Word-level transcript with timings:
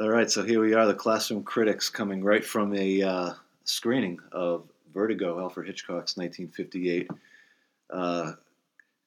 All 0.00 0.08
right, 0.08 0.30
so 0.30 0.44
here 0.44 0.60
we 0.60 0.74
are, 0.74 0.86
the 0.86 0.94
Classroom 0.94 1.42
Critics, 1.42 1.90
coming 1.90 2.22
right 2.22 2.44
from 2.44 2.72
a 2.72 3.02
uh, 3.02 3.32
screening 3.64 4.20
of 4.30 4.68
Vertigo, 4.94 5.40
Alfred 5.40 5.66
Hitchcock's 5.66 6.16
1958 6.16 7.10
uh, 7.90 8.32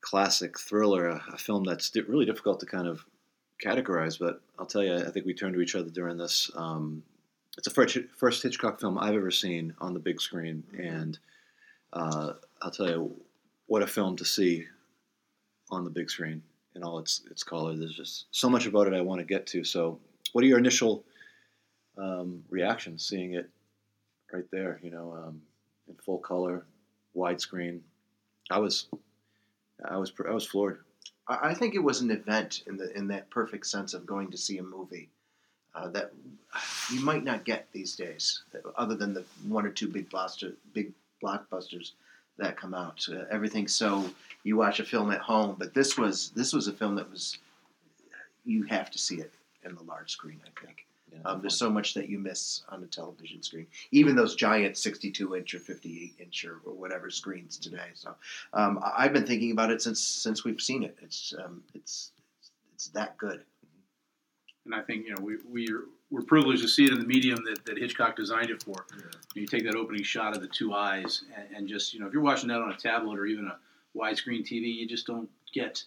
classic 0.02 0.60
thriller, 0.60 1.08
a, 1.08 1.24
a 1.32 1.38
film 1.38 1.64
that's 1.64 1.90
di- 1.92 2.02
really 2.02 2.26
difficult 2.26 2.60
to 2.60 2.66
kind 2.66 2.90
of 2.90 3.06
categorize, 3.66 4.20
but 4.20 4.42
I'll 4.60 4.66
tell 4.66 4.84
you, 4.84 4.98
I 4.98 5.10
think 5.12 5.26
we 5.26 5.34
turned 5.34 5.54
to 5.54 5.62
each 5.62 5.76
other 5.76 5.90
during 5.90 6.18
this. 6.18 6.52
Um, 6.56 7.04
it's 7.58 7.70
the 7.70 7.74
first, 7.74 7.98
first 8.18 8.44
Hitchcock 8.44 8.82
film 8.82 8.98
I've 8.98 9.16
ever 9.16 9.32
seen 9.32 9.74
on 9.80 9.94
the 9.94 10.00
big 10.02 10.20
screen, 10.20 10.62
and 10.78 11.18
uh, 11.94 12.34
I'll 12.62 12.72
tell 12.72 12.90
you, 12.90 13.16
what 13.68 13.82
a 13.82 13.88
film 13.88 14.18
to 14.18 14.26
see 14.26 14.66
on 15.70 15.86
the 15.86 15.90
big 15.90 16.10
screen 16.10 16.44
in 16.76 16.84
all 16.84 17.00
its 17.00 17.22
its 17.32 17.46
color. 17.46 17.78
There's 17.78 17.96
just 17.96 18.26
so 18.32 18.50
much 18.50 18.66
about 18.66 18.88
it 18.88 18.94
I 18.94 19.00
want 19.00 19.20
to 19.20 19.26
get 19.26 19.48
to. 19.48 19.64
So, 19.64 19.98
what 20.34 20.44
are 20.44 20.48
your 20.48 20.60
initial 20.60 21.04
um, 21.98 22.44
reactions 22.50 23.06
seeing 23.06 23.34
it 23.34 23.50
right 24.32 24.50
there? 24.52 24.80
You 24.82 24.92
know, 24.92 25.14
um, 25.14 25.42
in 25.88 25.96
full 25.96 26.20
color, 26.20 26.66
widescreen. 27.16 27.80
I 28.50 28.60
was, 28.60 28.88
I 29.84 29.98
was, 29.98 30.12
I 30.28 30.34
was 30.34 30.46
floored. 30.46 30.80
I 31.28 31.54
think 31.54 31.76
it 31.76 31.84
was 31.84 32.02
an 32.02 32.12
event 32.12 32.64
in 32.68 32.78
the 32.78 32.96
in 32.98 33.08
that 33.08 33.30
perfect 33.30 33.68
sense 33.68 33.94
of 33.94 34.06
going 34.06 34.32
to 34.32 34.38
see 34.38 34.58
a 34.58 34.64
movie 34.64 35.10
uh, 35.74 35.88
that 35.90 36.12
you 36.92 37.00
might 37.02 37.24
not 37.24 37.46
get 37.46 37.68
these 37.72 37.96
days, 37.96 38.42
other 38.76 38.96
than 38.96 39.14
the 39.14 39.24
one 39.48 39.66
or 39.66 39.70
two 39.70 39.88
big 39.88 40.10
blockbuster, 40.10 40.54
big 40.74 40.92
blockbusters 41.24 41.92
that 42.38 42.58
come 42.58 42.74
out. 42.74 43.08
Uh, 43.10 43.24
everything's 43.32 43.74
so 43.74 44.10
you 44.44 44.58
watch 44.58 44.80
a 44.80 44.84
film 44.84 45.12
at 45.12 45.22
home, 45.22 45.56
but 45.58 45.74
this 45.74 45.98
was 45.98 46.32
this 46.32 46.52
was 46.52 46.68
a 46.68 46.74
film 46.74 46.96
that 46.96 47.10
was 47.10 47.38
you 48.44 48.64
have 48.64 48.90
to 48.92 48.98
see 48.98 49.18
it 49.18 49.32
in 49.64 49.76
the 49.76 49.84
large 49.84 50.12
screen. 50.12 50.40
I 50.46 50.66
think 50.66 50.86
Yeah, 51.12 51.20
um, 51.26 51.42
there's 51.42 51.58
so 51.58 51.70
much 51.70 51.94
that 51.96 52.10
you 52.10 52.20
miss 52.20 52.64
on 52.70 52.84
a 52.84 52.88
television 52.88 53.42
screen, 53.44 53.68
even 53.92 54.16
those 54.16 54.36
giant 54.36 54.78
62 54.78 55.36
inch 55.36 55.54
or 55.54 55.60
58 55.60 56.14
inch 56.20 56.46
or, 56.46 56.62
or 56.66 56.74
whatever 56.74 57.10
screens 57.10 57.58
today. 57.58 57.90
So 57.96 58.16
um, 58.54 58.80
I- 58.84 59.04
I've 59.06 59.14
been 59.14 59.26
thinking 59.26 59.52
about 59.52 59.72
it 59.72 59.82
since 59.82 60.00
since 60.00 60.44
we've 60.44 60.62
seen 60.62 60.84
it. 60.84 60.98
It's 61.02 61.34
um, 61.44 61.64
it's 61.74 62.12
it's 62.74 62.88
that 62.90 63.18
good. 63.18 63.44
And 64.66 64.76
I 64.76 64.82
think 64.82 65.06
you 65.08 65.16
know 65.16 65.22
we 65.22 65.38
we're, 65.50 65.86
we're 66.12 66.22
privileged 66.22 66.62
to 66.62 66.68
see 66.68 66.86
it 66.86 66.92
in 66.92 67.00
the 67.00 67.06
medium 67.06 67.44
that, 67.46 67.66
that 67.66 67.78
Hitchcock 67.78 68.16
designed 68.16 68.50
it 68.52 68.62
for. 68.64 68.86
You 69.34 69.48
take 69.48 69.64
that 69.66 69.76
opening 69.76 70.04
shot 70.04 70.36
of 70.36 70.42
the 70.42 70.48
two 70.48 70.74
eyes, 70.74 71.24
and, 71.36 71.48
and 71.56 71.68
just 71.68 71.94
you 71.94 72.00
know 72.00 72.08
if 72.08 72.14
you're 72.14 72.22
watching 72.22 72.50
that 72.50 72.62
on 72.62 72.72
a 72.72 72.78
tablet 72.78 73.18
or 73.18 73.26
even 73.26 73.48
a 73.48 73.58
widescreen 73.98 74.44
TV, 74.46 74.74
you 74.74 74.88
just 74.88 75.08
don't 75.08 75.30
get 75.54 75.84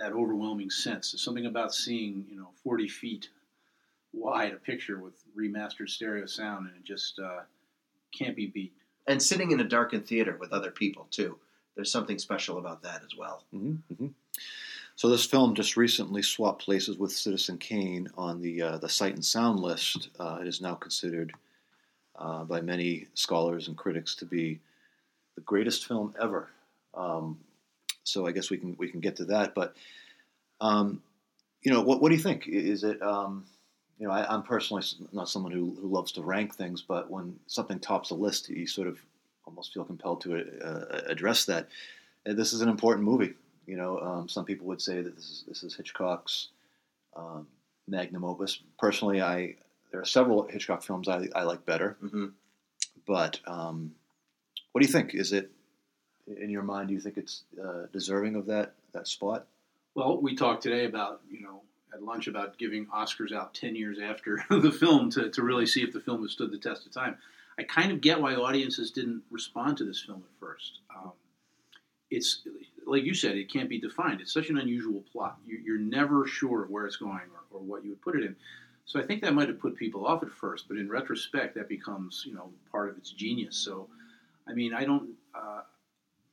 that 0.00 0.12
overwhelming 0.12 0.70
sense. 0.70 1.12
There's 1.12 1.22
something 1.22 1.46
about 1.46 1.74
seeing 1.74 2.24
you 2.28 2.36
know 2.36 2.48
40 2.64 2.88
feet 2.88 3.28
wide 4.12 4.52
a 4.52 4.56
picture 4.56 4.98
with 4.98 5.14
remastered 5.36 5.88
stereo 5.88 6.26
sound, 6.26 6.66
and 6.66 6.76
it 6.76 6.84
just 6.84 7.18
uh, 7.18 7.40
can't 8.16 8.34
be 8.34 8.46
beat. 8.46 8.72
And 9.06 9.22
sitting 9.22 9.50
in 9.50 9.60
a 9.60 9.64
darkened 9.64 10.06
theater 10.06 10.36
with 10.40 10.52
other 10.52 10.70
people 10.70 11.06
too. 11.10 11.36
There's 11.76 11.92
something 11.92 12.18
special 12.18 12.58
about 12.58 12.82
that 12.82 13.02
as 13.04 13.16
well. 13.16 13.44
hmm 13.52 13.76
hmm 13.96 14.08
So 14.96 15.08
this 15.08 15.24
film 15.24 15.54
just 15.54 15.76
recently 15.76 16.22
swapped 16.22 16.62
places 16.62 16.98
with 16.98 17.12
Citizen 17.12 17.58
Kane 17.58 18.08
on 18.16 18.40
the 18.40 18.62
uh, 18.62 18.78
the 18.78 18.88
Sight 18.88 19.14
and 19.14 19.24
Sound 19.24 19.60
list. 19.60 20.08
Uh, 20.18 20.38
it 20.40 20.48
is 20.48 20.60
now 20.60 20.74
considered 20.74 21.32
uh, 22.18 22.44
by 22.44 22.60
many 22.60 23.06
scholars 23.14 23.68
and 23.68 23.76
critics 23.76 24.14
to 24.16 24.24
be 24.24 24.60
the 25.36 25.42
greatest 25.42 25.86
film 25.86 26.14
ever. 26.20 26.48
Um, 26.94 27.38
so 28.10 28.26
I 28.26 28.32
guess 28.32 28.50
we 28.50 28.58
can 28.58 28.76
we 28.78 28.88
can 28.88 29.00
get 29.00 29.16
to 29.16 29.24
that. 29.26 29.54
But 29.54 29.74
um, 30.60 31.02
you 31.62 31.72
know, 31.72 31.82
what 31.82 32.00
what 32.00 32.08
do 32.10 32.14
you 32.14 32.22
think? 32.22 32.48
Is 32.48 32.84
it 32.84 33.00
um, 33.02 33.44
you 33.98 34.06
know, 34.06 34.12
I, 34.12 34.32
I'm 34.32 34.42
personally 34.42 34.82
not 35.12 35.28
someone 35.28 35.52
who, 35.52 35.76
who 35.80 35.88
loves 35.88 36.12
to 36.12 36.22
rank 36.22 36.54
things, 36.54 36.82
but 36.82 37.10
when 37.10 37.38
something 37.46 37.78
tops 37.78 38.10
a 38.10 38.14
list, 38.14 38.48
you 38.48 38.66
sort 38.66 38.88
of 38.88 38.98
almost 39.44 39.74
feel 39.74 39.84
compelled 39.84 40.22
to 40.22 40.42
uh, 40.64 41.02
address 41.06 41.44
that. 41.44 41.68
And 42.24 42.36
this 42.36 42.52
is 42.52 42.62
an 42.62 42.68
important 42.68 43.06
movie. 43.06 43.34
You 43.66 43.76
know, 43.76 43.98
um, 44.00 44.28
some 44.28 44.46
people 44.46 44.66
would 44.68 44.80
say 44.80 45.02
that 45.02 45.14
this 45.14 45.24
is 45.24 45.44
this 45.46 45.62
is 45.62 45.74
Hitchcock's 45.74 46.48
um, 47.14 47.46
magnum 47.86 48.24
opus. 48.24 48.60
Personally, 48.78 49.20
I 49.20 49.56
there 49.92 50.00
are 50.00 50.06
several 50.06 50.48
Hitchcock 50.48 50.82
films 50.82 51.08
I, 51.08 51.28
I 51.34 51.42
like 51.42 51.64
better, 51.66 51.96
hmm 52.00 52.26
but 53.06 53.40
um, 53.46 53.92
what 54.72 54.80
do 54.80 54.86
you 54.86 54.92
think? 54.92 55.14
Is 55.14 55.32
it 55.32 55.50
in 56.26 56.50
your 56.50 56.62
mind? 56.62 56.88
Do 56.88 56.94
you 56.94 57.00
think 57.00 57.16
it's 57.16 57.44
uh, 57.62 57.86
deserving 57.92 58.36
of 58.36 58.46
that 58.46 58.74
that 58.92 59.08
spot? 59.08 59.46
Well, 59.94 60.20
we 60.20 60.36
talked 60.36 60.62
today 60.62 60.84
about, 60.84 61.20
you 61.28 61.42
know, 61.42 61.62
at 61.92 62.02
lunch 62.02 62.28
about 62.28 62.58
giving 62.58 62.86
Oscars 62.86 63.32
out 63.32 63.54
10 63.54 63.74
years 63.74 63.98
after 63.98 64.44
the 64.50 64.70
film 64.70 65.10
to, 65.10 65.30
to 65.30 65.42
really 65.42 65.66
see 65.66 65.82
if 65.82 65.92
the 65.92 66.00
film 66.00 66.22
has 66.22 66.32
stood 66.32 66.52
the 66.52 66.58
test 66.58 66.86
of 66.86 66.92
time. 66.92 67.16
I 67.58 67.64
kind 67.64 67.92
of 67.92 68.00
get 68.00 68.20
why 68.20 68.34
audiences 68.34 68.90
didn't 68.90 69.22
respond 69.30 69.76
to 69.78 69.84
this 69.84 70.00
film 70.00 70.22
at 70.22 70.40
first. 70.40 70.78
Um, 70.96 71.12
it's, 72.10 72.42
like 72.86 73.04
you 73.04 73.14
said, 73.14 73.36
it 73.36 73.52
can't 73.52 73.68
be 73.68 73.80
defined. 73.80 74.20
It's 74.20 74.32
such 74.32 74.48
an 74.48 74.58
unusual 74.58 75.02
plot. 75.12 75.38
You, 75.46 75.60
you're 75.64 75.78
never 75.78 76.26
sure 76.26 76.62
of 76.62 76.70
where 76.70 76.86
it's 76.86 76.96
going 76.96 77.12
or, 77.12 77.58
or 77.58 77.60
what 77.60 77.84
you 77.84 77.90
would 77.90 78.02
put 78.02 78.16
it 78.16 78.24
in. 78.24 78.36
So 78.86 78.98
I 78.98 79.04
think 79.04 79.22
that 79.22 79.34
might 79.34 79.48
have 79.48 79.60
put 79.60 79.76
people 79.76 80.06
off 80.06 80.22
at 80.22 80.30
first, 80.30 80.66
but 80.68 80.76
in 80.76 80.88
retrospect, 80.88 81.54
that 81.56 81.68
becomes, 81.68 82.24
you 82.26 82.34
know, 82.34 82.50
part 82.72 82.88
of 82.88 82.96
its 82.96 83.10
genius. 83.10 83.56
So, 83.56 83.88
I 84.48 84.54
mean, 84.54 84.72
I 84.72 84.84
don't, 84.84 85.10
uh, 85.34 85.60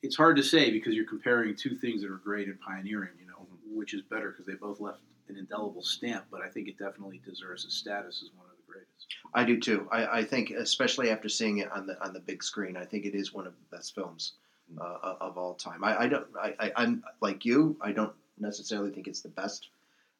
it's 0.01 0.15
hard 0.15 0.37
to 0.37 0.43
say 0.43 0.71
because 0.71 0.93
you're 0.93 1.07
comparing 1.07 1.55
two 1.55 1.75
things 1.75 2.01
that 2.01 2.11
are 2.11 2.17
great 2.17 2.47
and 2.47 2.59
pioneering, 2.59 3.11
you 3.19 3.27
know, 3.27 3.47
which 3.73 3.93
is 3.93 4.01
better 4.01 4.31
because 4.31 4.45
they 4.45 4.53
both 4.53 4.79
left 4.79 4.99
an 5.29 5.37
indelible 5.37 5.83
stamp, 5.83 6.25
but 6.31 6.41
I 6.41 6.49
think 6.49 6.67
it 6.67 6.77
definitely 6.77 7.21
deserves 7.25 7.65
a 7.65 7.71
status 7.71 8.23
as 8.23 8.29
one 8.37 8.45
of 8.45 8.55
the 8.57 8.71
greatest. 8.71 9.07
I 9.33 9.43
do 9.43 9.59
too. 9.59 9.87
I, 9.91 10.19
I 10.19 10.23
think, 10.23 10.51
especially 10.51 11.09
after 11.09 11.29
seeing 11.29 11.57
it 11.59 11.71
on 11.71 11.85
the 11.87 12.01
on 12.03 12.13
the 12.13 12.19
big 12.19 12.43
screen, 12.43 12.77
I 12.77 12.85
think 12.85 13.05
it 13.05 13.15
is 13.15 13.33
one 13.33 13.47
of 13.47 13.53
the 13.53 13.75
best 13.75 13.93
films 13.93 14.33
uh, 14.79 15.15
of 15.19 15.37
all 15.37 15.55
time. 15.55 15.83
I, 15.83 16.03
I 16.03 16.07
don't. 16.07 16.27
I, 16.39 16.53
I, 16.59 16.71
I'm 16.75 17.03
like 17.21 17.45
you. 17.45 17.77
I 17.81 17.91
don't 17.91 18.13
necessarily 18.39 18.91
think 18.91 19.07
it's 19.07 19.21
the 19.21 19.29
best, 19.29 19.69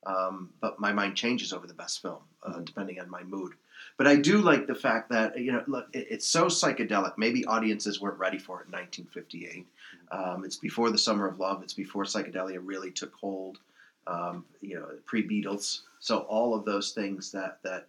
um, 0.05 0.49
but 0.61 0.79
my 0.79 0.91
mind 0.91 1.15
changes 1.15 1.53
over 1.53 1.67
the 1.67 1.73
best 1.73 2.01
film 2.01 2.19
uh, 2.43 2.59
depending 2.59 2.99
on 2.99 3.09
my 3.09 3.23
mood. 3.23 3.53
But 3.97 4.07
I 4.07 4.15
do 4.15 4.37
like 4.39 4.67
the 4.67 4.75
fact 4.75 5.09
that 5.09 5.39
you 5.39 5.51
know, 5.51 5.63
look, 5.67 5.87
it, 5.93 6.07
it's 6.11 6.27
so 6.27 6.45
psychedelic. 6.45 7.17
Maybe 7.17 7.45
audiences 7.45 7.99
weren't 7.99 8.19
ready 8.19 8.37
for 8.37 8.61
it 8.61 8.67
in 8.67 8.71
1958. 8.73 9.65
Um, 10.11 10.45
it's 10.45 10.57
before 10.57 10.91
the 10.91 10.97
Summer 10.97 11.27
of 11.27 11.39
Love. 11.39 11.63
It's 11.63 11.73
before 11.73 12.03
psychedelia 12.03 12.59
really 12.61 12.91
took 12.91 13.13
hold. 13.15 13.57
Um, 14.05 14.45
you 14.61 14.75
know, 14.75 14.87
pre 15.05 15.27
Beatles. 15.27 15.81
So 15.99 16.19
all 16.19 16.53
of 16.55 16.63
those 16.63 16.91
things 16.91 17.31
that 17.31 17.59
that 17.63 17.87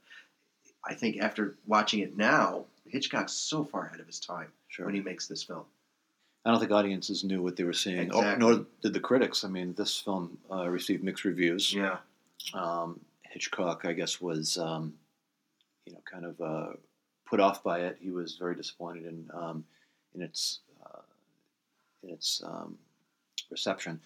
I 0.85 0.95
think 0.95 1.19
after 1.21 1.57
watching 1.67 2.01
it 2.01 2.17
now, 2.17 2.65
Hitchcock's 2.87 3.33
so 3.35 3.63
far 3.65 3.87
ahead 3.87 4.01
of 4.01 4.07
his 4.07 4.19
time 4.21 4.49
Sure. 4.69 4.87
when 4.87 4.95
he 4.95 5.01
makes 5.01 5.27
this 5.29 5.43
film. 5.43 5.65
I 6.45 6.51
don't 6.51 6.61
think 6.61 6.73
audiences 6.73 7.25
knew 7.25 7.43
what 7.43 7.57
they 7.57 7.65
were 7.65 7.73
seeing, 7.75 8.11
or, 8.13 8.23
Exactly. 8.23 8.39
nor 8.47 8.67
did 8.81 8.95
the 8.95 9.01
critics. 9.01 9.45
I 9.45 9.49
mean, 9.49 9.75
this 9.75 10.01
film 10.01 10.39
uh, 10.51 10.69
received 10.69 11.05
mixed 11.05 11.25
reviews. 11.25 11.75
Yeah. 11.75 11.99
Um, 12.55 13.01
Hitchcock, 13.23 13.85
I 13.85 13.93
guess, 13.93 14.21
was 14.21 14.57
um, 14.57 14.95
you 15.89 15.95
know 15.95 16.03
kind 16.11 16.25
of 16.27 16.41
uh, 16.41 16.73
put 17.27 17.41
off 17.41 17.63
by 17.63 17.81
it. 17.81 17.97
He 18.01 18.11
was 18.11 18.37
very 18.37 18.55
disappointed 18.55 19.07
in 19.07 19.31
um, 19.33 19.65
in 20.15 20.23
its 20.23 20.61
uh, 20.85 21.01
in 22.03 22.11
its 22.11 22.43
um, 22.45 22.77
reception. 23.51 24.01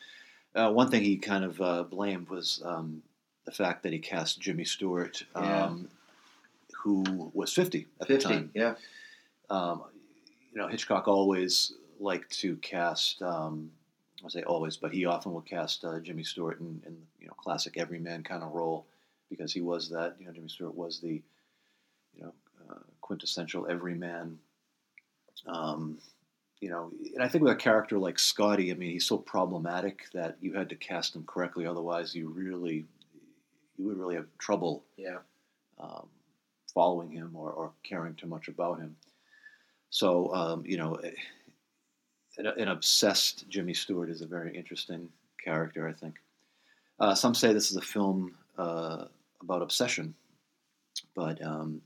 Uh, 0.54 0.70
one 0.70 0.90
thing 0.90 1.02
he 1.02 1.16
kind 1.16 1.44
of 1.44 1.60
uh, 1.60 1.82
blamed 1.82 2.28
was 2.28 2.62
um, 2.64 3.02
the 3.46 3.50
fact 3.52 3.82
that 3.82 3.92
he 3.92 3.98
cast 3.98 4.40
Jimmy 4.40 4.64
Stewart, 4.64 5.22
um, 5.34 5.44
Yeah. 5.44 5.70
who 6.82 7.30
was 7.34 7.52
fifty 7.52 7.86
at 8.00 8.06
the 8.08 8.14
50. 8.14 8.28
time. 8.28 8.50
Yeah. 8.54 8.74
Um, 9.50 9.82
you 10.52 10.58
know, 10.60 10.68
Hitchcock 10.68 11.08
always 11.08 11.72
liked 11.98 12.38
to 12.40 12.56
cast. 12.56 13.22
Um, 13.22 13.70
I 14.24 14.28
say 14.28 14.42
always, 14.42 14.76
but 14.76 14.92
he 14.92 15.04
often 15.04 15.32
would 15.34 15.46
cast 15.46 15.84
uh, 15.84 15.98
Jimmy 15.98 16.22
Stewart 16.22 16.60
in, 16.60 16.80
in 16.86 16.96
you 17.18 17.26
know 17.26 17.32
classic 17.34 17.76
everyman 17.76 18.22
kind 18.22 18.42
of 18.44 18.52
role 18.52 18.86
because 19.30 19.52
he 19.52 19.60
was 19.62 19.88
that. 19.90 20.14
You 20.20 20.26
know, 20.26 20.32
Jimmy 20.32 20.48
Stewart 20.48 20.76
was 20.76 21.00
the 21.00 21.20
quintessential 23.02 23.66
everyman. 23.68 24.38
Um, 25.46 25.98
you 26.60 26.70
know, 26.70 26.90
and 27.14 27.22
I 27.22 27.28
think 27.28 27.44
with 27.44 27.52
a 27.52 27.56
character 27.56 27.98
like 27.98 28.18
Scotty, 28.18 28.70
I 28.70 28.74
mean, 28.74 28.90
he's 28.92 29.06
so 29.06 29.18
problematic 29.18 30.06
that 30.14 30.36
you 30.40 30.54
had 30.54 30.68
to 30.70 30.76
cast 30.76 31.14
him 31.14 31.24
correctly. 31.26 31.66
Otherwise, 31.66 32.14
you 32.14 32.28
really 32.28 32.86
you 33.76 33.86
would 33.86 33.98
really 33.98 34.14
have 34.14 34.26
trouble 34.38 34.84
Yeah. 34.96 35.18
um, 35.78 36.08
following 36.72 37.10
him 37.10 37.32
or, 37.34 37.50
or 37.50 37.72
caring 37.82 38.14
too 38.14 38.26
much 38.28 38.48
about 38.48 38.78
him. 38.78 38.96
So, 39.90 40.32
um, 40.34 40.64
you 40.64 40.76
know, 40.78 40.98
an, 42.38 42.46
an 42.46 42.68
obsessed 42.68 43.48
Jimmy 43.48 43.74
Stewart 43.74 44.08
is 44.08 44.22
a 44.22 44.26
very 44.26 44.56
interesting 44.56 45.08
character, 45.42 45.88
I 45.88 45.92
think. 45.92 46.14
Uh, 47.00 47.14
some 47.14 47.34
say 47.34 47.52
this 47.52 47.70
is 47.70 47.76
a 47.76 47.82
film 47.82 48.34
uh, 48.56 49.06
about 49.42 49.62
obsession, 49.62 50.14
but 51.14 51.42
um, 51.42 51.82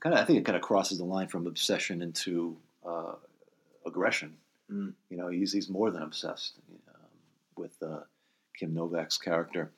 kind 0.00 0.14
of, 0.14 0.20
I 0.20 0.24
think 0.24 0.38
it 0.38 0.44
kind 0.44 0.56
of 0.56 0.62
crosses 0.62 0.98
the 0.98 1.04
line 1.04 1.28
from 1.28 1.46
obsession 1.46 2.02
into 2.02 2.56
uh, 2.86 3.14
aggression. 3.86 4.36
Mm. 4.70 4.92
You 5.10 5.16
know, 5.16 5.28
he's 5.28 5.52
he's 5.52 5.68
more 5.68 5.90
than 5.90 6.02
obsessed 6.02 6.54
um, 6.88 7.00
with 7.56 7.76
uh, 7.82 8.00
Kim 8.58 8.74
Novak's 8.74 9.18
character. 9.18 9.70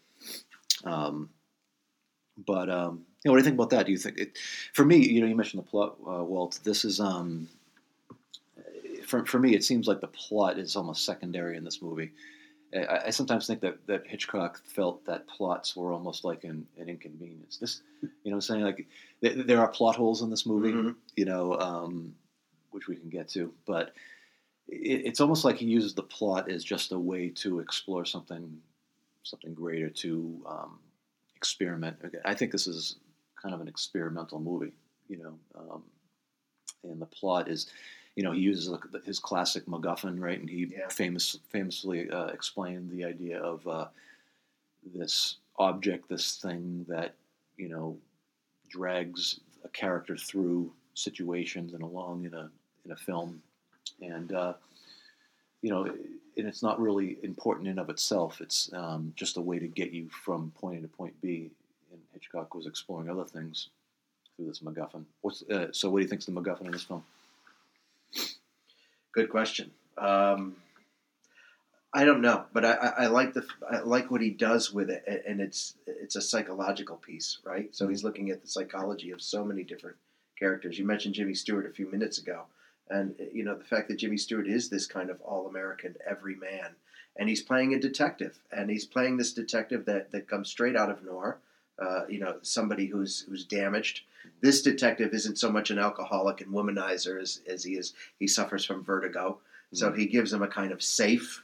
Um, 0.85 1.31
But 2.47 2.71
um, 2.71 3.05
you 3.23 3.29
know, 3.29 3.33
what 3.33 3.37
do 3.37 3.41
you 3.41 3.45
think 3.45 3.57
about 3.57 3.71
that? 3.71 3.87
Do 3.87 3.93
you 3.93 3.99
think 3.99 4.19
it? 4.19 4.39
For 4.73 4.85
me, 4.85 4.97
you 4.97 5.21
know, 5.21 5.27
you 5.27 5.37
mentioned 5.37 5.63
the 5.63 5.69
plot, 5.69 5.97
uh, 6.07 6.25
Walt. 6.25 6.59
This 6.65 6.85
is 6.85 7.01
um, 7.01 7.49
for 9.05 9.27
for 9.27 9.39
me, 9.39 9.55
it 9.55 9.65
seems 9.65 9.87
like 9.87 10.01
the 10.01 10.07
plot 10.07 10.59
is 10.59 10.77
almost 10.77 11.05
secondary 11.05 11.57
in 11.57 11.65
this 11.65 11.83
movie. 11.83 12.13
I, 12.75 13.07
I 13.07 13.11
sometimes 13.11 13.47
think 13.47 13.61
that, 13.61 13.87
that 13.87 14.07
Hitchcock 14.07 14.61
felt 14.65 15.05
that 15.07 15.27
plots 15.27 15.77
were 15.77 15.93
almost 15.93 16.25
like 16.25 16.45
an, 16.45 16.67
an 16.79 16.89
inconvenience. 16.89 17.57
This, 17.59 17.83
you 18.03 18.09
know, 18.27 18.31
what 18.31 18.35
I'm 18.37 18.41
saying 18.43 18.63
like 18.63 18.87
th- 19.23 19.47
there 19.47 19.61
are 19.61 19.69
plot 19.69 19.97
holes 19.97 20.23
in 20.23 20.31
this 20.31 20.47
movie, 20.47 20.73
Mhm. 20.73 20.95
you 21.17 21.25
know, 21.25 21.59
um, 21.59 22.15
which 22.71 22.87
we 22.89 22.97
can 22.97 23.09
get 23.09 23.29
to, 23.31 23.53
but 23.67 23.93
it, 24.69 25.03
it's 25.07 25.21
almost 25.21 25.45
like 25.45 25.57
he 25.57 25.67
uses 25.67 25.95
the 25.95 26.03
plot 26.03 26.51
as 26.51 26.63
just 26.63 26.93
a 26.93 26.99
way 26.99 27.29
to 27.31 27.59
explore 27.61 28.05
something, 28.05 28.61
something 29.25 29.53
greater 29.55 29.91
to 29.91 30.41
um, 30.49 30.79
experiment. 31.37 31.97
I 32.25 32.35
think 32.35 32.53
this 32.53 32.67
is 32.69 32.97
kind 33.41 33.55
of 33.55 33.61
an 33.61 33.69
experimental 33.69 34.39
movie, 34.39 34.73
you 35.09 35.17
know, 35.19 35.35
um, 35.57 35.83
and 36.85 37.01
the 37.03 37.07
plot 37.07 37.49
is, 37.49 37.67
you 38.21 38.25
know, 38.25 38.33
he 38.33 38.43
uses 38.43 38.71
his 39.07 39.19
classic 39.19 39.65
MacGuffin, 39.65 40.21
right? 40.21 40.39
And 40.39 40.47
he 40.47 40.67
Yeah. 40.67 40.89
famous 40.89 41.39
famously 41.49 42.11
uh, 42.11 42.27
explained 42.27 42.91
the 42.91 43.03
idea 43.03 43.41
of 43.43 43.67
uh, 43.67 43.89
this 44.95 45.37
object, 45.57 46.07
this 46.11 46.37
thing 46.37 46.85
that 46.87 47.15
you 47.57 47.71
know 47.71 47.97
drags 48.69 49.41
a 49.65 49.71
character 49.71 50.19
through 50.19 50.71
situations 50.93 51.73
and 51.73 51.83
along 51.83 52.27
in 52.27 52.35
a 52.35 52.51
in 52.85 52.91
a 52.93 52.97
film, 52.97 53.43
and 54.03 54.35
uh, 54.35 54.53
you 55.63 55.71
know, 55.71 55.85
and 55.85 56.47
it's 56.47 56.63
not 56.63 56.79
really 56.79 57.17
important 57.23 57.69
in 57.69 57.79
of 57.79 57.89
itself. 57.89 58.43
It's 58.43 58.71
um, 58.75 59.15
just 59.17 59.39
a 59.39 59.41
way 59.41 59.59
to 59.59 59.67
get 59.67 59.93
you 59.93 60.11
from 60.11 60.53
point 60.61 60.77
A 60.77 60.83
to 60.83 60.89
point 60.89 61.19
B. 61.23 61.51
And 61.91 62.03
Hitchcock 62.13 62.55
was 62.55 62.67
exploring 62.67 63.09
other 63.09 63.25
things 63.25 63.71
through 64.37 64.49
this 64.49 64.61
MacGuffin. 64.61 65.07
What's 65.23 65.41
uh, 65.49 65.73
so? 65.73 65.89
What 65.89 66.01
do 66.01 66.03
you 66.03 66.09
think's 66.09 66.27
the 66.27 66.33
MacGuffin 66.33 66.67
in 66.67 66.73
this 66.73 66.85
film? 66.85 67.03
Good 69.13 69.29
question. 69.29 69.73
Um, 69.99 70.57
I 71.93 72.05
don't 72.05 72.21
know, 72.21 72.45
but 72.53 72.65
I, 72.65 72.73
I, 72.99 73.07
like 73.09 73.35
the 73.35 73.45
I 73.69 73.81
like 73.81 74.11
what 74.11 74.21
he 74.21 74.31
does 74.31 74.73
with 74.73 74.91
it, 74.91 75.25
and 75.27 75.41
it's 75.41 75.75
it's 75.87 76.15
a 76.15 76.23
psychological 76.23 76.97
piece, 76.97 77.39
right? 77.43 77.75
So 77.75 77.89
he's 77.89 78.05
looking 78.05 78.31
at 78.31 78.43
the 78.43 78.49
psychology 78.49 79.11
of 79.11 79.21
so 79.21 79.45
many 79.45 79.65
different 79.65 79.97
characters. 80.39 80.79
You 80.79 80.87
mentioned 80.87 81.15
Jimmy 81.15 81.35
Stewart 81.35 81.67
a 81.67 81.75
few 81.75 81.91
minutes 81.91 82.19
ago, 82.19 82.45
and 82.89 83.17
you 83.33 83.43
know 83.43 83.57
the 83.57 83.65
fact 83.65 83.89
that 83.89 83.99
Jimmy 83.99 84.19
Stewart 84.19 84.47
is 84.47 84.69
this 84.69 84.87
kind 84.87 85.11
of 85.11 85.21
all 85.23 85.49
American 85.49 85.97
everyman, 86.09 86.77
and 87.17 87.29
he's 87.29 87.43
playing 87.43 87.75
a 87.75 87.81
detective, 87.81 88.39
and 88.53 88.71
he's 88.71 88.85
playing 88.85 89.17
this 89.17 89.33
detective 89.33 89.85
that 89.87 90.13
that 90.13 90.29
comes 90.29 90.49
straight 90.49 90.77
out 90.77 90.91
of 90.91 91.03
noir. 91.03 91.39
Uh, 91.81 92.03
you 92.09 92.21
know, 92.21 92.37
somebody 92.43 92.87
who's 92.87 93.21
who's 93.29 93.45
damaged. 93.45 94.03
This 94.43 94.63
detective 94.63 95.15
isn't 95.15 95.39
so 95.39 95.51
much 95.51 95.71
an 95.71 95.79
alcoholic 95.79 96.41
and 96.41 96.53
womanizer 96.53 97.21
as, 97.21 97.41
as 97.47 97.65
he 97.65 97.73
is. 97.75 97.95
He 98.19 98.27
suffers 98.27 98.65
from 98.65 98.85
vertigo, 98.85 99.39
so 99.73 99.93
he 99.93 100.07
gives 100.07 100.33
him 100.33 100.43
a 100.43 100.49
kind 100.49 100.73
of 100.73 100.83
safe 100.83 101.43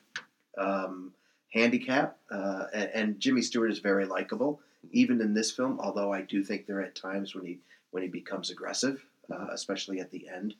um, 0.58 1.12
handicap. 1.52 2.18
Uh, 2.30 2.64
and, 2.74 2.90
and 2.94 3.20
Jimmy 3.20 3.42
Stewart 3.42 3.70
is 3.70 3.78
very 3.78 4.04
likable, 4.04 4.60
even 4.92 5.20
in 5.20 5.32
this 5.32 5.50
film. 5.50 5.78
Although 5.80 6.12
I 6.12 6.22
do 6.22 6.42
think 6.44 6.66
there 6.66 6.80
are 6.80 6.88
times 6.88 7.34
when 7.34 7.44
he 7.44 7.58
when 7.90 8.02
he 8.02 8.08
becomes 8.08 8.50
aggressive, 8.50 9.04
uh, 9.32 9.46
especially 9.52 10.00
at 10.00 10.10
the 10.10 10.28
end 10.28 10.54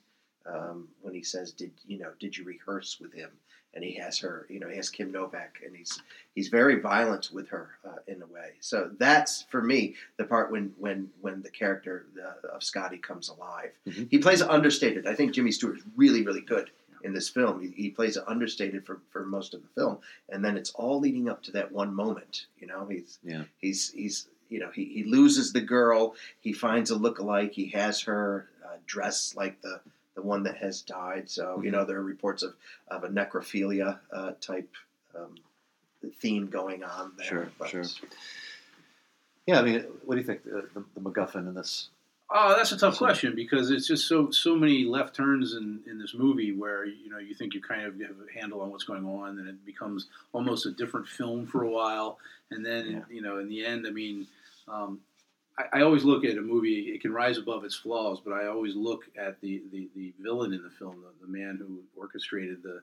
um, 0.47 0.89
when 1.03 1.15
he 1.15 1.23
says, 1.23 1.53
"Did 1.53 1.73
you 1.87 1.99
know? 1.99 2.13
Did 2.19 2.37
you 2.37 2.45
rehearse 2.45 2.99
with 3.01 3.13
him?" 3.13 3.31
And 3.77 3.85
he 3.85 3.93
has 3.97 4.19
her, 4.21 4.47
you 4.49 4.59
know, 4.59 4.69
he 4.71 4.77
has 4.77 4.89
Kim 4.91 5.13
Novak, 5.13 5.59
and 5.65 5.77
he's 5.77 6.01
he's 6.35 6.49
very 6.49 6.81
violent 6.81 7.31
with 7.33 7.49
her 7.51 7.69
uh, 7.87 7.99
in 8.09 8.23
a 8.23 8.27
way. 8.27 8.53
So 8.61 8.91
that's 8.99 9.43
for 9.51 9.63
me 9.63 9.95
the 10.17 10.25
part 10.25 10.51
when 10.51 10.73
when 10.79 11.11
when 11.21 11.43
the 11.43 11.51
character 11.51 12.07
uh, 12.19 12.49
of 12.57 12.65
Scotty 12.65 12.97
comes 12.97 13.29
alive. 13.29 13.73
Mhm. 13.87 14.09
He 14.11 14.17
plays 14.19 14.41
understated. 14.41 15.07
I 15.07 15.15
think 15.15 15.33
Jimmy 15.35 15.53
Stewart 15.53 15.77
is 15.77 15.83
really 15.95 16.23
really 16.25 16.41
good 16.41 16.71
in 17.05 17.13
this 17.13 17.29
film. 17.29 17.61
He, 17.61 17.69
he 17.83 17.91
plays 17.91 18.17
understated 18.27 18.87
for, 18.87 18.99
for 19.11 19.25
most 19.27 19.53
of 19.53 19.61
the 19.61 19.69
film, 19.81 19.99
and 20.31 20.43
then 20.43 20.57
it's 20.57 20.71
all 20.71 20.99
leading 20.99 21.29
up 21.29 21.43
to 21.43 21.53
that 21.53 21.71
one 21.71 21.95
moment. 21.95 22.47
You 22.59 22.69
know, 22.69 22.87
he's 22.87 23.19
Yeah. 23.23 23.45
he's 23.59 23.93
he's 23.93 24.27
you 24.49 24.59
know 24.59 24.71
he, 24.75 24.87
he 24.87 25.05
loses 25.05 25.53
the 25.53 25.61
girl. 25.61 26.15
He 26.41 26.55
finds 26.55 26.91
a 26.91 26.97
lookalike. 26.97 27.53
He 27.53 27.67
has 27.81 28.01
her 28.03 28.49
uh, 28.65 28.77
dressed 28.87 29.37
like 29.37 29.61
the 29.61 29.81
the 30.17 30.23
one 30.23 30.43
that 30.43 30.57
has 30.57 30.83
died. 30.83 31.31
So 31.31 31.61
you 31.63 31.69
Mhm. 31.71 31.73
know 31.75 31.85
there 31.85 31.99
are 31.99 32.03
reports 32.03 32.43
of 32.43 32.57
of 32.89 33.05
a 33.05 33.09
necrophilia 33.09 34.01
uh, 34.13 34.33
type 34.41 34.69
um, 35.15 35.37
theme 36.21 36.49
going 36.49 36.83
on 36.83 37.13
there. 37.17 37.27
Sure, 37.27 37.49
But- 37.59 37.69
sure. 37.69 37.85
Yeah, 39.47 39.61
I 39.61 39.63
mean, 39.63 39.81
what 40.05 40.17
do 40.17 40.21
you 40.21 40.27
think 40.27 40.41
uh, 40.47 40.63
the, 40.75 40.85
the 40.95 41.01
MacGuffin 41.01 41.47
in 41.49 41.55
this? 41.55 41.89
Oh, 42.29 42.57
that's 42.57 42.73
a 42.73 42.77
tough 42.79 42.95
So- 42.95 43.05
question 43.05 43.37
because 43.37 43.71
it's 43.71 43.87
just 43.87 44.09
so 44.09 44.31
so 44.31 44.57
many 44.57 44.85
left 44.85 45.15
turns 45.15 45.55
in, 45.55 45.81
in 45.87 45.99
this 45.99 46.15
movie 46.15 46.53
where 46.53 46.85
you 46.85 47.09
know 47.09 47.19
you 47.19 47.35
think 47.35 47.55
you 47.55 47.61
kind 47.61 47.83
of 47.83 48.01
have 48.01 48.17
a 48.29 48.33
handle 48.39 48.61
on 48.63 48.71
what's 48.71 48.85
going 48.85 49.05
on, 49.07 49.39
and 49.39 49.49
it 49.49 49.65
becomes 49.65 50.09
almost 50.33 50.67
a 50.67 50.73
different 50.73 51.07
film 51.07 51.47
for 51.47 51.63
a 51.63 51.69
while, 51.71 52.19
and 52.51 52.65
then 52.67 52.91
Yeah. 52.91 53.05
you 53.09 53.23
know 53.23 53.39
in 53.39 53.49
the 53.49 53.65
end, 53.65 53.87
I 53.87 53.91
mean, 53.91 54.27
um, 54.67 55.01
I, 55.59 55.81
always 55.83 56.05
look 56.05 56.25
at 56.25 56.37
a 56.37 56.43
movie; 56.43 56.91
it 56.95 57.01
can 57.01 57.13
rise 57.13 57.39
above 57.39 57.65
its 57.65 57.75
flaws, 57.75 58.21
but 58.25 58.33
I 58.33 58.47
always 58.47 58.75
look 58.75 59.05
at 59.17 59.41
the 59.41 59.63
the, 59.73 59.89
the 59.95 60.13
villain 60.21 60.53
in 60.53 60.63
the 60.63 60.71
film, 60.71 61.03
the, 61.03 61.27
the 61.27 61.33
man 61.33 61.57
who 61.57 61.83
orchestrated 61.99 62.63
the 62.63 62.83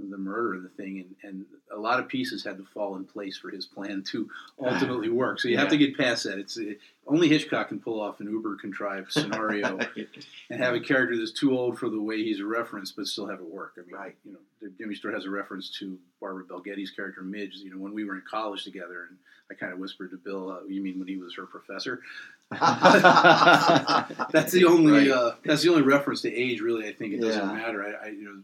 the 0.00 0.18
murder 0.18 0.54
and 0.54 0.64
the 0.64 0.68
thing, 0.70 0.98
and, 1.22 1.30
and 1.30 1.44
a 1.72 1.78
lot 1.78 2.00
of 2.00 2.08
pieces 2.08 2.42
had 2.44 2.56
to 2.58 2.64
fall 2.74 2.96
in 2.96 3.04
place 3.04 3.38
for 3.38 3.48
his 3.50 3.64
plan 3.64 4.02
to 4.02 4.28
ultimately 4.60 5.08
work. 5.08 5.38
So 5.40 5.46
you 5.48 5.56
have 5.56 5.68
to 5.68 5.76
get 5.76 5.96
past 5.96 6.24
that. 6.24 6.36
It's 6.38 6.58
uh, 6.58 6.72
only 7.06 7.28
Hitchcock 7.28 7.68
can 7.68 7.78
pull 7.78 8.00
off 8.00 8.18
an 8.20 8.26
uber 8.28 8.56
contrived 8.56 9.12
scenario 9.12 9.78
and 10.50 10.60
have 10.60 10.74
a 10.74 10.80
character 10.80 11.16
that's 11.16 11.30
too 11.32 11.56
old 11.56 11.78
for 11.78 11.88
the 11.88 12.00
way 12.00 12.22
he's 12.24 12.42
referenced, 12.42 12.96
but 12.96 13.06
still 13.06 13.28
have 13.28 13.38
it 13.38 13.48
work. 13.48 13.74
I 13.78 13.82
mean, 13.86 13.94
Right. 13.94 14.16
you 14.24 14.32
know, 14.32 14.40
Jimmy 14.78 14.96
Stewart 14.96 15.14
has 15.14 15.26
a 15.26 15.30
reference 15.30 15.70
to 15.78 15.96
Barbara 16.20 16.42
Bel 16.44 16.58
Geddes' 16.60 16.90
character 16.90 17.22
Midge. 17.22 17.54
You 17.56 17.70
know, 17.70 17.78
when 17.78 17.94
we 17.94 18.04
were 18.04 18.16
in 18.16 18.22
college 18.28 18.64
together, 18.64 19.06
and 19.08 19.16
I 19.50 19.54
kind 19.54 19.72
of 19.72 19.78
whispered 19.78 20.10
to 20.10 20.16
Bill, 20.16 20.50
uh, 20.50 20.64
"You 20.66 20.82
mean 20.82 20.98
when 20.98 21.06
he 21.06 21.18
was 21.18 21.36
her 21.36 21.46
professor?" 21.46 22.00
That's 22.50 22.62
the 24.52 24.64
only 24.66 24.92
Right. 24.92 25.08
uh, 25.10 25.34
that's 25.44 25.62
the 25.62 25.70
only 25.70 25.82
reference 25.82 26.22
to 26.22 26.32
age. 26.34 26.60
Really, 26.60 26.88
I 26.88 26.92
think 26.92 27.14
it 27.14 27.20
doesn't 27.20 27.46
Yeah. 27.48 27.52
matter. 27.54 27.84
I, 27.84 28.06
I 28.06 28.08
you 28.10 28.24
know, 28.24 28.42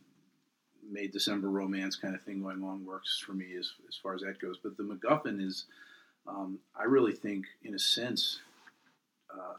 May 0.91 1.07
December 1.07 1.49
romance 1.49 1.97
kind 1.97 2.15
of 2.15 2.23
thing 2.23 2.43
going 2.43 2.63
on 2.63 2.85
works 2.85 3.23
for 3.25 3.33
me 3.33 3.55
as 3.59 3.73
as 3.89 3.97
far 3.97 4.15
as 4.15 4.23
that 4.23 4.41
goes. 4.41 4.59
But 4.63 4.77
the 4.77 4.83
MacGuffin 4.83 5.41
is, 5.41 5.67
um, 6.27 6.59
I 6.75 6.85
really 6.85 7.13
think, 7.15 7.47
in 7.63 7.75
a 7.75 7.79
sense, 7.79 8.41
uh, 9.33 9.55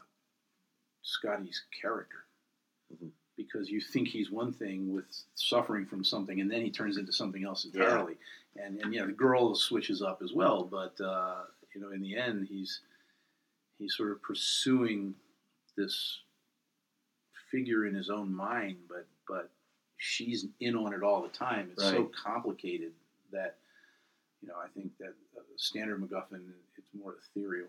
Scotty's 1.02 1.62
character. 1.80 2.24
Mhm. 2.94 3.10
Because 3.36 3.70
you 3.70 3.80
think 3.80 4.08
he's 4.08 4.30
one 4.30 4.52
thing 4.52 4.92
with 4.92 5.06
suffering 5.34 5.86
from 5.86 6.04
something, 6.04 6.40
and 6.40 6.50
then 6.50 6.60
he 6.62 6.70
turns 6.70 6.98
into 6.98 7.12
something 7.12 7.44
else 7.44 7.64
entirely. 7.64 8.18
And 8.56 8.78
and 8.80 8.92
yeah, 8.92 9.06
the 9.06 9.12
girl 9.12 9.54
switches 9.54 10.02
up 10.02 10.20
as 10.22 10.32
well. 10.34 10.64
But 10.64 11.00
uh, 11.00 11.46
you 11.74 11.80
know, 11.80 11.90
in 11.90 12.02
the 12.02 12.16
end, 12.16 12.46
he's 12.46 12.80
he's 13.78 13.94
sort 13.96 14.10
of 14.12 14.22
pursuing 14.22 15.14
this 15.76 16.20
figure 17.50 17.86
in 17.86 17.94
his 17.94 18.10
own 18.10 18.34
mind, 18.34 18.76
but 18.88 19.06
but 19.26 19.50
she's 20.02 20.46
in 20.58 20.74
on 20.74 20.92
it 20.92 21.02
all 21.02 21.22
the 21.22 21.28
time. 21.28 21.70
It's 21.72 21.84
so 21.84 22.10
complicated 22.24 22.92
that 23.30 23.56
you 24.42 24.48
know 24.48 24.54
I 24.62 24.66
think 24.74 24.90
that 24.98 25.14
uh, 25.36 25.42
standard 25.56 26.00
MacGuffin 26.02 26.40
it's 26.76 26.88
more 26.98 27.14
ethereal. 27.22 27.68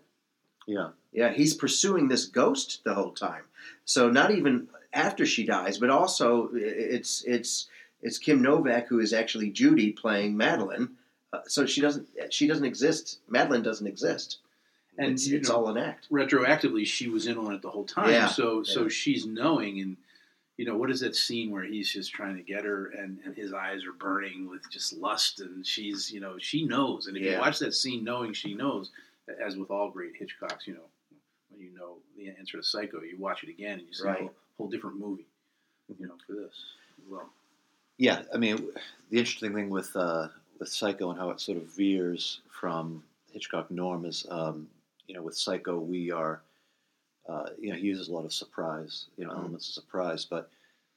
yeah, 0.66 0.90
Yeah, 1.12 1.32
he's 1.32 1.54
pursuing 1.54 2.08
this 2.08 2.26
ghost 2.26 2.82
the 2.84 2.94
whole 2.94 3.12
time. 3.12 3.44
So 3.84 4.10
not 4.10 4.32
even 4.32 4.68
after 4.92 5.24
she 5.24 5.44
dies, 5.46 5.78
but 5.78 5.90
also 5.90 6.50
it's 6.52 7.22
it's 7.24 7.68
it's 8.02 8.18
Kim 8.18 8.42
Novak 8.42 8.88
who 8.88 8.98
is 8.98 9.12
actually 9.12 9.50
Judy 9.50 9.92
playing 9.92 10.36
Madeline. 10.36 10.90
Uh, 11.32 11.40
so 11.46 11.66
she 11.66 11.80
doesn't 11.80 12.08
she 12.30 12.48
doesn't 12.48 12.64
exist. 12.64 13.20
Madeline 13.28 13.62
doesn't 13.62 13.86
exist, 13.86 14.38
And, 14.98 15.12
it's, 15.12 15.28
know, 15.28 15.54
all 15.54 15.68
an 15.68 15.78
act. 15.78 16.08
Retroactively, 16.10 16.84
she 16.86 17.08
was 17.08 17.26
in 17.26 17.38
on 17.38 17.54
it 17.54 17.62
the 17.62 17.70
whole 17.70 17.84
time. 17.84 18.10
Yeah, 18.10 18.26
So 18.26 18.64
so 18.64 18.88
she's 18.88 19.24
knowing 19.24 19.80
and. 19.80 19.96
You 20.56 20.66
know 20.66 20.76
what 20.76 20.90
is 20.90 21.00
that 21.00 21.16
scene 21.16 21.50
where 21.50 21.64
he's 21.64 21.92
just 21.92 22.12
trying 22.12 22.36
to 22.36 22.42
get 22.42 22.64
her, 22.64 22.86
and, 22.86 23.18
and 23.24 23.34
his 23.34 23.52
eyes 23.52 23.84
are 23.84 23.92
burning 23.92 24.48
with 24.48 24.62
just 24.70 24.92
lust, 24.92 25.40
and 25.40 25.66
she's 25.66 26.10
you 26.10 26.20
know 26.20 26.36
she 26.38 26.64
knows, 26.64 27.06
and 27.06 27.16
if 27.16 27.22
you 27.24 27.38
watch 27.38 27.58
that 27.58 27.74
scene 27.74 28.04
knowing 28.04 28.32
she 28.32 28.54
knows, 28.54 28.90
as 29.44 29.56
with 29.56 29.70
all 29.70 29.90
great 29.90 30.12
Hitchcocks, 30.14 30.66
you 30.66 30.74
know 30.74 30.88
when 31.50 31.60
you 31.60 31.74
know 31.76 31.96
the 32.16 32.28
answer 32.38 32.58
to 32.58 32.62
Psycho, 32.62 33.02
you 33.02 33.16
watch 33.18 33.42
it 33.42 33.48
again 33.48 33.78
and 33.78 33.88
you 33.88 33.92
see 33.92 34.08
a 34.08 34.12
whole, 34.12 34.32
whole 34.58 34.68
different 34.68 34.98
movie, 34.98 35.26
you 35.98 36.06
know, 36.06 36.14
for 36.26 36.32
this 36.34 36.54
well. 37.08 37.28
yeah. 37.98 38.22
I 38.32 38.38
mean, 38.38 38.56
the 39.10 39.18
interesting 39.18 39.54
thing 39.54 39.70
with 39.70 39.94
uh, 39.96 40.28
with 40.58 40.68
Psycho 40.68 41.10
and 41.10 41.18
how 41.18 41.30
it 41.30 41.40
sort 41.40 41.58
of 41.58 41.64
veers 41.64 42.40
from 42.50 43.02
Hitchcock 43.32 43.70
norm 43.70 44.04
is, 44.04 44.26
um, 44.30 44.68
you 45.06 45.14
know, 45.14 45.22
with 45.22 45.36
Psycho 45.36 45.78
we 45.78 46.10
are, 46.10 46.40
uh, 47.28 47.46
you 47.58 47.70
know, 47.70 47.76
he 47.76 47.86
uses 47.86 48.08
a 48.08 48.12
lot 48.12 48.24
of 48.24 48.32
surprise, 48.32 49.06
you 49.16 49.24
know, 49.24 49.32
Mhm. 49.32 49.38
elements 49.38 49.68
of 49.68 49.74
surprise, 49.74 50.24
but 50.24 50.50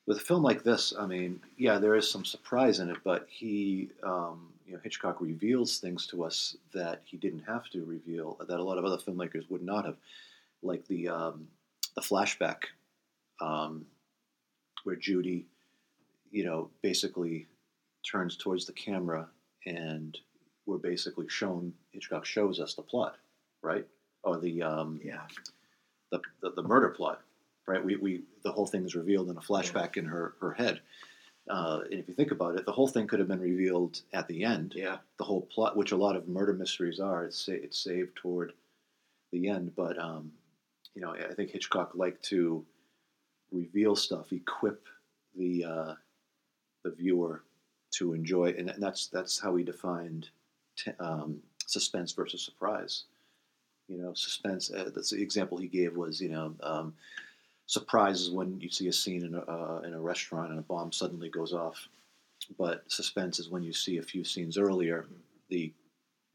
with 0.06 0.18
a 0.18 0.22
film 0.22 0.42
like 0.44 0.64
this, 0.64 0.94
I 0.98 1.06
mean, 1.06 1.42
yeah, 1.58 1.80
there 1.80 1.96
is 1.96 2.10
some 2.10 2.24
surprise 2.26 2.80
in 2.80 2.90
it, 2.90 2.98
but 3.04 3.28
he, 3.30 3.90
um, 4.04 4.54
you 4.66 4.74
know, 4.74 4.80
Hitchcock 4.80 5.20
reveals 5.22 5.80
things 5.80 6.08
to 6.08 6.24
us 6.24 6.56
that 6.74 7.02
he 7.06 7.18
didn't 7.18 7.44
have 7.44 7.70
to 7.72 7.84
reveal, 7.86 8.36
that 8.48 8.60
a 8.60 8.64
lot 8.64 8.78
of 8.78 8.86
other 8.86 8.98
filmmakers 8.98 9.50
would 9.50 9.64
not 9.64 9.86
have. 9.86 9.98
like 10.64 10.86
the 10.88 11.08
um, 11.08 11.48
the 11.96 12.02
flashback 12.02 12.64
um, 13.40 13.86
where 14.84 14.96
Judy, 14.96 15.46
you 16.32 16.44
know, 16.46 16.70
basically 16.82 17.48
turns 18.04 18.36
towards 18.38 18.66
the 18.66 18.74
camera 18.74 19.30
and 19.66 20.18
we're 20.66 20.78
basically 20.80 21.28
shown 21.30 21.74
Hitchcock 21.92 22.26
shows 22.26 22.60
us 22.60 22.74
the 22.74 22.82
plot, 22.82 23.18
right? 23.62 23.88
Or 24.24 24.38
the 24.40 24.64
um, 24.64 25.00
Yeah. 25.04 25.28
The, 26.12 26.20
the, 26.42 26.52
the 26.52 26.64
murder 26.64 26.90
plot, 26.90 27.22
right? 27.68 27.84
We, 27.84 27.96
we 27.96 28.24
the 28.44 28.52
whole 28.52 28.68
thing 28.68 28.86
is 28.86 28.96
revealed 28.96 29.30
in 29.30 29.38
a 29.38 29.42
flashback 29.42 29.98
in 29.98 30.06
her 30.06 30.36
her 30.40 30.54
head. 30.54 30.82
Uh, 31.50 31.80
and 31.90 32.00
if 32.00 32.08
you 32.10 32.14
think 32.14 32.32
about 32.32 32.58
it, 32.58 32.66
the 32.66 32.72
whole 32.74 32.90
thing 32.90 33.08
could 33.08 33.20
have 33.20 33.28
been 33.28 33.40
revealed 33.40 34.02
at 34.14 34.28
the 34.28 34.44
end. 34.44 34.74
Yeah. 34.76 34.98
The 35.18 35.24
whole 35.24 35.42
plot, 35.42 35.78
which 35.78 35.94
a 35.94 35.98
lot 35.98 36.18
of 36.18 36.28
murder 36.28 36.54
mysteries 36.54 37.00
are, 37.00 37.24
it's 37.24 37.46
sa- 37.46 37.54
it's 37.54 37.80
saved 37.80 38.16
toward 38.16 38.52
the 39.32 39.48
end. 39.48 39.74
But 39.76 39.98
um, 39.98 40.32
you 40.94 41.02
know, 41.02 41.14
I 41.14 41.34
think 41.34 41.52
Hitchcock 41.52 41.92
liked 41.96 42.24
to 42.26 42.66
reveal 43.52 43.96
stuff, 43.96 44.32
equip 44.34 44.86
the 45.38 45.64
uh, 45.64 45.94
the 46.84 46.92
viewer 46.92 47.44
to 47.92 48.14
enjoy, 48.14 48.54
and 48.58 48.74
that's 48.78 49.08
that's 49.08 49.40
how 49.40 49.56
he 49.56 49.64
defined 49.64 50.30
t- 50.76 50.92
um, 51.00 51.40
suspense 51.66 52.12
versus 52.12 52.42
surprise. 52.42 53.06
You 53.88 53.98
know, 53.98 54.14
suspense. 54.14 54.70
Uh, 54.72 54.90
that's 54.94 55.12
the 55.12 55.22
example 55.22 55.58
he 55.58 55.68
gave 55.68 55.96
was 55.96 56.20
you 56.20 56.30
know. 56.30 56.54
Um, 56.62 56.94
surprise 57.68 58.22
is 58.22 58.32
when 58.32 58.60
you 58.60 58.70
see 58.70 58.88
a 58.88 58.94
scene 58.94 59.24
in 59.26 59.36
a, 59.36 59.40
uh, 59.40 59.82
in 59.86 59.94
a 59.94 60.00
restaurant 60.00 60.50
and 60.52 60.60
a 60.60 60.64
bomb 60.64 60.92
suddenly 60.92 61.30
goes 61.30 61.54
off, 61.54 61.88
but 62.58 62.84
suspense 62.92 63.40
is 63.40 63.50
when 63.50 63.64
you 63.64 63.74
see 63.74 63.98
a 63.98 64.02
few 64.04 64.24
scenes 64.24 64.58
earlier 64.58 65.06
the 65.50 65.72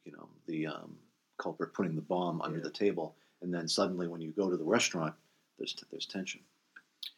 you 0.04 0.12
know 0.12 0.28
the 0.46 0.66
um, 0.66 0.96
culprit 1.38 1.74
putting 1.74 1.94
the 1.94 2.00
bomb 2.02 2.40
under 2.40 2.58
Yeah. 2.58 2.64
the 2.64 2.70
table, 2.70 3.14
and 3.42 3.52
then 3.52 3.68
suddenly 3.68 4.08
when 4.08 4.20
you 4.22 4.30
go 4.32 4.48
to 4.48 4.56
the 4.56 4.64
restaurant, 4.64 5.14
there's 5.58 5.76
there's 5.90 6.06
tension. 6.06 6.40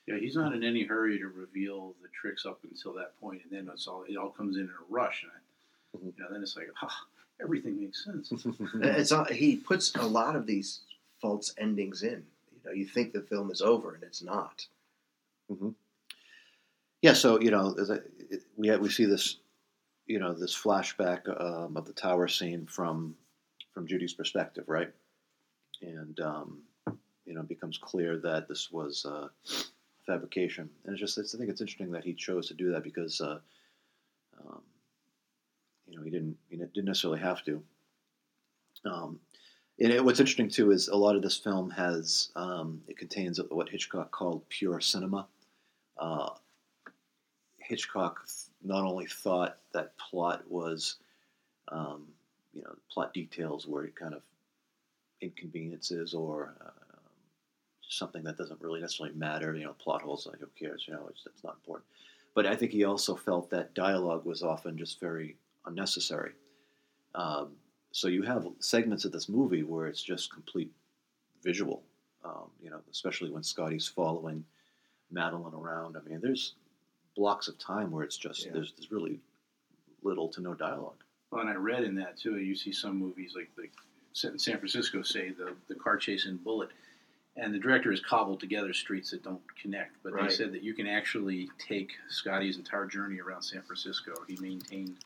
Yeah, 0.07 0.19
he's 0.19 0.37
not 0.37 0.53
in 0.55 0.65
any 0.65 0.83
hurry 0.85 1.19
to 1.19 1.29
reveal 1.29 1.95
the 2.03 2.09
tricks 2.09 2.45
up 2.45 2.59
until 2.65 2.93
that 2.95 3.19
point, 3.21 3.43
and 3.45 3.53
then 3.53 3.73
it's 3.73 3.87
all 3.87 4.03
it 4.09 4.17
all 4.17 4.31
comes 4.31 4.57
in 4.57 4.63
in 4.63 4.69
a 4.69 4.93
rush, 4.93 5.23
and 5.23 5.31
I, 5.33 5.97
Mhm. 5.97 6.17
you 6.19 6.25
know, 6.25 6.31
then 6.33 6.43
it's 6.43 6.57
like, 6.57 6.69
ah, 6.83 7.07
everything 7.43 7.81
makes 7.81 8.05
sense. 8.05 8.33
It's 8.83 9.13
all, 9.13 9.25
he 9.25 9.57
puts 9.57 9.95
a 9.95 10.07
lot 10.07 10.37
of 10.37 10.47
these 10.47 10.81
false 11.21 11.55
endings 11.59 12.03
in. 12.03 12.25
You 12.53 12.61
know, 12.65 12.73
you 12.73 12.87
think 12.87 13.13
the 13.13 13.23
film 13.23 13.51
is 13.51 13.61
over 13.61 13.95
and 13.95 14.03
it's 14.03 14.23
not. 14.23 14.67
Yeah, 17.03 17.13
so 17.13 17.39
you 17.41 17.51
know, 17.51 17.75
a, 17.79 17.93
it, 18.31 18.43
we 18.57 18.69
have, 18.69 18.81
we 18.81 18.89
see 18.89 19.05
this, 19.05 19.37
you 20.07 20.19
know, 20.19 20.33
this 20.33 20.57
flashback 20.57 21.29
um, 21.29 21.77
of 21.77 21.85
the 21.87 21.93
tower 21.93 22.29
scene 22.29 22.67
from 22.67 23.15
from 23.73 23.87
Judy's 23.87 24.15
perspective, 24.15 24.65
right? 24.69 24.91
And 25.83 26.19
um, 26.21 26.63
you 27.27 27.35
know, 27.35 27.41
it 27.41 27.49
becomes 27.49 27.77
clear 27.77 28.19
that 28.19 28.49
this 28.49 28.71
was 28.71 29.05
uh, 29.05 29.29
fabrication, 30.07 30.71
and 30.85 30.93
it's 30.93 31.01
just 31.01 31.19
it's, 31.19 31.35
I 31.35 31.39
think 31.39 31.51
it's 31.51 31.61
interesting 31.61 31.93
that 31.93 32.05
he 32.05 32.15
chose 32.15 32.49
to 32.49 32.55
do 32.55 32.73
that 32.73 32.83
because, 32.83 33.21
uh, 33.21 33.39
um, 34.41 34.63
you 35.95 36.01
know, 36.01 36.05
he 36.05 36.11
didn't 36.11 36.37
he 36.51 36.57
didn't 36.57 36.85
necessarily 36.85 37.21
have 37.21 37.45
to. 37.45 37.63
Um, 38.85 39.21
and 39.79 39.93
it, 39.93 40.05
what's 40.05 40.21
interesting 40.21 40.49
too 40.49 40.73
is 40.73 40.89
a 40.89 40.97
lot 40.97 41.17
of 41.17 41.23
this 41.23 41.37
film 41.37 41.71
has 41.71 42.31
um, 42.35 42.83
it 42.89 42.99
contains 42.99 43.41
what 43.51 43.69
Hitchcock 43.69 44.11
called 44.11 44.49
pure 44.49 44.81
cinema. 44.81 45.27
Uh, 45.97 46.31
Hitchcock 47.59 48.27
not 48.63 48.85
only 48.85 49.07
thought 49.07 49.59
that 49.73 49.97
plot 49.97 50.43
was, 50.49 50.97
um, 51.69 52.09
you 52.53 52.63
know, 52.63 52.75
plot 52.91 53.15
details 53.15 53.67
were 53.67 53.89
kind 53.89 54.15
of 54.15 54.23
inconveniences 55.21 56.13
or 56.13 56.55
uh, 56.61 56.71
something 57.89 58.25
that 58.25 58.37
doesn't 58.37 58.61
really 58.61 58.81
necessarily 58.81 59.15
matter. 59.15 59.55
You 59.55 59.65
know, 59.65 59.75
plot 59.75 60.03
holes, 60.03 60.27
like 60.27 60.41
who 60.41 60.49
cares? 60.59 60.85
You 60.89 60.95
know, 60.95 61.07
it's, 61.09 61.23
it's 61.27 61.45
not 61.45 61.55
important. 61.55 61.87
But 62.35 62.47
I 62.47 62.57
think 62.57 62.73
he 62.73 62.85
also 62.85 63.15
felt 63.15 63.51
that 63.51 63.75
dialogue 63.75 64.25
was 64.25 64.43
often 64.43 64.77
just 64.77 64.99
very 64.99 65.37
unnecessary. 65.67 66.33
Um, 67.15 67.53
so 67.93 68.09
you 68.09 68.23
have 68.23 68.47
segments 68.59 69.05
of 69.05 69.13
this 69.13 69.29
movie 69.29 69.63
where 69.63 69.87
it's 69.87 70.03
just 70.03 70.33
complete 70.33 70.71
visual. 71.43 71.83
Um, 72.25 72.51
you 72.63 72.71
know, 72.71 72.81
especially 72.91 73.31
when 73.31 73.43
Scotty's 73.43 73.87
following 73.87 74.45
Madeline 75.11 75.55
around. 75.55 75.97
I 75.97 76.09
mean, 76.09 76.21
there's 76.23 76.55
blocks 77.15 77.49
of 77.49 77.59
time 77.59 77.91
where 77.91 78.03
it's 78.03 78.17
just 78.17 78.47
Yeah. 78.47 78.53
there's, 78.53 78.73
there's 78.73 78.91
really 78.91 79.21
little 80.03 80.29
to 80.31 80.41
no 80.41 80.55
dialogue. 80.55 80.97
Well, 81.31 81.43
and 81.43 81.51
I 81.51 81.55
read 81.55 81.85
in 81.85 81.95
that 81.97 82.17
too. 82.19 82.39
You 82.39 82.55
see 82.57 82.73
some 82.73 82.97
movies 82.99 83.35
like 83.37 83.51
like 83.59 83.73
set 84.13 84.33
in 84.33 84.39
San 84.39 84.59
Francisco, 84.59 85.03
say 85.03 85.31
the 85.31 85.55
the 85.69 85.75
car 85.75 85.97
chase 85.97 86.27
in 86.27 86.37
Bullitt, 86.39 86.71
and 87.37 87.55
the 87.55 87.59
director 87.59 87.91
has 87.91 88.01
cobbled 88.01 88.41
together 88.41 88.73
streets 88.73 89.11
that 89.11 89.23
don't 89.23 89.43
connect. 89.61 89.97
But 90.03 90.15
Right. 90.15 90.31
they 90.31 90.35
said 90.35 90.53
that 90.53 90.63
you 90.63 90.75
can 90.75 90.87
actually 90.87 91.51
take 91.59 91.93
Scotty's 92.09 92.57
entire 92.57 92.87
journey 92.87 93.21
around 93.21 93.43
San 93.43 93.63
Francisco. 93.63 94.13
He 94.27 94.37
maintained 94.41 94.97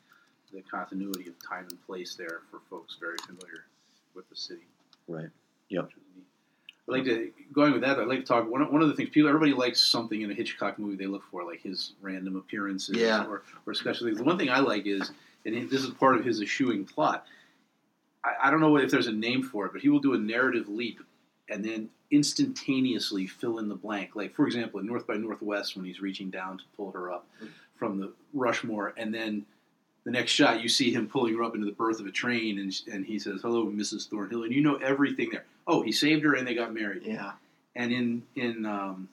the 0.53 0.61
continuity 0.61 1.27
of 1.27 1.35
time 1.47 1.67
and 1.69 1.85
place 1.85 2.15
there 2.15 2.41
for 2.49 2.59
folks 2.69 2.97
very 2.99 3.17
familiar 3.25 3.65
with 4.15 4.29
the 4.29 4.35
city. 4.35 4.67
Right. 5.07 5.29
Yep. 5.69 5.85
which 5.85 5.95
was 5.95 6.03
neat. 6.15 6.25
I'd 6.87 6.91
like 6.91 7.03
to 7.05 7.31
going 7.53 7.73
with 7.73 7.81
that. 7.81 7.99
I'd 7.99 8.07
like 8.07 8.21
to 8.21 8.25
talk. 8.25 8.49
One, 8.49 8.61
of- 8.61 8.71
one 8.71 8.81
of 8.81 8.87
the 8.89 8.95
things 8.95 9.09
people, 9.09 9.29
everybody 9.29 9.53
likes 9.53 9.79
something 9.81 10.21
in 10.21 10.31
a 10.31 10.33
Hitchcock 10.33 10.79
movie 10.79 10.95
they 10.95 11.05
look 11.05 11.23
for, 11.29 11.43
like 11.43 11.61
his 11.61 11.93
random 12.01 12.35
appearances, 12.35 12.97
Yeah. 12.97 13.25
or, 13.25 13.43
or 13.65 13.73
special 13.73 14.07
things. 14.07 14.17
The 14.17 14.23
one 14.23 14.37
thing 14.37 14.49
I 14.49 14.59
like 14.59 14.87
is, 14.87 15.11
and 15.45 15.69
this 15.69 15.83
is 15.83 15.91
part 15.91 16.15
of 16.17 16.25
his 16.25 16.41
eschewing 16.41 16.85
plot. 16.85 17.25
I, 18.23 18.47
I 18.47 18.51
don't 18.51 18.59
know 18.59 18.75
if 18.77 18.89
there's 18.89 19.07
a 19.07 19.11
name 19.11 19.43
for 19.43 19.65
it, 19.67 19.71
but 19.71 19.81
he 19.81 19.89
will 19.89 19.99
do 19.99 20.13
a 20.13 20.17
narrative 20.17 20.67
leap 20.67 20.99
and 21.49 21.63
then 21.63 21.89
instantaneously 22.11 23.27
fill 23.27 23.59
in 23.59 23.69
the 23.69 23.75
blank. 23.75 24.15
Like 24.15 24.33
for 24.35 24.45
example, 24.47 24.79
in 24.79 24.85
North 24.85 25.05
by 25.05 25.15
Northwest, 25.15 25.75
when 25.75 25.85
he's 25.85 26.01
reaching 26.01 26.29
down 26.29 26.57
to 26.57 26.63
pull 26.75 26.91
her 26.91 27.11
up 27.11 27.27
mm. 27.43 27.49
from 27.75 27.99
the 27.99 28.11
Rushmore, 28.33 28.93
and 28.97 29.13
then 29.13 29.45
the 30.09 30.17
next 30.17 30.31
shot 30.31 30.61
you 30.63 30.67
see 30.69 30.91
him 30.91 31.07
pulling 31.07 31.35
her 31.35 31.43
up 31.43 31.53
into 31.53 31.67
the 31.67 31.71
berth 31.71 31.99
of 31.99 32.07
a 32.07 32.11
train, 32.11 32.57
and, 32.57 32.73
and 32.91 33.05
he 33.05 33.19
says, 33.19 33.41
"Hello, 33.43 33.67
Mrs. 33.67 34.09
Thornhill," 34.09 34.43
and 34.43 34.51
you 34.53 34.59
know 34.61 34.75
everything 34.77 35.29
there. 35.31 35.45
Oh, 35.67 35.83
he 35.83 35.91
saved 35.91 36.23
her, 36.23 36.33
and 36.33 36.47
they 36.47 36.55
got 36.55 36.73
married. 36.73 37.03
Yeah. 37.05 37.33
And 37.75 37.91
in 37.91 38.23
in 38.35 38.65
um, 38.65 39.07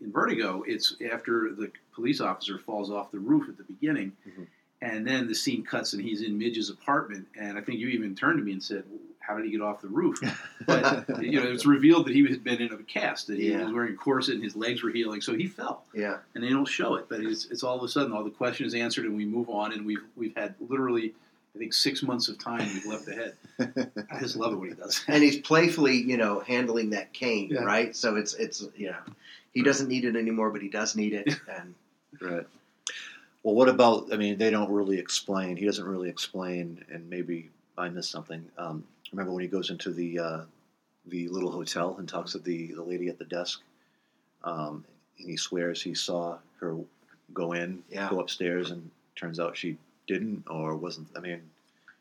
in 0.00 0.10
Vertigo, 0.10 0.64
it's 0.66 0.96
after 1.12 1.52
the 1.54 1.70
police 1.94 2.20
officer 2.20 2.58
falls 2.58 2.90
off 2.90 3.12
the 3.12 3.20
roof 3.20 3.48
at 3.48 3.58
the 3.58 3.62
beginning, 3.62 4.10
Mhm. 4.26 4.46
and 4.82 5.06
then 5.06 5.28
the 5.28 5.36
scene 5.36 5.62
cuts, 5.62 5.92
and 5.92 6.02
he's 6.02 6.22
in 6.22 6.36
Midge's 6.36 6.68
apartment. 6.68 7.28
And 7.38 7.56
I 7.56 7.60
think 7.60 7.78
you 7.78 7.86
even 7.88 8.16
turned 8.16 8.38
to 8.38 8.44
me 8.44 8.50
and 8.52 8.62
said, 8.62 8.82
"How 9.30 9.36
did 9.36 9.44
he 9.46 9.50
get 9.52 9.60
off 9.62 9.80
the 9.80 9.88
roof?" 9.88 10.18
But 10.66 11.22
you 11.22 11.40
know, 11.40 11.50
it's 11.50 11.64
revealed 11.66 12.06
that 12.06 12.14
he 12.14 12.26
had 12.26 12.44
been 12.44 12.60
in 12.60 12.72
a 12.72 12.76
cast, 12.78 13.26
that 13.28 13.38
he 13.38 13.50
Yeah. 13.50 13.64
was 13.64 13.72
wearing 13.72 13.94
a 13.94 13.96
corset, 13.96 14.34
and 14.34 14.44
his 14.44 14.56
legs 14.56 14.82
were 14.82 14.90
healing, 14.90 15.20
so 15.20 15.34
he 15.34 15.46
fell. 15.46 15.84
Yeah. 15.94 16.18
And 16.34 16.42
they 16.44 16.48
don't 16.50 16.66
show 16.68 16.94
it, 16.96 17.06
but 17.08 17.20
it's, 17.20 17.46
it's 17.46 17.62
all 17.62 17.76
of 17.78 17.82
a 17.82 17.88
sudden 17.88 18.12
all 18.12 18.24
the 18.24 18.30
question 18.30 18.66
is 18.66 18.74
answered, 18.74 19.04
and 19.06 19.16
we 19.16 19.24
move 19.24 19.48
on, 19.48 19.72
and 19.72 19.86
we've 19.86 20.02
we've 20.16 20.36
had 20.36 20.54
literally. 20.68 21.14
I 21.52 21.58
think 21.58 21.72
six 21.74 22.04
months 22.04 22.28
of 22.28 22.38
time 22.38 22.60
we've 22.72 22.86
left 22.86 23.08
ahead. 23.08 23.34
I 23.58 24.20
just 24.20 24.36
love 24.36 24.52
it 24.52 24.56
when 24.56 24.68
he 24.68 24.74
does. 24.76 25.02
And 25.08 25.20
he's 25.20 25.38
playfully, 25.40 25.96
you 25.96 26.16
know, 26.16 26.38
handling 26.38 26.90
that 26.90 27.12
cane, 27.12 27.48
Yeah. 27.50 27.64
right? 27.64 27.94
So 27.96 28.14
it's 28.14 28.34
it's 28.34 28.64
you 28.76 28.86
know, 28.92 28.96
he 29.52 29.64
doesn't 29.64 29.88
need 29.88 30.04
it 30.04 30.14
anymore, 30.14 30.50
but 30.50 30.62
he 30.62 30.68
does 30.68 30.94
need 30.94 31.12
it. 31.12 31.28
And 31.58 31.74
Right. 32.20 32.46
Well, 33.42 33.54
what 33.56 33.68
about? 33.68 34.12
I 34.12 34.16
mean, 34.16 34.38
they 34.38 34.50
don't 34.50 34.70
really 34.70 34.98
explain. 34.98 35.56
He 35.56 35.64
doesn't 35.66 35.84
really 35.84 36.08
explain, 36.08 36.84
and 36.88 37.10
maybe 37.10 37.50
I 37.76 37.88
missed 37.88 38.10
something. 38.12 38.44
Um, 38.56 38.84
remember 39.12 39.32
when 39.32 39.42
he 39.42 39.48
goes 39.48 39.70
into 39.70 39.92
the 39.92 40.18
uh, 40.18 40.40
the 41.06 41.28
little 41.28 41.50
hotel 41.50 41.96
and 41.98 42.08
talks 42.08 42.32
to 42.32 42.38
the 42.38 42.72
the 42.72 42.82
lady 42.82 43.08
at 43.08 43.18
the 43.18 43.24
desk, 43.24 43.60
um, 44.44 44.84
and 45.18 45.28
he 45.28 45.36
swears 45.36 45.82
he 45.82 45.94
saw 45.94 46.38
her 46.60 46.76
go 47.34 47.52
in, 47.52 47.82
Yeah. 47.90 48.08
go 48.10 48.20
upstairs, 48.20 48.70
and 48.70 48.90
turns 49.16 49.38
out 49.40 49.56
she 49.56 49.76
didn't 50.06 50.44
or 50.48 50.76
wasn't. 50.76 51.08
I 51.16 51.20
mean, 51.20 51.40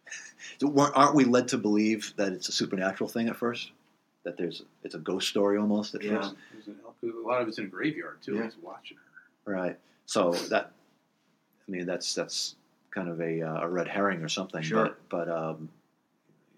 weren't- 0.61 0.95
aren't 0.95 1.15
we 1.15 1.25
led 1.25 1.47
to 1.49 1.57
believe 1.57 2.13
that 2.17 2.31
it's 2.33 2.49
a 2.49 2.51
supernatural 2.51 3.09
thing 3.09 3.27
at 3.29 3.35
first? 3.35 3.71
That 4.23 4.37
there's 4.37 4.63
it's 4.83 4.95
a 4.95 4.99
ghost 4.99 5.29
story 5.29 5.57
almost 5.57 5.95
at 5.95 6.03
Yeah. 6.03 6.21
first. 6.21 6.35
There's 6.53 6.67
an- 6.67 6.79
A 7.03 7.27
lot 7.27 7.41
of 7.41 7.47
it's 7.47 7.57
in 7.59 7.65
a 7.65 7.67
graveyard 7.67 8.17
too. 8.21 8.35
Yeah. 8.35 8.43
He's 8.43 8.57
watching 8.61 8.97
her. 8.97 9.51
Right. 9.51 9.77
So 10.05 10.33
that, 10.49 10.71
I 11.67 11.71
mean, 11.71 11.85
that's 11.85 12.13
that's 12.13 12.55
kind 12.91 13.07
of 13.07 13.21
a, 13.21 13.41
uh, 13.41 13.61
a 13.61 13.67
red 13.69 13.87
herring 13.87 14.21
or 14.23 14.27
something. 14.27 14.61
Sure. 14.63 14.95
But, 15.09 15.27
but 15.27 15.29
um, 15.29 15.69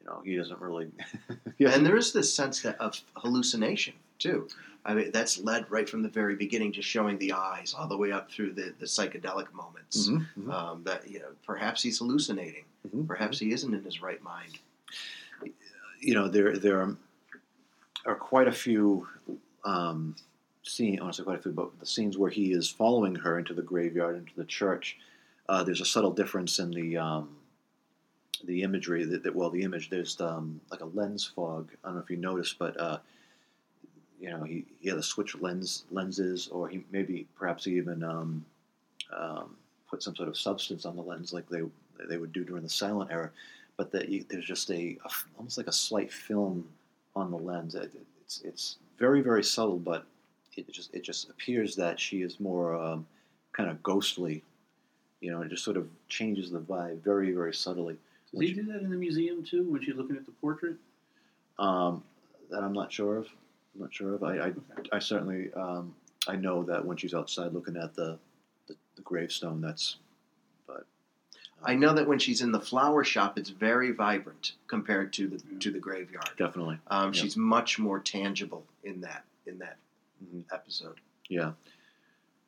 you 0.01 0.09
know, 0.09 0.21
he 0.23 0.35
doesn't 0.35 0.59
really. 0.59 0.89
and 1.59 1.85
there 1.85 1.97
is 1.97 2.13
this 2.13 2.33
sense 2.33 2.61
that 2.61 2.79
of 2.79 2.99
hallucination 3.15 3.93
too. 4.19 4.47
I 4.83 4.95
mean, 4.95 5.11
that's 5.11 5.39
led 5.39 5.69
right 5.69 5.87
from 5.87 6.01
the 6.01 6.09
very 6.09 6.35
beginning, 6.35 6.71
just 6.71 6.87
showing 6.89 7.19
the 7.19 7.33
eyes 7.33 7.75
all 7.77 7.87
the 7.87 7.97
way 7.97 8.11
up 8.11 8.31
through 8.31 8.53
the, 8.53 8.73
the 8.79 8.85
psychedelic 8.85 9.53
moments. 9.53 10.09
Mhm, 10.09 10.25
mhm. 10.39 10.51
Um, 10.51 10.83
that 10.85 11.09
you 11.09 11.19
know, 11.19 11.29
perhaps 11.45 11.83
he's 11.83 11.99
hallucinating. 11.99 12.63
Mhm. 12.87 13.07
Perhaps 13.07 13.37
he 13.39 13.51
isn't 13.51 13.73
in 13.73 13.83
his 13.83 14.01
right 14.01 14.21
mind. 14.23 14.57
You 15.99 16.15
know, 16.15 16.27
there 16.27 16.57
there 16.57 16.81
are, 16.81 16.95
are 18.05 18.15
quite 18.15 18.47
a 18.47 18.51
few 18.51 19.07
um, 19.63 20.15
scene. 20.63 20.99
I 20.99 21.03
want 21.03 21.13
to 21.15 21.21
say 21.21 21.25
quite 21.25 21.39
a 21.39 21.41
few, 21.43 21.51
but 21.51 21.79
the 21.79 21.85
scenes 21.85 22.17
where 22.17 22.31
he 22.31 22.53
is 22.53 22.67
following 22.69 23.15
her 23.15 23.37
into 23.37 23.53
the 23.53 23.61
graveyard, 23.61 24.17
into 24.17 24.35
the 24.35 24.45
church. 24.45 24.97
Uh, 25.49 25.63
there's 25.63 25.81
a 25.81 25.85
subtle 25.85 26.11
difference 26.11 26.59
in 26.59 26.71
the 26.71 26.97
um, 26.97 27.35
the 28.45 28.63
imagery. 28.63 29.03
That, 29.05 29.23
that 29.23 29.35
well, 29.35 29.49
the 29.49 29.63
image 29.63 29.89
there's 29.89 30.19
um, 30.21 30.59
like 30.69 30.81
a 30.81 30.85
lens 30.85 31.31
fog. 31.35 31.69
I 31.83 31.87
don't 31.87 31.97
know 31.97 32.03
if 32.03 32.09
you 32.09 32.17
noticed, 32.17 32.57
but 32.59 32.79
uh, 32.79 32.97
you 34.21 34.29
know, 34.29 34.43
he, 34.43 34.65
he 34.79 34.87
had 34.87 34.95
to 34.95 35.03
switch 35.03 35.35
lens 35.41 35.85
lenses, 35.91 36.47
or 36.49 36.69
he 36.69 36.83
maybe 36.91 37.27
perhaps 37.35 37.65
he 37.65 37.75
even 37.77 38.03
um, 38.03 38.45
um, 39.11 39.55
put 39.89 40.03
some 40.03 40.15
sort 40.15 40.29
of 40.29 40.37
substance 40.37 40.85
on 40.85 40.95
the 40.95 41.01
lens, 41.01 41.33
like 41.33 41.49
they 41.49 41.61
they 42.07 42.17
would 42.17 42.31
do 42.31 42.43
during 42.43 42.63
the 42.63 42.69
silent 42.69 43.11
era. 43.11 43.31
But 43.77 43.91
that 43.91 44.09
you, 44.09 44.23
there's 44.29 44.45
just 44.45 44.69
a 44.69 44.97
almost 45.37 45.57
like 45.57 45.67
a 45.67 45.73
slight 45.73 46.13
film 46.13 46.67
on 47.15 47.31
the 47.31 47.37
lens. 47.37 47.73
It, 47.73 47.91
it's 48.21 48.41
it's 48.43 48.77
very 48.99 49.21
very 49.21 49.43
subtle, 49.43 49.79
but 49.79 50.05
it 50.55 50.71
just 50.71 50.93
it 50.93 51.03
just 51.03 51.29
appears 51.29 51.75
that 51.77 51.99
she 51.99 52.21
is 52.21 52.39
more 52.39 52.75
um, 52.75 53.07
kind 53.53 53.69
of 53.69 53.81
ghostly. 53.81 54.43
You 55.19 55.31
know, 55.31 55.41
it 55.41 55.49
just 55.49 55.63
sort 55.63 55.77
of 55.77 55.87
changes 56.09 56.51
the 56.51 56.59
vibe 56.59 57.01
very 57.01 57.31
very 57.31 57.53
subtly. 57.55 57.97
Does 58.33 58.41
he 58.41 58.53
do 58.53 58.63
that 58.71 58.81
in 58.81 58.89
the 58.89 58.95
museum 58.97 59.43
too 59.43 59.63
when 59.69 59.81
she's 59.83 59.95
looking 59.95 60.15
at 60.15 60.25
the 60.25 60.31
portrait? 60.33 60.75
Um, 61.59 62.03
that 62.49 62.63
I'm 62.63 62.73
not 62.73 62.91
sure 62.91 63.17
of. 63.17 63.27
I'm 63.75 63.81
not 63.81 63.93
sure 63.93 64.13
of. 64.15 64.23
I 64.23 64.37
I, 64.47 64.53
I 64.93 64.99
certainly 64.99 65.51
um, 65.53 65.93
I 66.27 66.35
know 66.35 66.63
that 66.63 66.85
when 66.85 66.97
she's 66.97 67.13
outside 67.13 67.53
looking 67.53 67.77
at 67.77 67.93
the 67.95 68.17
the, 68.67 68.75
the 68.95 69.01
gravestone, 69.01 69.61
that's. 69.61 69.97
But 70.67 70.85
I 71.63 71.75
know 71.75 71.93
that 71.93 72.07
when 72.07 72.19
she's 72.19 72.41
in 72.41 72.51
the 72.51 72.59
flower 72.59 73.03
shop, 73.03 73.37
it's 73.37 73.49
very 73.49 73.91
vibrant 73.91 74.53
compared 74.67 75.11
to 75.13 75.27
the 75.27 75.41
Yeah. 75.51 75.59
to 75.59 75.71
the 75.71 75.79
graveyard. 75.79 76.29
definitely, 76.37 76.79
Um, 76.87 77.13
Yeah. 77.13 77.21
She's 77.21 77.35
much 77.37 77.79
more 77.79 77.99
tangible 77.99 78.65
in 78.83 79.01
that 79.01 79.25
in 79.45 79.59
that 79.59 79.77
Mhm. 80.23 80.43
episode. 80.53 80.99
yeah. 81.27 81.53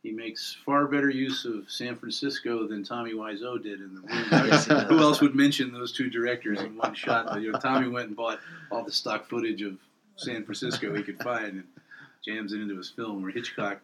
He 0.04 0.12
makes 0.12 0.58
far 0.66 0.86
better 0.88 1.10
use 1.10 1.46
of 1.46 1.72
San 1.72 1.96
Francisco 1.96 2.68
than 2.68 2.84
Tommy 2.84 3.14
Wiseau 3.14 3.64
did 3.64 3.80
in 3.80 3.96
the 3.96 4.02
room. 4.02 4.26
Yes, 4.32 4.66
he 4.66 4.74
does. 4.74 4.90
Who 4.90 5.00
else 5.00 5.22
would 5.22 5.34
mention 5.34 5.72
those 5.72 5.94
two 5.94 6.10
directors 6.10 6.60
in 6.60 6.76
one 6.76 6.94
shot? 6.94 7.28
But, 7.28 7.42
you 7.42 7.54
know, 7.54 7.58
Tommy 7.58 7.88
went 7.88 8.08
and 8.08 8.16
bought 8.16 8.40
all 8.70 8.84
the 8.84 8.92
stock 8.92 9.30
footage 9.30 9.62
of 9.62 9.78
San 10.18 10.44
Francisco 10.44 10.94
he 10.94 11.04
could 11.04 11.20
find 11.24 11.54
and 11.54 11.64
jams 12.24 12.52
it 12.52 12.60
into 12.60 12.78
his 12.78 12.90
film, 12.90 13.22
where 13.22 13.32
Hitchcock 13.32 13.80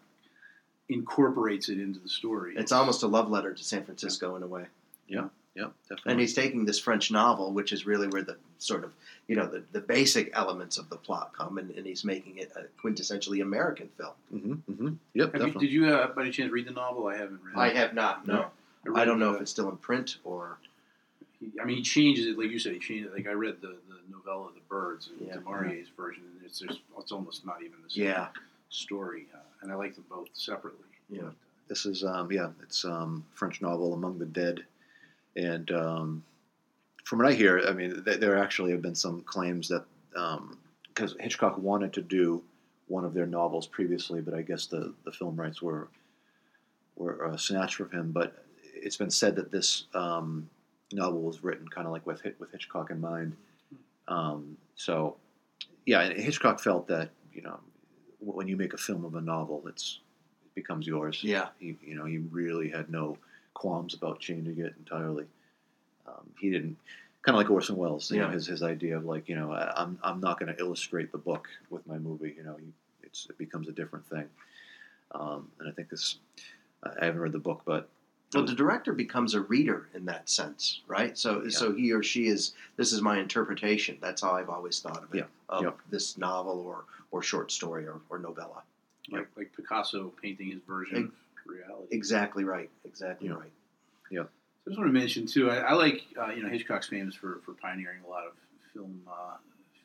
incorporates 0.89 1.69
it 1.69 1.79
into 1.79 1.99
the 1.99 2.09
story. 2.09 2.53
It's 2.57 2.73
almost 2.73 3.03
a 3.03 3.07
love 3.07 3.29
letter 3.29 3.53
to 3.53 3.63
San 3.63 3.85
Francisco 3.85 4.35
in 4.35 4.43
a 4.43 4.47
way. 4.47 4.65
Yep, 5.59 5.73
definitely. 5.89 6.11
And 6.11 6.19
he's 6.21 6.33
taking 6.33 6.65
this 6.65 6.79
French 6.79 7.11
novel, 7.11 7.51
which 7.51 7.71
is 7.73 7.85
really 7.85 8.07
where 8.07 8.21
the 8.23 8.37
sort 8.57 8.83
of 8.83 8.91
you 9.27 9.35
know 9.35 9.45
the, 9.45 9.63
the 9.71 9.79
basic 9.81 10.31
elements 10.33 10.77
of 10.77 10.89
the 10.89 10.95
plot 10.97 11.31
come, 11.37 11.57
and, 11.57 11.69
and 11.71 11.85
he's 11.85 12.03
making 12.03 12.37
it 12.37 12.51
a 12.55 12.63
quintessentially 12.85 13.41
American 13.41 13.89
film. 13.97 14.13
hmm 14.31 14.53
hmm 14.73 14.87
Yep, 15.13 15.33
Have 15.33 15.41
you, 15.41 15.47
definitely. 15.47 15.67
did 15.67 15.73
you, 15.73 15.87
uh, 15.93 16.13
by 16.13 16.21
any 16.23 16.31
chance, 16.31 16.51
read 16.51 16.67
the 16.67 16.71
novel? 16.71 17.07
I 17.07 17.17
haven't 17.17 17.41
read 17.43 17.53
it. 17.53 17.57
I 17.57 17.69
have 17.79 17.93
not. 17.93 18.27
No, 18.27 18.47
read 18.85 19.01
I 19.01 19.05
don't 19.05 19.19
know 19.19 19.31
the- 19.31 19.35
if 19.37 19.41
it's 19.43 19.51
still 19.51 19.69
in 19.69 19.77
print 19.77 20.17
or. 20.23 20.57
I 21.61 21.63
mean, 21.63 21.77
he 21.77 21.83
changes 21.83 22.25
it, 22.25 22.37
like 22.37 22.49
you 22.51 22.59
said. 22.59 22.73
He 22.73 22.79
changed 22.79 23.05
it. 23.07 23.13
Like 23.13 23.27
I 23.27 23.31
read 23.31 23.61
the, 23.61 23.69
the 23.87 23.97
novella, 24.11 24.49
The 24.53 24.59
Birds, 24.67 25.09
Yeah. 25.25 25.35
du 25.35 25.41
Maurier's 25.41 25.87
version, 25.95 26.23
and 26.35 26.45
it's 26.45 26.59
just 26.59 26.79
it's 26.97 27.11
almost 27.13 27.45
not 27.45 27.61
even 27.61 27.77
the 27.83 27.89
same 27.89 28.03
Yeah, 28.05 28.27
story. 28.69 29.25
Uh, 29.33 29.37
and 29.61 29.71
I 29.71 29.75
like 29.75 29.95
them 29.95 30.03
both 30.09 30.27
separately. 30.33 30.79
Yeah. 31.09 31.21
But, 31.23 31.33
This 31.69 31.85
is 31.85 32.03
um, 32.03 32.29
yeah, 32.31 32.49
it's 32.61 32.83
um, 32.83 33.23
French 33.35 33.61
novel 33.61 33.93
Among 33.93 34.19
the 34.19 34.25
Dead, 34.25 34.65
and 35.39 35.71
um, 35.71 36.23
from 37.05 37.19
what 37.19 37.27
I 37.27 37.33
hear, 37.33 37.61
I 37.67 37.71
mean, 37.71 38.03
th- 38.03 38.19
there 38.19 38.37
actually 38.37 38.71
have 38.71 38.81
been 38.81 38.95
some 38.95 39.21
claims 39.21 39.69
that 39.69 39.85
because 40.93 41.15
Hitchcock 41.19 41.57
wanted 41.57 41.93
to 41.93 42.01
do 42.01 42.43
one 42.87 43.05
of 43.05 43.13
their 43.13 43.25
novels 43.25 43.67
previously, 43.67 44.21
but 44.21 44.33
I 44.33 44.41
guess 44.41 44.65
the, 44.65 44.93
the 45.05 45.11
film 45.11 45.35
rights 45.35 45.61
were 45.61 45.87
were 46.95 47.27
uh, 47.27 47.37
snatched 47.37 47.75
from 47.75 47.91
him. 47.91 48.11
But 48.11 48.43
it's 48.73 48.97
been 48.97 49.11
said 49.11 49.35
that 49.37 49.51
this 49.51 49.85
um, 49.93 50.49
novel 50.91 51.21
was 51.21 51.43
written 51.43 51.67
kind 51.67 51.87
of 51.87 51.93
like 51.93 52.05
with 52.05 52.21
with 52.39 52.51
Hitchcock 52.51 52.91
in 52.91 52.99
mind. 52.99 53.35
Um, 54.07 54.57
so 54.75 55.15
yeah, 55.85 56.01
and 56.01 56.19
Hitchcock 56.19 56.59
felt 56.59 56.87
that 56.87 57.11
you 57.33 57.41
know 57.43 57.59
when 58.19 58.47
you 58.47 58.57
make 58.57 58.73
a 58.73 58.77
film 58.77 59.05
of 59.05 59.15
a 59.15 59.21
novel, 59.21 59.63
it's 59.67 59.99
it 60.45 60.53
becomes 60.55 60.85
yours. 60.85 61.23
yeah, 61.23 61.47
He, 61.59 61.77
you 61.81 61.95
know, 61.95 62.05
he 62.05 62.17
really 62.17 62.69
had 62.69 62.89
no 62.89 63.17
qualms 63.53 63.93
about 63.93 64.19
changing 64.19 64.59
it 64.59 64.73
entirely. 64.79 65.25
Um, 66.07 66.29
he 66.39 66.49
didn't, 66.49 66.77
kind 67.23 67.35
of 67.35 67.41
like 67.43 67.49
Orson 67.51 67.75
Welles. 67.75 68.09
You 68.11 68.19
know, 68.19 68.29
his 68.29 68.47
his 68.47 68.63
idea 68.63 68.97
of 68.97 69.05
like, 69.05 69.29
you 69.29 69.35
know, 69.35 69.51
I, 69.51 69.71
I'm 69.75 69.99
I'm 70.03 70.19
not 70.19 70.39
going 70.39 70.53
to 70.53 70.59
illustrate 70.59 71.11
the 71.11 71.17
book 71.17 71.47
with 71.69 71.85
my 71.87 71.97
movie. 71.97 72.33
You 72.37 72.43
know, 72.43 72.57
you, 72.59 72.71
it's 73.03 73.27
it 73.29 73.37
becomes 73.37 73.67
a 73.67 73.71
different 73.71 74.07
thing. 74.07 74.25
Um, 75.11 75.49
and 75.59 75.67
I 75.67 75.71
think 75.71 75.89
this, 75.89 76.17
I 76.83 77.05
haven't 77.05 77.19
read 77.21 77.31
the 77.31 77.39
book, 77.39 77.61
but 77.65 77.89
Well, 78.33 78.45
the 78.45 78.53
director 78.53 78.93
becomes 78.93 79.33
a 79.33 79.41
reader 79.41 79.89
in 79.95 80.05
that 80.05 80.29
sense, 80.29 80.81
right? 80.87 81.17
So, 81.17 81.41
Yeah. 81.43 81.49
so 81.49 81.73
he 81.73 81.91
or 81.91 82.03
she 82.03 82.27
is. 82.27 82.53
This 82.77 82.93
is 82.93 83.01
my 83.01 83.17
interpretation. 83.19 83.97
That's 84.01 84.21
how 84.21 84.33
I've 84.33 84.49
always 84.49 84.79
thought 84.79 85.03
of 85.03 85.11
it. 85.15 85.17
Yeah. 85.17 85.23
Of 85.49 85.63
Yeah. 85.63 85.71
this 85.89 86.17
novel 86.17 86.59
or 86.59 86.85
or 87.11 87.23
short 87.23 87.51
story 87.51 87.87
or, 87.87 88.01
or 88.11 88.19
novella. 88.19 88.61
like 89.11 89.27
like 89.35 89.51
Picasso 89.55 90.13
painting 90.21 90.51
his 90.51 90.61
version 90.67 90.97
Ex- 90.97 91.07
of 91.07 91.28
reality. 91.49 91.87
Exactly 91.91 92.43
right. 92.43 92.69
Exactly 92.85 93.27
Yeah. 93.27 93.35
right. 93.35 93.51
So 94.11 94.21
I 94.67 94.69
just 94.71 94.79
want 94.79 94.93
to 94.93 94.99
mention 94.99 95.25
too. 95.25 95.49
I, 95.49 95.57
I 95.57 95.73
like 95.73 96.03
uh, 96.19 96.27
you 96.31 96.43
know 96.43 96.49
Hitchcock's 96.49 96.87
famous 96.87 97.15
for, 97.15 97.39
for 97.45 97.53
pioneering 97.53 97.99
a 98.05 98.09
lot 98.09 98.25
of 98.27 98.33
film 98.73 99.01
uh, 99.07 99.37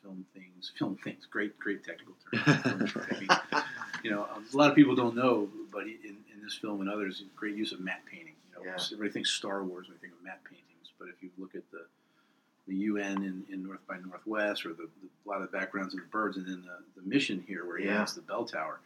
film 0.03 0.25
things, 0.33 0.71
film 0.77 0.97
things. 1.03 1.25
Great 1.29 1.57
great 1.59 1.83
technical 1.83 2.13
terms. 2.33 2.93
You 4.03 4.11
know, 4.11 4.27
um, 4.35 4.45
a 4.53 4.57
lot 4.57 4.69
of 4.69 4.75
people 4.75 4.95
don't 4.95 5.15
know, 5.15 5.49
but 5.71 5.83
in, 5.87 5.95
in 6.31 6.43
this 6.43 6.53
film 6.53 6.81
and 6.81 6.87
others, 6.89 7.23
great 7.35 7.55
use 7.55 7.71
of 7.71 7.79
matte 7.79 8.03
painting. 8.05 8.35
You 8.51 8.59
know, 8.63 8.65
Yeah. 8.69 8.77
everybody 8.93 9.09
thinks 9.09 9.31
Star 9.31 9.63
Wars 9.63 9.87
when 9.87 9.97
they 9.97 10.01
think 10.01 10.13
of 10.13 10.23
matte 10.23 10.43
paintings, 10.43 10.91
but 10.99 11.07
if 11.07 11.15
you 11.23 11.29
look 11.39 11.55
at 11.55 11.63
the 11.71 11.85
the 12.67 12.75
UN 12.75 13.23
in, 13.23 13.43
in 13.51 13.63
North 13.63 13.79
by 13.87 13.97
Northwest, 13.97 14.63
or 14.65 14.69
the, 14.69 14.83
the 15.01 15.07
a 15.25 15.27
lot 15.27 15.41
of 15.41 15.49
the 15.51 15.57
backgrounds 15.57 15.95
of 15.95 16.01
the 16.01 16.05
birds, 16.07 16.37
and 16.37 16.45
then 16.47 16.63
the, 16.65 17.01
the 17.01 17.07
mission 17.07 17.43
here 17.47 17.65
where 17.65 17.77
he 17.77 17.85
Yeah. 17.85 17.99
has 18.01 18.13
the 18.13 18.21
bell 18.21 18.45
tower. 18.45 18.79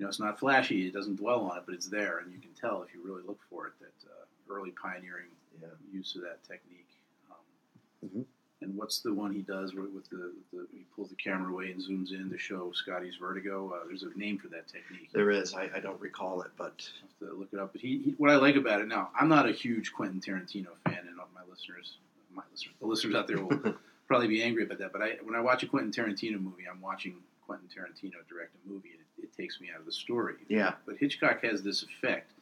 You 0.00 0.06
know, 0.06 0.08
it's 0.08 0.18
not 0.18 0.38
flashy; 0.40 0.86
it 0.86 0.94
doesn't 0.94 1.16
dwell 1.16 1.42
on 1.42 1.58
it, 1.58 1.64
but 1.66 1.74
it's 1.74 1.86
there, 1.88 2.20
and 2.20 2.32
you 2.32 2.38
can 2.38 2.52
tell 2.58 2.82
if 2.82 2.94
you 2.94 3.02
really 3.04 3.22
look 3.22 3.38
for 3.50 3.66
it 3.66 3.74
that 3.80 4.08
uh, 4.10 4.24
early 4.54 4.70
pioneering 4.70 5.26
Yeah. 5.60 5.68
use 5.92 6.16
of 6.16 6.22
that 6.22 6.42
technique. 6.42 6.88
Um, 7.30 8.08
Mhm. 8.08 8.24
And 8.62 8.76
what's 8.76 9.00
the 9.00 9.12
one 9.12 9.30
he 9.34 9.42
does 9.42 9.74
with 9.74 9.90
with 9.90 10.08
the, 10.08 10.32
the 10.54 10.66
he 10.72 10.86
pulls 10.96 11.10
the 11.10 11.16
camera 11.16 11.52
away 11.52 11.70
and 11.70 11.80
zooms 11.82 12.12
in 12.12 12.30
to 12.30 12.38
show 12.38 12.72
Scotty's 12.72 13.16
vertigo? 13.16 13.74
Uh, 13.74 13.86
there's 13.88 14.02
a 14.04 14.18
name 14.18 14.38
for 14.38 14.48
that 14.48 14.68
technique. 14.68 15.10
There 15.12 15.30
is. 15.30 15.52
I, 15.52 15.68
I 15.74 15.80
don't 15.80 16.00
recall 16.00 16.40
it, 16.42 16.50
but 16.56 16.88
I'll 17.02 17.08
have 17.28 17.32
to 17.34 17.38
look 17.38 17.48
it 17.52 17.58
up. 17.58 17.72
But 17.72 17.82
he, 17.82 17.98
he, 17.98 18.10
what 18.16 18.30
I 18.30 18.36
like 18.36 18.56
about 18.56 18.80
it 18.80 18.88
now, 18.88 19.10
I'm 19.14 19.28
not 19.28 19.46
a 19.48 19.52
huge 19.52 19.92
Quentin 19.92 20.20
Tarantino 20.20 20.68
fan, 20.86 21.06
and 21.08 21.20
all 21.20 21.28
my 21.34 21.42
listeners, 21.50 21.98
my 22.34 22.42
listeners, 22.50 22.74
the 22.80 22.86
listeners 22.86 23.14
out 23.14 23.26
there 23.26 23.42
will 23.44 23.76
probably 24.08 24.28
be 24.28 24.42
angry 24.42 24.62
about 24.64 24.78
that. 24.78 24.92
But 24.92 25.02
I, 25.02 25.08
when 25.22 25.34
I 25.34 25.40
watch 25.42 25.62
a 25.62 25.66
Quentin 25.66 25.92
Tarantino 25.92 26.40
movie, 26.40 26.64
I'm 26.70 26.80
watching 26.80 27.16
Quentin 27.46 27.68
Tarantino 27.68 28.16
direct 28.28 28.52
a 28.54 28.68
movie, 28.70 28.90
and 28.92 28.99
it, 29.22 29.36
takes 29.36 29.60
me 29.60 29.68
out 29.72 29.80
of 29.80 29.86
the 29.86 29.92
story. 29.92 30.34
yeah, 30.48 30.74
But 30.86 30.96
Hitchcock 30.98 31.42
has 31.44 31.62
this 31.62 31.82
effect, 31.82 32.32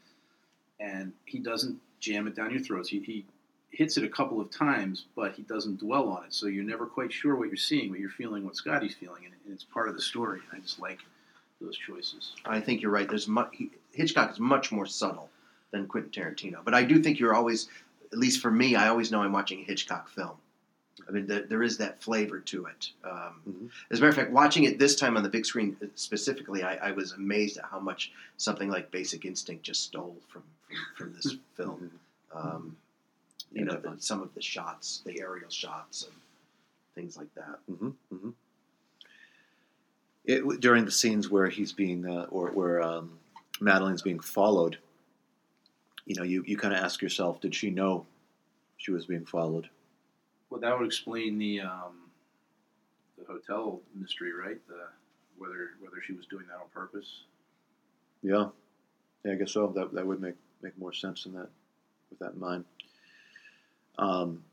and 0.80 1.12
he 1.24 1.38
doesn't 1.38 1.78
jam 2.00 2.26
it 2.26 2.34
down 2.34 2.50
your 2.50 2.60
throats. 2.60 2.88
He, 2.88 3.00
he 3.00 3.24
hits 3.70 3.96
it 3.96 4.04
a 4.04 4.08
couple 4.08 4.40
of 4.40 4.50
times, 4.50 5.06
but 5.14 5.32
he 5.32 5.42
doesn't 5.42 5.80
dwell 5.80 6.08
on 6.08 6.24
it. 6.24 6.34
So 6.34 6.46
you're 6.46 6.64
never 6.64 6.86
quite 6.86 7.12
sure 7.12 7.36
what 7.36 7.48
you're 7.48 7.56
seeing, 7.56 7.90
what 7.90 8.00
you're 8.00 8.10
feeling 8.10 8.44
what 8.44 8.56
Scotty's 8.56 8.94
feeling, 8.94 9.24
and, 9.24 9.34
and 9.44 9.54
it's 9.54 9.64
part 9.64 9.88
of 9.88 9.94
the 9.94 10.02
story. 10.02 10.40
And 10.50 10.58
I 10.58 10.62
just 10.62 10.80
like 10.80 10.98
those 11.60 11.76
choices. 11.76 12.32
I 12.44 12.60
think 12.60 12.82
you're 12.82 12.90
right. 12.90 13.08
There's 13.08 13.28
much, 13.28 13.48
he, 13.52 13.70
Hitchcock 13.92 14.30
is 14.30 14.40
much 14.40 14.70
more 14.72 14.86
subtle 14.86 15.28
than 15.70 15.86
Quentin 15.86 16.10
Tarantino, 16.10 16.64
but 16.64 16.74
I 16.74 16.82
do 16.84 17.02
think 17.02 17.18
you're 17.18 17.34
always, 17.34 17.68
at 18.12 18.18
least 18.18 18.40
for 18.40 18.50
me, 18.50 18.74
I 18.74 18.88
always 18.88 19.10
know 19.10 19.22
I'm 19.22 19.32
watching 19.32 19.60
a 19.60 19.64
Hitchcock 19.64 20.08
film. 20.08 20.36
I 21.06 21.10
mean, 21.12 21.26
there, 21.26 21.42
there 21.42 21.62
is 21.62 21.78
that 21.78 22.02
flavor 22.02 22.40
to 22.40 22.66
it. 22.66 22.90
Um, 23.04 23.40
Mhm. 23.48 23.70
As 23.90 23.98
a 23.98 24.02
matter 24.02 24.08
of 24.10 24.16
fact, 24.16 24.30
watching 24.32 24.64
it 24.64 24.78
this 24.78 24.96
time 24.96 25.16
on 25.16 25.22
the 25.22 25.28
big 25.28 25.46
screen 25.46 25.76
specifically, 25.94 26.62
I, 26.62 26.88
I 26.88 26.90
was 26.92 27.12
amazed 27.12 27.58
at 27.58 27.64
how 27.66 27.78
much 27.78 28.12
something 28.36 28.68
like 28.70 28.90
Basic 28.90 29.24
Instinct 29.24 29.62
just 29.64 29.82
stole 29.84 30.16
from 30.28 30.42
from, 30.66 30.76
from 30.96 31.14
this 31.14 31.36
film. 31.56 31.90
Um, 32.34 32.76
you 33.52 33.64
Yeah, 33.64 33.72
know, 33.72 33.80
the, 33.80 33.96
some 34.00 34.20
of 34.20 34.34
the 34.34 34.42
shots, 34.42 35.02
the 35.06 35.20
aerial 35.20 35.48
shots, 35.50 36.02
and 36.04 36.12
things 36.94 37.16
like 37.16 37.32
that. 37.34 37.58
hmm 37.66 37.90
hmm 38.10 38.30
It, 40.24 40.60
during 40.60 40.84
the 40.84 40.90
scenes 40.90 41.30
where 41.30 41.48
he's 41.48 41.72
being, 41.72 42.04
uh, 42.06 42.26
or 42.30 42.50
where 42.50 42.82
um, 42.82 43.18
Madeline's 43.60 44.02
being 44.02 44.20
followed, 44.20 44.78
you 46.04 46.14
know, 46.16 46.22
you, 46.22 46.44
you 46.46 46.56
kind 46.58 46.74
of 46.74 46.80
ask 46.80 47.00
yourself, 47.00 47.40
did 47.40 47.54
she 47.54 47.70
know 47.70 48.04
she 48.76 48.90
was 48.90 49.06
being 49.06 49.24
followed? 49.24 49.70
Well, 50.50 50.60
that 50.60 50.78
would 50.78 50.86
explain 50.86 51.38
the 51.38 51.60
um, 51.60 52.10
the 53.18 53.24
hotel 53.24 53.80
mystery, 53.94 54.32
right? 54.32 54.58
The 54.68 54.86
whether 55.36 55.70
whether 55.80 56.00
she 56.04 56.12
was 56.12 56.26
doing 56.26 56.46
that 56.48 56.56
on 56.56 56.68
purpose. 56.72 57.24
Yeah, 58.22 58.48
yeah, 59.24 59.32
I 59.32 59.34
guess 59.36 59.52
so. 59.52 59.68
That 59.68 59.92
that 59.92 60.06
would 60.06 60.20
make 60.20 60.36
make 60.62 60.78
more 60.78 60.92
sense 60.92 61.26
in 61.26 61.32
that 61.34 61.48
with 62.10 62.18
that 62.20 62.32
in 62.32 62.40
mind. 62.40 62.64
Um, 63.98 64.44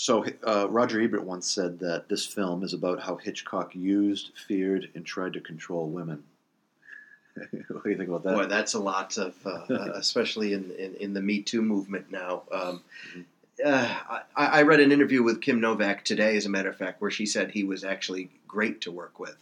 so 0.00 0.24
uh, 0.46 0.66
Roger 0.70 1.00
Ebert 1.00 1.24
once 1.24 1.46
said 1.46 1.78
that 1.80 2.08
this 2.08 2.24
film 2.24 2.64
is 2.64 2.72
about 2.72 3.02
how 3.02 3.16
Hitchcock 3.16 3.74
used, 3.74 4.30
feared, 4.48 4.88
and 4.94 5.04
tried 5.04 5.34
to 5.34 5.40
control 5.40 5.88
women. 5.88 6.22
what 7.68 7.84
do 7.84 7.90
you 7.90 7.98
think 7.98 8.08
about 8.08 8.24
that? 8.24 8.34
Boy, 8.34 8.46
that's 8.46 8.72
a 8.72 8.78
lot 8.78 9.18
of, 9.18 9.34
uh, 9.44 9.66
uh, 9.70 9.92
especially 9.96 10.54
in, 10.54 10.70
in, 10.70 10.94
in 10.94 11.12
the 11.12 11.20
Me 11.20 11.42
Too 11.42 11.60
movement 11.60 12.10
now. 12.10 12.44
Um, 12.50 12.82
uh, 13.64 14.20
I, 14.36 14.46
I 14.46 14.62
read 14.62 14.80
an 14.80 14.92
interview 14.92 15.22
with 15.22 15.40
Kim 15.40 15.60
Novak 15.60 16.04
today, 16.04 16.36
as 16.36 16.46
a 16.46 16.50
matter 16.50 16.68
of 16.68 16.76
fact, 16.76 17.00
where 17.00 17.10
she 17.10 17.26
said 17.26 17.50
he 17.50 17.64
was 17.64 17.84
actually 17.84 18.30
great 18.46 18.80
to 18.82 18.90
work 18.90 19.18
with. 19.18 19.36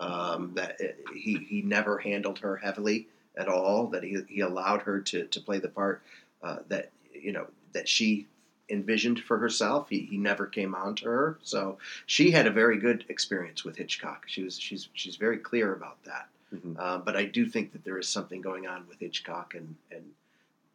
Um, 0.00 0.52
that 0.54 0.80
it, 0.80 1.04
he 1.14 1.38
he 1.48 1.62
never 1.62 1.98
handled 1.98 2.40
her 2.40 2.56
heavily 2.56 3.06
at 3.36 3.48
all. 3.48 3.86
That 3.88 4.02
he 4.02 4.18
he 4.28 4.40
allowed 4.40 4.82
her 4.82 5.00
to 5.00 5.26
to 5.26 5.40
play 5.40 5.58
the 5.58 5.68
part 5.68 6.02
uh, 6.42 6.58
that 6.68 6.90
you 7.14 7.32
know 7.32 7.46
that 7.72 7.88
she 7.88 8.26
envisioned 8.68 9.20
for 9.20 9.38
herself. 9.38 9.88
He, 9.88 10.00
he 10.00 10.16
never 10.16 10.46
came 10.46 10.74
on 10.74 10.96
to 10.96 11.04
her, 11.06 11.38
so 11.42 11.78
she 12.06 12.30
had 12.32 12.46
a 12.46 12.50
very 12.50 12.78
good 12.78 13.04
experience 13.08 13.64
with 13.64 13.76
Hitchcock. 13.76 14.24
She 14.26 14.42
was 14.42 14.58
she's 14.58 14.88
she's 14.94 15.16
very 15.16 15.38
clear 15.38 15.72
about 15.74 16.02
that. 16.04 16.28
Mhm. 16.54 16.76
Uh, 16.78 16.98
but 16.98 17.16
I 17.16 17.24
do 17.24 17.46
think 17.46 17.72
that 17.72 17.84
there 17.84 17.98
is 17.98 18.08
something 18.08 18.40
going 18.40 18.66
on 18.66 18.86
with 18.88 18.98
Hitchcock 18.98 19.54
and 19.54 19.76
and 19.90 20.04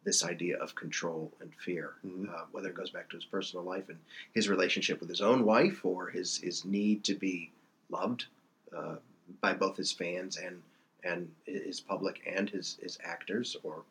this 0.04 0.24
idea 0.24 0.56
of 0.58 0.74
control 0.74 1.30
and 1.40 1.54
fear, 1.54 1.94
Mhm. 2.04 2.28
uh, 2.32 2.46
whether 2.52 2.68
it 2.70 2.74
goes 2.74 2.90
back 2.90 3.08
to 3.10 3.16
his 3.16 3.24
personal 3.26 3.64
life 3.64 3.88
and 3.90 3.98
his 4.32 4.48
relationship 4.48 4.98
with 5.00 5.08
his 5.10 5.20
own 5.20 5.44
wife 5.44 5.84
or 5.84 6.08
his 6.08 6.38
his 6.38 6.64
need 6.64 7.04
to 7.04 7.14
be 7.14 7.52
loved 7.90 8.26
uh, 8.72 8.96
by 9.40 9.52
both 9.52 9.76
his 9.76 9.92
fans 9.92 10.36
and 10.36 10.62
and 11.04 11.34
his 11.44 11.80
public 11.80 12.22
and 12.26 12.48
his 12.50 12.76
his 12.82 12.98
actors 13.04 13.56
or 13.62 13.84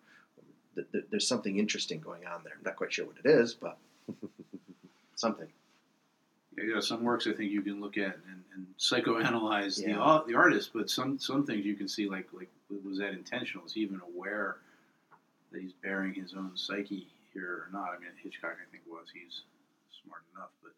th- 0.76 0.88
th- 0.91 1.06
there's 1.10 1.28
something 1.28 1.58
interesting 1.58 2.00
going 2.00 2.26
on 2.26 2.43
there. 2.43 2.54
I'm 2.58 2.63
not 2.63 2.76
quite 2.76 2.91
sure 2.93 3.06
what 3.06 3.17
it 3.24 3.26
is, 3.28 3.54
but 3.54 3.78
something. 5.15 5.48
Yeah, 6.58 6.63
you 6.65 6.74
know, 6.74 6.80
some 6.82 7.04
works 7.04 7.28
I 7.28 7.34
think 7.34 7.52
you 7.52 7.62
can 7.62 7.80
look 7.82 7.98
at 7.98 8.15
and, 8.28 8.43
and 8.54 8.67
psychoanalyze 8.78 9.78
the 9.84 9.91
Yeah. 9.91 10.02
au- 10.04 10.26
the 10.26 10.36
artist, 10.36 10.72
but 10.74 10.89
some 10.89 11.19
some 11.19 11.45
things 11.45 11.65
you 11.65 11.76
can 11.76 11.88
see 11.88 12.08
like 12.10 12.28
like 12.34 12.50
was 12.84 12.98
that 12.98 13.12
intentional? 13.13 13.65
Is 13.65 13.74
he 13.74 13.82
even 13.82 14.02
aware 14.02 14.58
that 15.51 15.62
he's 15.62 15.73
baring 15.73 16.13
his 16.13 16.33
own 16.33 16.55
psyche 16.55 17.07
here 17.33 17.67
or 17.67 17.69
not? 17.71 17.89
I 17.95 17.99
mean, 17.99 18.09
Hitchcock 18.21 18.57
I 18.62 18.69
think 18.71 18.83
was. 18.88 19.07
He's 19.13 19.41
smart 20.03 20.23
enough, 20.35 20.51
but 20.62 20.73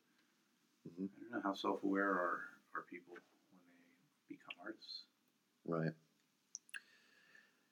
Mhm. 0.90 1.10
I 1.20 1.22
don't 1.22 1.32
know 1.32 1.42
how 1.42 1.54
self 1.54 1.84
aware 1.84 2.10
are 2.12 2.42
are 2.76 2.82
people 2.90 3.14
when 3.14 3.22
they 4.30 4.36
become 4.36 4.56
artists. 4.64 5.04
Right. 5.66 5.94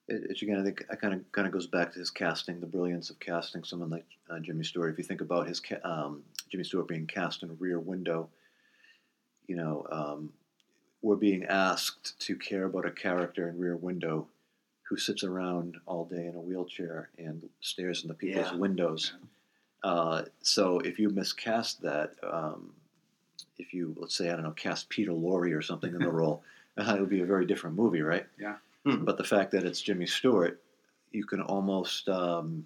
It, 0.08 0.24
it's 0.30 0.42
again, 0.42 0.60
I 0.60 0.64
think, 0.64 0.82
it 0.82 1.02
kind 1.02 1.14
of 1.14 1.32
kind 1.32 1.48
of 1.48 1.54
goes 1.54 1.68
back 1.68 1.94
to 1.94 2.00
his 2.00 2.10
casting, 2.10 2.60
the 2.60 2.68
brilliance 2.68 3.10
of 3.10 3.20
casting 3.20 3.64
someone 3.64 3.90
like 3.90 4.06
uh, 4.30 4.40
Jimmy 4.40 4.64
Stewart. 4.64 4.92
If 4.92 4.98
you 4.98 5.04
think 5.04 5.22
about 5.22 5.48
his 5.48 5.60
ca- 5.60 5.80
um, 5.84 6.24
Jimmy 6.50 6.64
Stewart 6.64 6.88
being 6.88 7.08
cast 7.08 7.44
in 7.44 7.58
Rear 7.60 7.80
Window, 7.80 8.30
you 9.48 9.56
know, 9.56 9.86
um, 9.92 10.34
we're 11.02 11.16
being 11.16 11.46
asked 11.46 12.20
to 12.20 12.36
care 12.36 12.66
about 12.66 12.86
a 12.86 12.92
character 12.92 13.48
in 13.50 13.58
Rear 13.58 13.78
Window 13.78 14.28
who 14.90 14.98
sits 14.98 15.24
around 15.24 15.78
all 15.86 16.04
day 16.06 16.26
in 16.26 16.36
a 16.36 16.42
wheelchair 16.42 17.10
and 17.20 17.48
stares 17.62 18.02
in 18.02 18.08
the 18.08 18.14
people's 18.16 18.52
Yeah. 18.52 18.58
windows. 18.58 19.14
Uh, 19.84 20.26
so 20.42 20.80
if 20.80 20.98
you 20.98 21.10
miscast 21.10 21.82
that, 21.84 22.16
um, 22.24 22.74
if 23.60 23.72
you 23.72 23.96
let's 23.98 24.16
say 24.16 24.30
I 24.30 24.34
don't 24.34 24.44
know, 24.44 24.52
cast 24.52 24.90
Peter 24.90 25.12
Lorre 25.12 25.56
or 25.56 25.62
something 25.62 25.94
in 25.94 26.00
the 26.02 26.12
role, 26.22 26.44
uh, 26.76 26.94
it 26.98 27.00
would 27.00 27.10
be 27.10 27.22
a 27.22 27.26
very 27.26 27.46
different 27.46 27.76
movie, 27.76 28.02
right? 28.02 28.26
Yeah. 28.40 28.58
Hmm. 28.84 29.06
But 29.06 29.18
the 29.18 29.24
fact 29.24 29.52
that 29.52 29.64
it's 29.64 29.80
Jimmy 29.80 30.08
Stewart, 30.08 30.60
you 31.12 31.24
can 31.24 31.42
almost 31.42 32.10
um, 32.10 32.66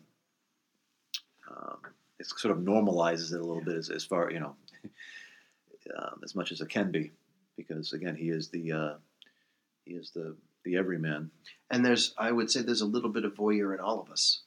um, 1.50 1.78
it 2.20 2.26
sort 2.28 2.58
of 2.58 2.64
normalizes 2.64 3.34
it 3.34 3.42
a 3.42 3.44
little 3.44 3.64
bit 3.64 3.76
as, 3.76 3.90
as 3.90 4.06
far 4.06 4.32
you 4.32 4.40
know, 4.40 4.56
um, 5.98 6.22
as 6.24 6.36
much 6.36 6.54
as 6.54 6.62
it 6.62 6.70
can 6.70 6.90
be, 6.90 7.12
because 7.58 7.92
again, 7.92 8.16
he 8.16 8.30
is 8.30 8.48
the 8.48 8.72
uh, 8.72 8.94
he 9.84 9.96
is 9.96 10.12
the 10.12 10.38
the 10.64 10.76
everyman. 10.78 11.32
And 11.70 11.86
there's, 11.86 12.14
I 12.18 12.32
would 12.32 12.52
say, 12.52 12.62
there's 12.62 12.82
a 12.82 12.86
little 12.86 13.10
bit 13.10 13.26
of 13.26 13.34
voyeur 13.36 13.74
in 13.74 13.80
all 13.80 14.00
of 14.00 14.10
us. 14.12 14.42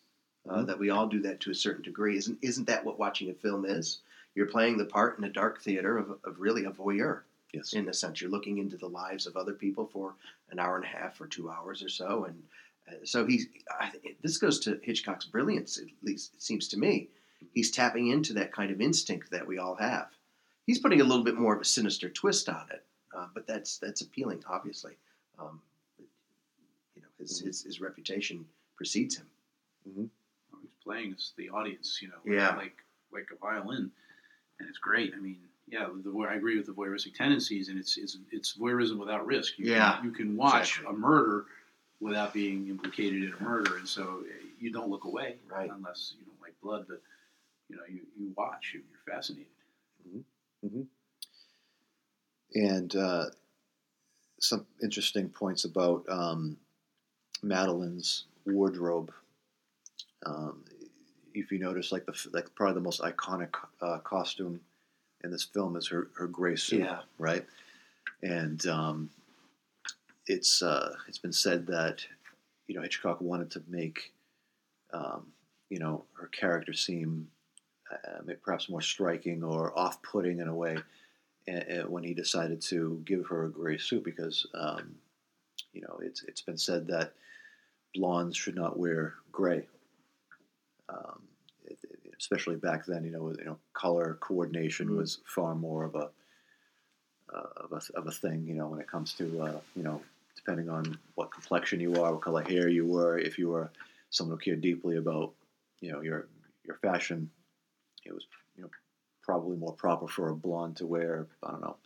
Uh, 0.48 0.58
Mhm. 0.58 0.66
That 0.68 0.78
we 0.78 0.90
all 0.90 1.08
do 1.08 1.20
that 1.22 1.40
to 1.40 1.50
a 1.50 1.54
certain 1.54 1.82
degree. 1.82 2.16
Isn't 2.16 2.38
isn't 2.40 2.66
that 2.66 2.84
what 2.84 2.98
watching 3.00 3.28
a 3.30 3.34
film 3.34 3.64
is? 3.64 3.98
You're 4.34 4.46
playing 4.46 4.76
the 4.76 4.84
part 4.84 5.18
in 5.18 5.24
a 5.24 5.28
dark 5.30 5.60
theater 5.60 5.98
of, 5.98 6.18
of 6.24 6.38
really 6.40 6.64
a 6.64 6.70
voyeur. 6.70 7.22
Yes. 7.52 7.72
in 7.72 7.88
a 7.88 7.94
sense. 7.94 8.20
You're 8.20 8.30
looking 8.30 8.58
into 8.58 8.76
the 8.76 8.88
lives 8.88 9.26
of 9.26 9.36
other 9.36 9.54
people 9.54 9.86
for 9.86 10.14
an 10.50 10.58
hour 10.58 10.76
and 10.76 10.84
a 10.84 10.88
half 10.88 11.20
or 11.20 11.26
two 11.26 11.48
hours 11.50 11.82
or 11.82 11.88
so, 11.88 12.24
and 12.24 12.42
uh, 12.88 13.04
so 13.04 13.24
he's. 13.26 13.46
I, 13.70 13.90
this 14.22 14.36
goes 14.36 14.60
to 14.60 14.78
Hitchcock's 14.82 15.24
brilliance, 15.24 15.78
at 15.78 15.86
least 16.02 16.34
it 16.34 16.42
seems 16.42 16.68
to 16.68 16.78
me. 16.78 17.08
He's 17.54 17.70
tapping 17.70 18.08
into 18.08 18.34
that 18.34 18.52
kind 18.52 18.70
of 18.70 18.80
instinct 18.80 19.30
that 19.30 19.46
we 19.46 19.58
all 19.58 19.74
have. 19.76 20.08
He's 20.66 20.80
putting 20.80 21.00
a 21.00 21.04
little 21.04 21.24
bit 21.24 21.36
more 21.36 21.54
of 21.54 21.60
a 21.60 21.64
sinister 21.64 22.10
twist 22.10 22.48
on 22.48 22.66
it, 22.70 22.84
uh, 23.16 23.28
but 23.32 23.46
that's 23.46 23.78
that's 23.78 24.02
appealing, 24.02 24.44
obviously. 24.48 24.96
Um, 25.38 25.60
his, 27.28 27.42
Mhm. 27.42 27.46
his 27.46 27.62
his 27.62 27.80
reputation 27.80 28.46
precedes 28.76 29.16
him. 29.16 29.28
Well, 29.84 30.60
he's 30.62 30.70
playing 30.82 31.14
as 31.14 31.32
the 31.36 31.50
audience, 31.50 32.00
you 32.02 32.08
know, 32.08 32.20
Yeah. 32.24 32.56
like 32.56 32.84
like 33.12 33.30
a 33.30 33.36
violin, 33.36 33.92
and 34.58 34.68
it's 34.68 34.78
great. 34.78 35.14
I 35.14 35.18
mean, 35.18 35.48
yeah, 35.66 35.88
the 36.02 36.10
I 36.28 36.34
agree 36.34 36.56
with 36.56 36.66
the 36.66 36.72
voyeuristic 36.72 37.14
tendencies, 37.14 37.68
and 37.68 37.78
it's 37.78 37.96
it's 37.96 38.18
it's 38.30 38.56
voyeurism 38.56 38.98
without 38.98 39.26
risk. 39.26 39.58
You 39.58 39.66
Yeah, 39.66 39.96
can, 39.96 40.04
you 40.04 40.10
can 40.12 40.36
watch 40.36 40.78
exactly. 40.78 40.94
a 40.94 40.98
murder 40.98 41.46
without 42.00 42.32
being 42.34 42.68
implicated 42.68 43.22
in 43.24 43.32
a 43.32 43.42
murder, 43.42 43.76
and 43.78 43.88
so 43.88 44.24
uh, 44.28 44.46
you 44.58 44.70
don't 44.70 44.90
look 44.90 45.04
away 45.04 45.38
Right. 45.46 45.70
unless 45.70 46.14
you 46.18 46.24
don't 46.26 46.40
like 46.40 46.60
blood. 46.60 46.86
But 46.88 47.02
you 47.68 47.76
know, 47.76 47.84
you, 47.88 48.06
you 48.16 48.32
watch, 48.36 48.72
you- 48.74 48.84
you're 48.90 49.14
fascinated. 49.14 49.52
and 52.54 52.94
uh, 52.96 53.26
some 54.40 54.66
interesting 54.82 55.28
points 55.28 55.64
about 55.64 56.04
um, 56.08 56.56
Madeline's 57.46 58.24
wardrobe. 58.44 59.12
Um, 60.24 60.64
if 61.34 61.52
you 61.52 61.58
notice, 61.58 61.92
like 61.92 62.06
the 62.06 62.16
like 62.32 62.54
probably 62.54 62.74
the 62.74 62.80
most 62.80 63.00
iconic 63.02 63.50
uh, 63.80 63.98
costume 63.98 64.60
in 65.24 65.30
this 65.30 65.44
film 65.44 65.76
is 65.76 65.88
her, 65.88 66.08
her 66.16 66.26
gray 66.26 66.56
suit, 66.56 66.80
Yeah. 66.80 67.00
right? 67.18 67.44
And 68.22 68.64
um, 68.66 69.10
it's 70.26 70.62
uh, 70.62 70.94
it's 71.08 71.18
been 71.18 71.32
said 71.32 71.66
that 71.66 72.04
you 72.66 72.74
know 72.74 72.82
Hitchcock 72.82 73.20
wanted 73.20 73.50
to 73.52 73.62
make 73.68 74.12
um, 74.92 75.26
you 75.68 75.78
know 75.78 76.04
her 76.14 76.28
character 76.28 76.72
seem 76.72 77.28
uh, 77.92 78.22
perhaps 78.42 78.68
more 78.68 78.80
striking 78.80 79.44
or 79.44 79.78
off-putting 79.78 80.40
in 80.40 80.48
a 80.48 80.54
way 80.54 80.76
when 81.86 82.02
he 82.02 82.12
decided 82.14 82.60
to 82.60 83.00
give 83.04 83.24
her 83.26 83.44
a 83.44 83.50
gray 83.50 83.78
suit 83.78 84.02
because 84.02 84.46
um, 84.54 84.96
you 85.72 85.80
know 85.82 85.98
it's 86.02 86.24
it's 86.24 86.40
been 86.40 86.58
said 86.58 86.86
that 86.88 87.12
blondes 87.94 88.36
should 88.36 88.54
not 88.56 88.78
wear 88.78 89.14
gray. 89.32 89.66
Um, 90.88 91.22
it, 91.64 91.78
it- 91.82 92.14
especially 92.18 92.56
back 92.56 92.86
then, 92.86 93.04
you 93.04 93.10
know, 93.10 93.30
you 93.38 93.44
know, 93.44 93.58
color 93.74 94.16
coordination 94.20 94.88
Mhm. 94.88 94.96
was 94.96 95.18
far 95.26 95.54
more 95.54 95.84
of 95.84 95.94
a, 95.94 96.10
uh, 97.32 97.48
of 97.56 97.72
a 97.72 97.80
of 97.98 98.06
a 98.06 98.10
thing. 98.12 98.46
You 98.46 98.54
know, 98.54 98.68
when 98.68 98.80
it 98.80 98.88
comes 98.88 99.12
to 99.14 99.42
uh, 99.42 99.60
you 99.74 99.82
know, 99.82 100.00
depending 100.34 100.70
on 100.70 100.98
what 101.14 101.30
complexion 101.32 101.78
you 101.80 102.00
are, 102.02 102.12
what 102.12 102.22
color 102.22 102.42
hair 102.42 102.68
you 102.68 102.86
were, 102.86 103.18
if 103.18 103.38
you 103.38 103.50
were 103.50 103.70
someone 104.10 104.38
who 104.38 104.44
cared 104.44 104.60
deeply 104.62 104.96
about 104.96 105.34
you 105.80 105.92
know 105.92 106.00
your 106.00 106.26
your 106.64 106.76
fashion, 106.76 107.30
it 108.04 108.14
was 108.14 108.26
you 108.56 108.62
know 108.62 108.70
probably 109.22 109.56
more 109.56 109.72
proper 109.74 110.08
for 110.08 110.28
a 110.30 110.34
blonde 110.36 110.76
to 110.78 110.86
wear. 110.86 111.26
I 111.42 111.50
don't 111.50 111.60
know 111.60 111.76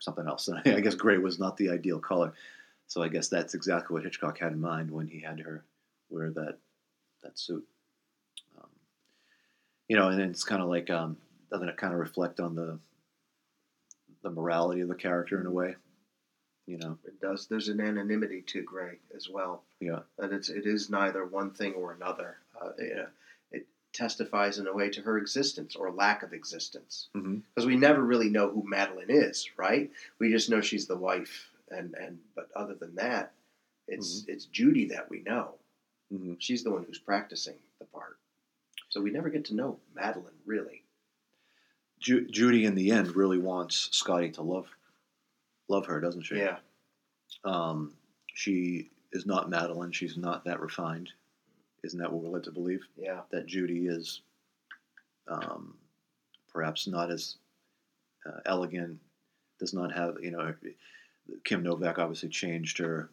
something 0.00 0.26
else. 0.26 0.48
I 0.66 0.80
guess 0.80 0.94
gray 0.96 1.16
was 1.18 1.38
not 1.38 1.56
the 1.56 1.70
ideal 1.70 1.98
color, 2.00 2.32
so 2.86 3.02
I 3.02 3.08
guess 3.08 3.28
that's 3.28 3.54
exactly 3.54 3.94
what 3.94 4.04
Hitchcock 4.04 4.38
had 4.38 4.52
in 4.52 4.60
mind 4.60 4.90
when 4.90 5.06
he 5.06 5.20
had 5.20 5.40
her 5.40 5.64
wear 6.10 6.30
that 6.30 6.58
that 7.22 7.38
suit. 7.38 7.66
Um, 8.58 8.68
you 9.88 9.96
know, 9.96 10.08
and 10.08 10.20
it's 10.20 10.44
kind 10.44 10.62
of 10.62 10.68
like 10.68 10.90
um, 10.90 11.16
doesn't 11.50 11.68
it 11.68 11.76
kind 11.76 11.92
of 11.94 12.00
reflect 12.00 12.40
on 12.40 12.54
the 12.54 12.78
the 14.22 14.30
morality 14.30 14.80
of 14.80 14.88
the 14.88 14.94
character 14.94 15.40
in 15.40 15.46
a 15.46 15.50
way? 15.50 15.74
You 16.66 16.78
know, 16.78 16.96
It 17.04 17.20
does. 17.20 17.46
There's 17.48 17.68
an 17.68 17.80
anonymity 17.80 18.42
to 18.42 18.62
Gray 18.62 18.98
as 19.16 19.28
well. 19.28 19.64
Yeah. 19.80 20.00
That 20.18 20.32
it's 20.32 20.48
it 20.48 20.64
is 20.66 20.90
neither 20.90 21.24
one 21.26 21.50
thing 21.50 21.72
or 21.74 21.92
another. 21.92 22.36
Uh, 22.60 22.70
it, 22.78 23.08
it 23.50 23.66
testifies 23.92 24.58
in 24.58 24.68
a 24.68 24.72
way 24.72 24.88
to 24.90 25.02
her 25.02 25.18
existence 25.18 25.74
or 25.74 25.90
lack 25.90 26.22
of 26.22 26.32
existence. 26.32 27.08
Mhm. 27.16 27.42
Because 27.52 27.66
we 27.66 27.76
never 27.76 28.00
really 28.02 28.28
know 28.30 28.48
who 28.48 28.62
Madeline 28.64 29.10
is, 29.10 29.50
right? 29.56 29.90
We 30.20 30.30
just 30.30 30.50
know 30.50 30.60
she's 30.60 30.86
the 30.86 30.96
wife, 30.96 31.50
and 31.72 31.94
and 31.94 32.18
but 32.34 32.48
other 32.56 32.74
than 32.74 32.94
that, 32.96 33.32
it's 33.88 34.24
it's 34.28 34.44
Judy 34.46 34.86
that 34.86 35.08
we 35.10 35.20
know. 35.22 35.54
Mhm. 36.12 36.36
She's 36.38 36.62
the 36.62 36.70
one 36.70 36.84
who's 36.84 36.98
practicing 36.98 37.56
the 37.78 37.84
part. 37.86 38.18
So 38.90 39.00
we 39.00 39.10
never 39.10 39.30
get 39.30 39.44
to 39.46 39.54
know 39.54 39.80
Madeline 39.94 40.38
really. 40.44 40.84
Ju- 42.00 42.28
Judy 42.28 42.64
in 42.64 42.74
the 42.74 42.90
end 42.90 43.14
really 43.16 43.38
wants 43.38 43.88
Scotty 43.92 44.30
to 44.32 44.42
love 44.42 44.66
love 45.68 45.86
her, 45.86 46.00
doesn't 46.00 46.22
she? 46.22 46.36
Yeah. 46.36 46.58
Um, 47.44 47.94
she 48.34 48.90
is 49.12 49.24
not 49.26 49.48
Madeline. 49.48 49.92
She's 49.92 50.16
not 50.16 50.44
that 50.44 50.60
refined. 50.60 51.10
Isn't 51.82 51.98
that 52.00 52.12
what 52.12 52.22
we're 52.22 52.30
led 52.30 52.44
to 52.44 52.50
believe? 52.52 52.86
Yeah. 52.96 53.22
That 53.30 53.46
Judy 53.46 53.86
is 53.86 54.20
um, 55.28 55.76
perhaps 56.52 56.86
not 56.86 57.10
as 57.10 57.36
uh, 58.26 58.40
elegant. 58.46 58.98
Does 59.58 59.72
not 59.72 59.92
have 59.92 60.16
you 60.22 60.30
know. 60.32 60.54
Kim 61.44 61.62
Novak 61.62 61.98
obviously 61.98 62.28
changed 62.28 62.78
her 62.78 63.08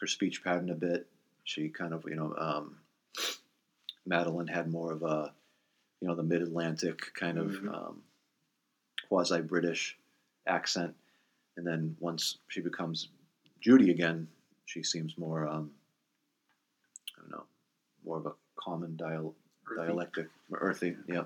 her 0.00 0.06
speech 0.06 0.42
pattern 0.42 0.70
a 0.70 0.74
bit. 0.74 1.06
She 1.44 1.68
kind 1.68 1.92
of 1.92 2.04
you 2.08 2.16
know 2.16 2.34
um, 2.36 2.76
Madeline 4.06 4.46
had 4.46 4.70
more 4.70 4.92
of 4.92 5.02
a 5.02 5.32
you 6.00 6.08
know 6.08 6.14
the 6.14 6.22
mid 6.22 6.42
Atlantic 6.42 7.12
kind 7.14 7.38
of 7.38 7.48
Mhm. 7.52 7.74
um, 7.74 8.02
quasi 9.08 9.40
British 9.40 9.96
accent. 10.46 10.94
and 11.56 11.66
then 11.66 11.94
once 12.00 12.38
she 12.48 12.60
becomes 12.60 13.08
Judy 13.60 13.90
again, 13.90 14.26
she 14.64 14.82
seems 14.82 15.18
more 15.18 15.46
um, 15.46 15.70
I 17.16 17.20
don't 17.20 17.30
know, 17.32 17.44
more 18.04 18.16
of 18.16 18.26
a 18.26 18.32
common 18.56 18.96
dial- 18.96 19.34
Earthy. 19.66 19.86
dialectic, 19.86 20.28
earthy, 20.52 20.96
yeah. 21.06 21.24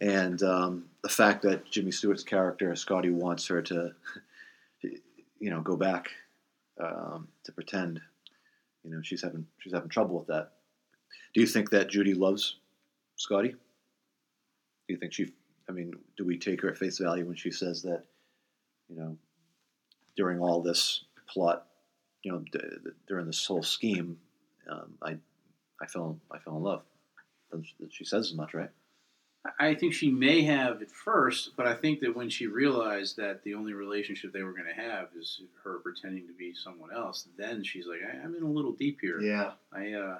And 0.00 0.42
um, 0.42 0.84
the 1.02 1.08
fact 1.08 1.42
that 1.42 1.70
Jimmy 1.70 1.92
Stewart's 1.92 2.22
character 2.24 2.74
Scotty 2.76 3.10
wants 3.10 3.46
her 3.46 3.62
to, 3.62 3.94
you 5.44 5.50
know, 5.50 5.60
go 5.60 5.76
back 5.76 6.08
um, 6.80 7.28
to 7.44 7.52
pretend, 7.52 8.00
you 8.82 8.90
know, 8.90 9.02
she's 9.02 9.20
having 9.20 9.46
she's 9.58 9.74
having 9.74 9.90
trouble 9.90 10.16
with 10.16 10.26
that. 10.28 10.52
Do 11.34 11.42
you 11.42 11.46
think 11.46 11.68
that 11.68 11.90
Judy 11.90 12.14
loves 12.14 12.56
Scotty? 13.16 13.50
Do 13.50 13.58
you 14.88 14.96
think 14.96 15.12
she? 15.12 15.34
I 15.68 15.72
mean, 15.72 15.92
do 16.16 16.24
we 16.24 16.38
take 16.38 16.62
her 16.62 16.70
at 16.70 16.78
face 16.78 16.96
value 16.96 17.26
when 17.26 17.36
she 17.36 17.50
says 17.50 17.82
that, 17.82 18.04
you 18.88 18.96
know, 18.96 19.18
during 20.16 20.38
all 20.38 20.62
this 20.62 21.04
plot, 21.28 21.66
you 22.22 22.32
know, 22.32 22.42
d- 22.50 22.60
during 23.06 23.26
this 23.26 23.44
whole 23.44 23.62
scheme, 23.62 24.16
um, 24.70 24.94
I, 25.02 25.18
I 25.82 25.86
fell, 25.86 26.18
I 26.32 26.38
fell 26.38 26.56
in 26.56 26.62
love. 26.62 26.82
She 27.90 28.04
says 28.06 28.28
as 28.30 28.34
much, 28.34 28.54
right? 28.54 28.70
I 29.58 29.74
think 29.74 29.92
she 29.92 30.10
may 30.10 30.42
have 30.42 30.80
at 30.80 30.90
first, 30.90 31.50
but 31.56 31.66
I 31.66 31.74
think 31.74 32.00
that 32.00 32.16
when 32.16 32.30
she 32.30 32.46
realized 32.46 33.16
that 33.18 33.42
the 33.44 33.54
only 33.54 33.74
relationship 33.74 34.32
they 34.32 34.42
were 34.42 34.52
going 34.52 34.72
to 34.74 34.82
have 34.82 35.08
is 35.18 35.42
her 35.62 35.80
pretending 35.80 36.26
to 36.26 36.32
be 36.32 36.54
someone 36.54 36.92
else, 36.92 37.28
then 37.36 37.62
she's 37.62 37.86
like, 37.86 38.00
I, 38.02 38.24
"I'm 38.24 38.34
in 38.34 38.42
a 38.42 38.50
little 38.50 38.72
deep 38.72 39.00
here. 39.00 39.20
Yeah. 39.20 39.52
I 39.72 39.92
uh, 39.92 40.18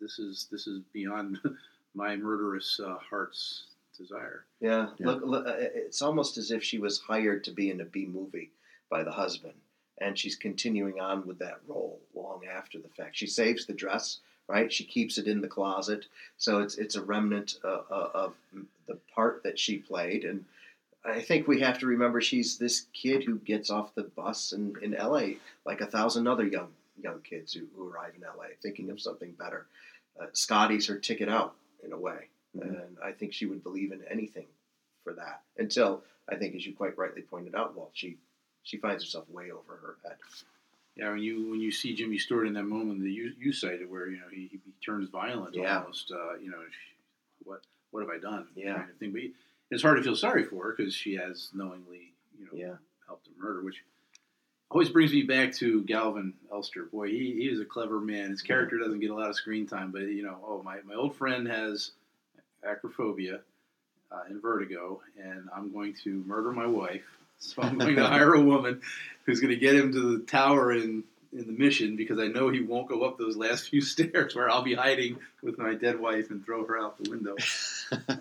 this 0.00 0.18
is 0.18 0.48
this 0.50 0.66
is 0.66 0.80
beyond 0.92 1.38
my 1.94 2.16
murderous 2.16 2.80
uh, 2.82 2.96
heart's 2.98 3.64
desire." 3.96 4.46
Yeah, 4.60 4.88
Yeah. 4.98 5.06
Look, 5.06 5.22
look, 5.24 5.46
uh, 5.46 5.54
it's 5.58 6.00
almost 6.00 6.38
as 6.38 6.50
if 6.50 6.64
she 6.64 6.78
was 6.78 6.98
hired 6.98 7.44
to 7.44 7.50
be 7.50 7.70
in 7.70 7.82
a 7.82 7.84
B 7.84 8.06
movie 8.06 8.52
by 8.90 9.02
the 9.04 9.12
husband, 9.12 9.54
and 9.98 10.18
she's 10.18 10.36
continuing 10.36 10.98
on 10.98 11.26
with 11.26 11.38
that 11.40 11.60
role 11.66 12.00
long 12.14 12.42
after 12.46 12.78
the 12.78 12.88
fact. 12.88 13.16
She 13.16 13.26
saves 13.26 13.66
the 13.66 13.74
dress, 13.74 14.20
right? 14.48 14.72
She 14.72 14.84
keeps 14.84 15.18
it 15.18 15.26
in 15.26 15.40
the 15.40 15.48
closet, 15.48 16.06
so 16.38 16.60
it's 16.60 16.76
it's 16.76 16.94
a 16.96 17.02
remnant 17.02 17.58
uh, 17.64 17.82
uh, 17.90 18.10
of 18.14 18.34
the 18.86 18.98
part 19.14 19.42
that 19.42 19.58
she 19.58 19.78
played. 19.78 20.24
And 20.24 20.44
I 21.04 21.20
think 21.20 21.46
we 21.46 21.60
have 21.60 21.78
to 21.80 21.86
remember 21.86 22.20
she's 22.20 22.58
this 22.58 22.86
kid 22.92 23.24
who 23.24 23.36
gets 23.38 23.70
off 23.70 23.94
the 23.94 24.04
bus 24.04 24.52
in, 24.52 24.74
in 24.82 24.94
L.A. 24.94 25.38
like 25.64 25.80
a 25.80 25.86
thousand 25.86 26.26
other 26.26 26.46
young 26.46 26.68
young 27.02 27.20
kids 27.20 27.52
who, 27.52 27.66
who 27.76 27.88
arrive 27.88 28.12
in 28.16 28.24
L.A. 28.24 28.54
thinking 28.62 28.90
of 28.90 29.00
something 29.00 29.32
better. 29.32 29.66
Uh, 30.20 30.26
Scotty's 30.32 30.86
her 30.86 30.96
ticket 30.98 31.28
out 31.28 31.54
in 31.84 31.92
a 31.92 31.98
way, 31.98 32.28
Mhm. 32.56 32.62
and 32.84 32.96
I 33.04 33.12
think 33.12 33.32
she 33.34 33.46
would 33.46 33.62
believe 33.62 33.92
in 33.92 34.02
anything 34.10 34.46
for 35.04 35.12
that 35.12 35.42
until 35.58 36.02
I 36.28 36.36
think, 36.36 36.54
as 36.56 36.66
you 36.66 36.74
quite 36.74 36.96
rightly 36.98 37.22
pointed 37.22 37.54
out, 37.54 37.76
Walt, 37.76 37.90
she 37.94 38.16
she 38.62 38.78
finds 38.78 39.04
herself 39.04 39.28
way 39.30 39.50
over 39.50 39.76
her 39.76 39.96
head. 40.02 40.16
Yeah, 40.96 41.10
when 41.10 41.18
you 41.18 41.50
when 41.50 41.60
you 41.60 41.70
see 41.70 41.94
Jimmy 41.94 42.18
Stewart 42.18 42.46
in 42.46 42.54
that 42.54 42.64
moment 42.64 43.00
that 43.02 43.10
you 43.10 43.32
you 43.38 43.52
cited, 43.52 43.90
where 43.90 44.08
you 44.08 44.16
know 44.18 44.28
he, 44.30 44.48
he 44.50 44.60
turns 44.84 45.10
violent 45.10 45.54
Yeah. 45.54 45.78
almost, 45.80 46.10
uh, 46.10 46.36
you 46.38 46.50
know, 46.50 46.62
what 47.44 47.60
what 47.90 48.00
have 48.00 48.10
I 48.10 48.18
done? 48.18 48.46
Yeah. 48.56 48.76
kind 48.78 48.90
of 48.90 48.96
thing. 48.96 49.12
But 49.12 49.22
it's 49.70 49.82
hard 49.82 49.98
to 49.98 50.02
feel 50.02 50.16
sorry 50.16 50.44
for 50.44 50.64
her 50.64 50.74
because 50.76 50.94
she 50.94 51.14
has 51.16 51.50
knowingly, 51.54 52.12
you 52.38 52.46
know, 52.46 52.50
Yeah, 52.54 52.74
helped 53.06 53.26
him 53.26 53.34
murder, 53.38 53.62
which 53.62 53.82
always 54.70 54.88
brings 54.88 55.12
me 55.12 55.22
back 55.22 55.52
to 55.54 55.82
Gavin 55.82 56.32
Elster. 56.50 56.84
Boy, 56.84 57.08
he, 57.08 57.34
he 57.34 57.48
is 57.48 57.60
a 57.60 57.64
clever 57.64 58.00
man. 58.00 58.30
His 58.30 58.42
character 58.42 58.78
doesn't 58.78 59.00
get 59.00 59.10
a 59.10 59.14
lot 59.14 59.28
of 59.28 59.36
screen 59.36 59.66
time, 59.66 59.92
but 59.92 60.02
you 60.02 60.22
know, 60.22 60.38
oh 60.46 60.62
my 60.62 60.78
my 60.86 60.94
old 60.94 61.14
friend 61.14 61.46
has 61.46 61.90
acrophobia 62.66 63.40
uh, 64.10 64.22
and 64.28 64.40
vertigo, 64.40 65.02
and 65.22 65.48
I'm 65.54 65.72
going 65.72 65.94
to 66.04 66.24
murder 66.26 66.52
my 66.52 66.66
wife. 66.66 67.04
So 67.38 67.62
I'm 67.62 67.78
going 67.78 67.96
to 67.96 68.06
hire 68.06 68.34
a 68.34 68.40
woman 68.40 68.80
who's 69.24 69.40
going 69.40 69.50
to 69.52 69.56
get 69.60 69.74
him 69.74 69.92
to 69.92 70.18
the 70.18 70.24
tower 70.24 70.72
in 70.72 71.04
in 71.32 71.46
the 71.46 71.52
mission 71.52 71.96
because 71.96 72.18
I 72.18 72.28
know 72.28 72.48
he 72.48 72.60
won't 72.60 72.88
go 72.88 73.02
up 73.02 73.18
those 73.18 73.36
last 73.36 73.68
few 73.68 73.80
stairs 73.82 74.34
where 74.34 74.48
I'll 74.48 74.62
be 74.62 74.74
hiding 74.74 75.18
with 75.42 75.58
my 75.58 75.74
dead 75.74 76.00
wife 76.00 76.30
and 76.30 76.44
throw 76.44 76.64
her 76.66 76.78
out 76.80 76.96
the 77.02 77.10
window. 77.10 77.36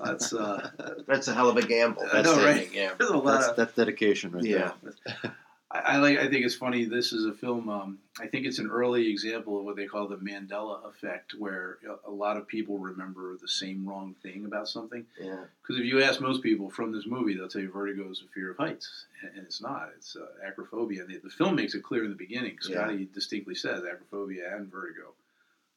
That's 0.03 0.33
uh, 0.33 0.69
that's 1.07 1.27
a 1.27 1.33
hell 1.33 1.49
of 1.49 1.57
a 1.57 1.61
gamble. 1.65 2.03
That's 2.11 2.27
know, 2.27 2.43
right? 2.43 2.57
taking, 2.57 2.77
Yeah, 2.77 2.93
a 2.99 3.03
lot 3.05 3.25
That's, 3.25 3.47
of 3.47 3.55
that's 3.55 3.73
dedication, 3.73 4.31
right 4.31 4.43
Yeah. 4.43 4.71
there. 4.83 5.35
I, 5.71 5.79
I 5.79 5.97
like. 5.97 6.19
I 6.19 6.29
think 6.29 6.45
it's 6.45 6.55
funny. 6.55 6.85
This 6.85 7.11
is 7.11 7.25
a 7.25 7.33
film. 7.33 7.69
Um, 7.69 7.99
I 8.19 8.27
think 8.27 8.45
it's 8.45 8.59
an 8.59 8.69
early 8.69 9.09
example 9.09 9.57
of 9.59 9.65
what 9.65 9.75
they 9.75 9.85
call 9.87 10.07
the 10.07 10.17
Mandela 10.17 10.85
effect, 10.87 11.33
where 11.37 11.79
a, 12.07 12.11
lot 12.11 12.37
of 12.37 12.47
people 12.47 12.77
remember 12.77 13.35
the 13.41 13.47
same 13.47 13.87
wrong 13.87 14.15
thing 14.21 14.45
about 14.45 14.69
something. 14.69 15.05
yeah, 15.19 15.45
Because 15.61 15.79
if 15.79 15.85
you 15.85 16.01
ask 16.01 16.21
most 16.21 16.43
people 16.43 16.69
from 16.69 16.91
this 16.91 17.05
movie, 17.07 17.35
they'll 17.35 17.49
tell 17.49 17.61
you 17.61 17.71
vertigo 17.71 18.09
is 18.09 18.23
a 18.25 18.31
fear 18.31 18.51
of 18.51 18.57
heights, 18.57 19.05
and, 19.21 19.35
and 19.35 19.45
it's 19.45 19.61
not. 19.61 19.89
It's 19.97 20.15
uh, 20.15 20.25
acrophobia. 20.47 21.01
And 21.01 21.09
the, 21.09 21.17
the 21.23 21.29
film 21.29 21.55
makes 21.55 21.73
it 21.73 21.83
clear 21.83 22.03
in 22.03 22.09
the 22.11 22.15
beginning. 22.15 22.57
Yeah. 22.67 22.83
Scotty 22.83 23.09
distinctly 23.13 23.55
says 23.55 23.81
acrophobia 23.83 24.55
and 24.55 24.71
vertigo, 24.71 25.13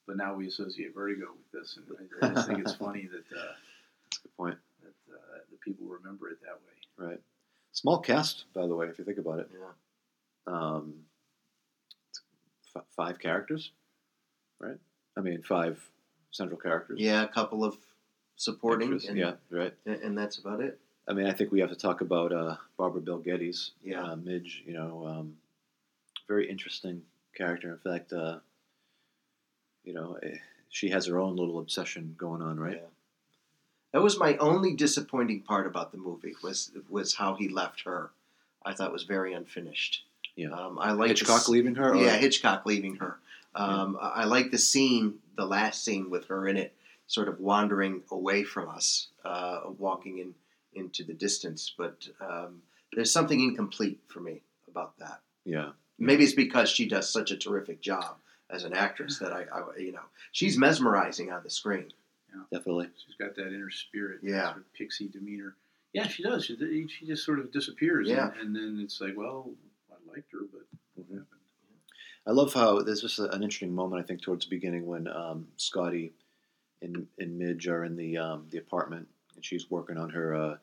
but 0.07 0.17
now 0.17 0.35
we 0.35 0.47
associate 0.47 0.95
vertigo 0.95 1.27
with 1.33 1.63
this, 1.63 1.79
and 1.79 2.09
I, 2.23 2.27
I 2.27 2.35
just 2.35 2.47
think 2.47 2.61
it's 2.61 2.75
funny 2.75 3.09
that 3.11 3.37
uh, 3.37 3.43
That's 4.11 4.19
a 4.19 4.23
good 4.23 4.37
point. 4.37 4.59
that 4.83 5.15
uh, 5.15 5.39
the 5.51 5.57
people 5.59 5.87
remember 5.87 6.29
it 6.31 6.39
that 6.43 6.59
way. 6.61 7.09
Right. 7.11 7.21
Small 7.79 8.01
cast, 8.01 8.47
by 8.55 8.67
the 8.67 8.75
way, 8.75 8.89
if 8.89 8.99
you 8.99 9.05
think 9.05 9.19
about 9.19 9.39
it. 9.39 9.49
yeah. 9.53 10.53
Um, 10.53 10.95
f- 12.75 12.83
five 12.97 13.21
characters, 13.21 13.71
right? 14.59 14.79
I 15.17 15.21
mean, 15.21 15.43
five 15.43 15.81
central 16.33 16.59
characters. 16.59 16.99
Yeah, 16.99 17.23
a 17.23 17.29
couple 17.29 17.63
of 17.63 17.77
supporting, 18.35 19.01
and, 19.07 19.17
yeah, 19.17 19.35
right. 19.49 19.73
and, 19.87 20.19
that's 20.19 20.39
about 20.39 20.61
it. 20.61 20.81
I 21.07 21.13
mean, 21.13 21.27
I 21.27 21.33
think 21.33 21.53
we 21.53 21.61
have 21.61 21.71
to 21.71 21.77
talk 21.77 22.01
about 22.01 22.33
uh, 22.33 22.57
Barbara 22.77 23.01
Bel 23.01 23.19
Geddes. 23.19 23.71
Yeah. 23.85 24.03
Uh, 24.03 24.17
Midge, 24.17 24.65
you 24.67 24.73
know, 24.73 25.07
um, 25.07 25.37
very 26.27 26.51
interesting 26.51 27.03
character. 27.37 27.71
In 27.71 27.93
fact, 27.93 28.13
uh, 28.13 28.41
you 29.85 29.95
know, 29.95 30.19
eh, 30.21 30.39
she 30.69 30.91
has 30.91 31.07
her 31.07 31.21
own 31.21 31.37
little 31.37 31.61
obsession 31.61 32.17
going 32.19 32.43
on, 32.43 32.59
right? 32.59 32.81
Yeah. 32.83 32.89
That 33.93 34.03
was 34.03 34.19
my 34.19 34.37
only 34.37 34.75
disappointing 34.75 35.41
part 35.43 35.67
about 35.67 35.93
the 35.93 35.99
movie 35.99 36.35
was 36.43 36.71
was 36.89 37.15
how 37.15 37.35
he 37.35 37.49
left 37.49 37.83
her. 37.83 38.11
I 38.65 38.75
thought 38.75 38.93
was 38.93 39.05
very 39.05 39.33
unfinished. 39.33 40.05
Yeah. 40.37 40.51
um, 40.51 40.79
I 40.79 40.93
like 40.93 41.09
Hitchcock 41.09 41.49
leaving 41.49 41.75
her. 41.77 41.93
or- 41.95 41.97
Yeah, 41.97 42.17
Hitchcock 42.17 42.65
leaving 42.67 42.97
her. 42.97 43.19
Um, 43.55 43.99
I 44.01 44.09
I 44.09 44.25
like 44.25 44.51
the 44.51 44.59
scene, 44.59 45.19
the 45.37 45.47
last 45.47 45.85
scene 45.85 46.11
with 46.11 46.27
her 46.27 46.47
in 46.47 46.57
it, 46.57 46.75
sort 47.07 47.29
of 47.29 47.41
wandering 47.41 48.03
away 48.11 48.45
from 48.45 48.69
us, 48.69 49.09
uh, 49.25 49.61
walking 49.79 50.19
in 50.19 50.35
into 50.75 51.03
the 51.03 51.15
distance. 51.15 51.73
But 51.77 52.07
um, 52.21 52.63
there's 52.93 53.11
something 53.13 53.41
incomplete 53.41 54.01
for 54.09 54.21
me 54.21 54.43
about 54.69 54.99
that. 54.99 55.21
yeah. 55.45 55.71
Maybe 56.01 56.23
it's 56.23 56.33
because 56.35 56.69
she 56.71 56.87
does 56.87 57.11
such 57.13 57.33
a 57.33 57.37
terrific 57.37 57.81
job 57.81 58.19
as 58.51 58.63
an 58.63 58.73
actress 58.73 59.19
that 59.19 59.33
I, 59.33 59.47
I 59.53 59.77
you 59.79 59.91
know, 59.91 60.05
she's 60.31 60.57
mesmerizing 60.57 61.33
on 61.33 61.43
the 61.43 61.51
screen. 61.51 61.93
Definitely. 62.53 62.89
She's 63.05 63.17
got 63.17 63.35
that 63.37 63.49
inner 63.49 63.71
spirit, 63.71 64.21
Yeah. 64.23 64.47
sort 64.47 64.59
of 64.59 64.73
pixie 64.75 65.09
demeanor. 65.09 65.57
Yeah, 65.93 66.07
she 66.07 66.23
does. 66.23 66.45
She, 66.45 66.87
she 66.89 67.07
just 67.07 67.25
sort 67.25 67.39
of 67.41 67.51
disappears. 67.51 68.09
Yeah. 68.09 68.31
And, 68.33 68.41
and 68.41 68.57
then 68.57 68.81
it's 68.85 69.01
like, 69.01 69.17
well, 69.17 69.51
I 69.91 69.95
liked 70.11 70.31
her, 70.33 70.41
but 70.53 70.63
what 70.95 71.07
Mhm. 71.07 71.19
happened? 71.19 71.27
I 72.27 72.31
love 72.33 72.53
how 72.53 72.83
there's 72.83 73.01
just 73.01 73.19
an 73.19 73.43
interesting 73.43 73.75
moment. 73.75 74.03
I 74.03 74.07
think 74.07 74.21
towards 74.21 74.45
the 74.45 74.51
beginning 74.51 74.87
when 74.87 75.09
um, 75.09 75.49
Scotty 75.57 76.13
and, 76.83 77.07
and 77.19 77.39
Midge 77.39 77.67
are 77.69 77.85
in 77.85 77.97
the 77.97 78.19
um, 78.19 78.47
the 78.51 78.59
apartment 78.59 79.09
and 79.35 79.45
she's 79.45 79.71
working 79.71 79.97
on 79.97 80.11
her 80.11 80.35
uh, 80.35 80.57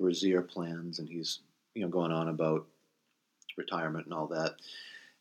brassiere 0.00 0.42
plans 0.42 0.98
and 0.98 1.08
he's 1.08 1.40
you 1.74 1.82
know 1.82 1.88
going 1.88 2.10
on 2.10 2.28
about 2.28 2.66
retirement 3.56 4.04
and 4.06 4.14
all 4.14 4.26
that. 4.26 4.56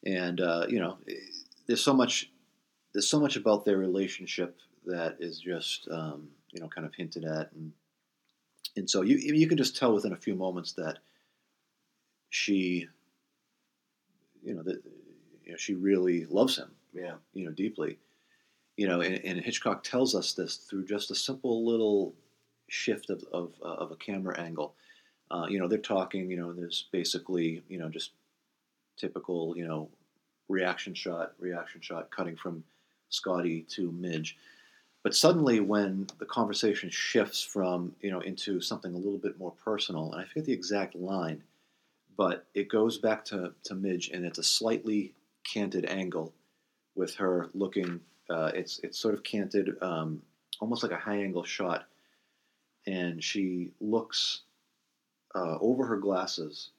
And 0.06 0.41
uh, 0.41 0.65
you 0.67 0.80
know, 0.80 0.98
there's 1.67 1.84
so 1.84 1.93
much 1.93 2.32
there's 2.93 3.08
so 3.08 3.19
much 3.19 3.36
about 3.36 3.63
their 3.63 3.78
relationship 3.78 4.58
that 4.86 5.17
is 5.19 5.39
just 5.39 5.88
um, 5.91 6.30
you 6.52 6.62
know 6.62 6.67
kind 6.67 6.86
of 6.86 6.93
hinted 6.95 7.26
at 7.26 7.52
and 7.54 7.71
and 8.76 8.89
so 8.89 9.02
you 9.02 9.17
you 9.17 9.48
can 9.48 9.58
just 9.58 9.78
tell 9.78 9.93
within 9.93 10.13
a 10.13 10.17
few 10.17 10.36
moments 10.36 10.74
that 10.74 11.00
she 12.30 12.88
you 14.43 14.54
know 14.54 14.63
that 14.63 14.82
you 15.43 15.52
know, 15.52 15.58
she 15.58 15.74
really 15.74 16.26
loves 16.26 16.58
him 16.58 16.71
Yeah, 16.93 17.15
you 17.34 17.45
know 17.45 17.52
deeply. 17.52 17.98
You 18.78 18.88
know 18.88 19.02
and, 19.02 19.24
and 19.24 19.39
hitchcock 19.39 19.84
tells 19.84 20.15
us 20.15 20.34
this 20.34 20.58
through 20.58 20.86
just 20.86 21.12
a 21.12 21.15
simple 21.15 21.65
little 21.65 22.13
shift 22.67 23.10
of, 23.10 23.24
of, 23.32 23.54
uh, 23.63 23.67
of 23.67 23.91
a 23.91 23.95
camera 23.95 24.39
angle. 24.39 24.74
Uh, 25.32 25.45
you 25.50 25.60
know 25.60 25.67
they're 25.67 25.78
talking 25.80 26.30
you 26.30 26.38
know 26.38 26.50
and 26.50 26.60
there's 26.60 26.88
basically 26.91 27.63
you 27.67 27.80
know 27.80 27.89
just 27.89 28.12
typical 28.98 29.56
you 29.58 29.67
know 29.67 29.89
reaction 30.48 30.93
shot 30.93 31.34
reaction 31.39 31.82
shot 31.82 32.12
cutting 32.12 32.36
from 32.36 32.63
scotty 33.10 33.62
to 33.69 33.91
midge 33.91 34.38
but 35.06 35.15
suddenly 35.15 35.60
when 35.62 36.08
the 36.18 36.26
conversation 36.26 36.89
shifts 36.89 37.41
from 37.41 37.96
you 38.02 38.12
know 38.12 38.20
into 38.22 38.60
something 38.60 38.94
a 38.94 38.98
little 38.98 39.20
bit 39.20 39.39
more 39.39 39.54
personal 39.63 40.12
and 40.12 40.22
i 40.22 40.26
forget 40.26 40.46
the 40.46 40.54
exact 40.54 40.96
line 40.96 41.41
but 42.18 42.46
it 42.54 42.70
goes 42.70 42.98
back 42.98 43.24
to, 43.26 43.54
to 43.63 43.76
midge 43.76 44.10
and 44.10 44.26
it's 44.26 44.39
a 44.39 44.44
slightly 44.44 45.13
canted 45.46 45.86
angle 45.86 46.34
with 46.96 47.15
her 47.15 47.50
looking. 47.54 48.00
Uh, 48.30 48.52
it's 48.54 48.80
it's 48.80 48.98
sort 48.98 49.13
of 49.13 49.24
canted, 49.24 49.76
um, 49.82 50.22
almost 50.60 50.82
like 50.82 50.91
a 50.91 50.98
high 50.98 51.18
angle 51.18 51.44
shot, 51.44 51.86
and 52.88 53.24
she 53.24 53.72
looks 53.80 54.41
uh, 55.36 55.58
over 55.60 55.86
her 55.86 55.98
glasses 55.98 56.72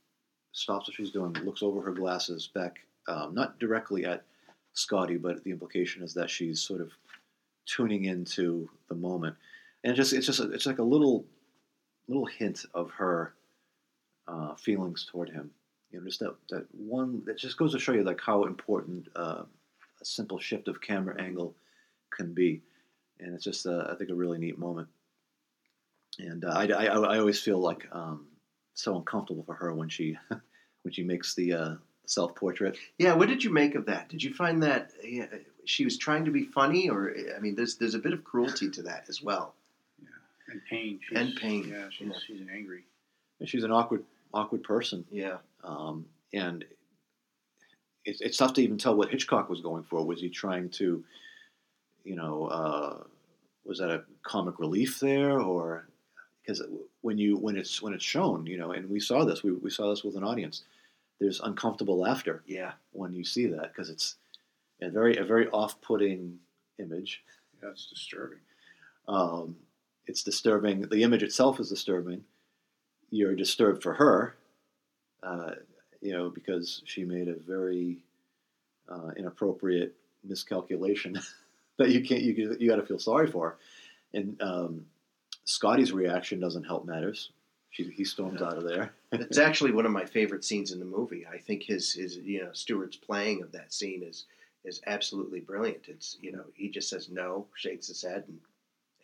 stops 0.52 0.88
what 0.88 0.96
she's 0.96 1.10
doing, 1.10 1.34
looks 1.44 1.62
over 1.62 1.82
her 1.82 1.92
glasses 1.92 2.48
back, 2.54 2.78
um, 3.08 3.34
not 3.34 3.58
directly 3.58 4.06
at 4.06 4.24
Scotty, 4.72 5.18
but 5.18 5.44
the 5.44 5.50
implication 5.50 6.02
is 6.02 6.14
that 6.14 6.30
she's 6.30 6.62
sort 6.62 6.80
of 6.80 6.92
tuning 7.66 8.04
into 8.04 8.68
the 8.88 8.94
moment, 8.94 9.36
and 9.84 9.96
just 9.96 10.12
it's 10.12 10.26
just 10.26 10.40
it's 10.40 10.66
like 10.66 10.78
a 10.78 10.84
little 10.84 11.26
little 12.08 12.26
hint 12.26 12.64
of 12.74 12.90
her 12.92 13.34
uh, 14.28 14.54
feelings 14.54 15.06
toward 15.10 15.28
him. 15.28 15.50
You 15.90 16.00
know, 16.00 16.06
just 16.06 16.20
that 16.20 16.34
that 16.50 16.66
one 16.72 17.22
that 17.26 17.38
just 17.38 17.56
goes 17.56 17.72
to 17.72 17.78
show 17.78 17.92
you 17.92 18.04
like 18.04 18.20
how 18.20 18.44
important 18.44 19.08
uh, 19.16 19.42
a 20.00 20.04
simple 20.04 20.38
shift 20.38 20.68
of 20.68 20.80
camera 20.80 21.20
angle 21.20 21.54
can 22.10 22.32
be, 22.34 22.62
and 23.20 23.34
it's 23.34 23.44
just 23.44 23.66
uh, 23.66 23.88
I 23.90 23.94
think 23.94 24.10
a 24.10 24.14
really 24.14 24.38
neat 24.38 24.58
moment. 24.58 24.88
And 26.18 26.44
uh, 26.44 26.52
I, 26.56 26.66
I, 26.68 26.84
I 26.86 27.18
always 27.18 27.40
feel 27.40 27.58
like 27.58 27.86
um, 27.92 28.26
so 28.74 28.96
uncomfortable 28.96 29.44
for 29.44 29.54
her 29.54 29.74
when 29.74 29.88
she 29.88 30.16
when 30.82 30.92
she 30.92 31.02
makes 31.02 31.34
the 31.34 31.52
uh, 31.52 31.74
self 32.06 32.34
portrait. 32.34 32.78
Yeah, 32.98 33.14
what 33.14 33.28
did 33.28 33.44
you 33.44 33.52
make 33.52 33.74
of 33.74 33.86
that? 33.86 34.08
Did 34.08 34.22
you 34.22 34.32
find 34.32 34.62
that 34.62 34.92
she 35.66 35.84
was 35.84 35.98
trying 35.98 36.24
to 36.24 36.30
be 36.30 36.44
funny, 36.44 36.88
or 36.88 37.14
I 37.36 37.40
mean, 37.40 37.54
there's 37.54 37.76
there's 37.76 37.94
a 37.94 37.98
bit 37.98 38.12
of 38.12 38.24
cruelty 38.24 38.70
to 38.70 38.82
that 38.82 39.04
as 39.08 39.22
well. 39.22 39.54
Yeah, 40.00 40.08
and 40.52 40.60
pain. 40.70 41.00
She's, 41.06 41.18
And 41.18 41.36
pain. 41.36 41.68
Yeah, 41.68 41.88
she's, 41.90 42.08
Yeah. 42.08 42.18
she's 42.26 42.40
an 42.40 42.50
angry. 42.52 42.84
She's 43.44 43.64
an 43.64 43.70
awkward 43.72 44.04
awkward 44.32 44.62
person, 44.62 45.04
Yeah, 45.10 45.38
um, 45.64 46.06
and 46.32 46.64
it's, 48.04 48.20
it's 48.20 48.36
tough 48.36 48.52
to 48.54 48.62
even 48.62 48.78
tell 48.78 48.94
what 48.94 49.10
Hitchcock 49.10 49.48
was 49.48 49.60
going 49.60 49.82
for. 49.82 50.04
Was 50.04 50.20
he 50.20 50.28
trying 50.28 50.70
to, 50.70 51.02
you 52.04 52.16
know, 52.16 52.46
uh, 52.46 53.02
was 53.64 53.78
that 53.78 53.90
a 53.90 54.04
comic 54.22 54.58
relief 54.58 55.00
there, 55.00 55.40
or 55.40 55.88
because 56.42 56.62
when 57.02 57.18
you 57.18 57.36
when 57.36 57.56
it's 57.56 57.82
when 57.82 57.92
it's 57.92 58.04
shown, 58.04 58.46
you 58.46 58.56
know, 58.58 58.72
and 58.72 58.88
we 58.88 59.00
saw 59.00 59.24
this, 59.24 59.42
we, 59.42 59.52
we 59.52 59.70
saw 59.70 59.90
this 59.90 60.04
with 60.04 60.16
an 60.16 60.24
audience. 60.24 60.62
There's 61.18 61.40
uncomfortable 61.40 61.98
laughter 61.98 62.42
yeah, 62.46 62.72
when 62.92 63.14
you 63.14 63.24
see 63.24 63.46
that 63.46 63.72
because 63.72 63.88
it's 63.88 64.16
a 64.82 64.90
very 64.90 65.16
a 65.16 65.24
very 65.24 65.48
off 65.50 65.80
putting 65.80 66.38
image. 66.78 67.22
That's 67.62 67.86
disturbing. 67.86 68.38
Um, 69.08 69.56
it's 70.06 70.22
disturbing. 70.22 70.82
The 70.82 71.02
image 71.02 71.22
itself 71.22 71.58
is 71.60 71.68
disturbing. 71.68 72.24
You're 73.10 73.34
disturbed 73.34 73.82
for 73.82 73.94
her, 73.94 74.34
uh, 75.22 75.52
you 76.00 76.12
know, 76.12 76.28
because 76.30 76.82
she 76.84 77.04
made 77.04 77.28
a 77.28 77.34
very 77.34 77.98
uh, 78.88 79.10
inappropriate 79.16 79.94
miscalculation 80.24 81.18
that 81.78 81.90
you 81.90 82.02
can't. 82.02 82.22
You 82.22 82.56
you 82.58 82.68
got 82.68 82.76
to 82.76 82.86
feel 82.86 82.98
sorry 82.98 83.26
for. 83.30 83.56
And 84.12 84.40
um, 84.42 84.86
Scotty's 85.44 85.92
reaction 85.92 86.40
doesn't 86.40 86.64
help 86.64 86.84
matters. 86.84 87.30
She, 87.70 87.84
he 87.90 88.04
storms 88.04 88.40
Yeah. 88.40 88.46
out 88.48 88.56
of 88.58 88.64
there. 88.64 88.92
it's 89.12 89.38
actually 89.38 89.72
one 89.72 89.84
of 89.86 89.92
my 89.92 90.04
favorite 90.04 90.44
scenes 90.44 90.72
in 90.72 90.78
the 90.78 90.84
movie. 90.84 91.26
I 91.26 91.38
think 91.38 91.62
his 91.62 91.92
his 91.92 92.16
you 92.18 92.42
know 92.42 92.50
Stewart's 92.52 92.96
playing 92.96 93.42
of 93.42 93.52
that 93.52 93.72
scene 93.72 94.02
is 94.02 94.24
is 94.66 94.82
absolutely 94.86 95.40
brilliant. 95.40 95.84
It's 95.88 96.18
you 96.20 96.32
know 96.32 96.44
he 96.54 96.68
just 96.68 96.88
says 96.90 97.08
no, 97.10 97.46
shakes 97.54 97.86
his 97.88 98.02
head, 98.02 98.24
and 98.28 98.38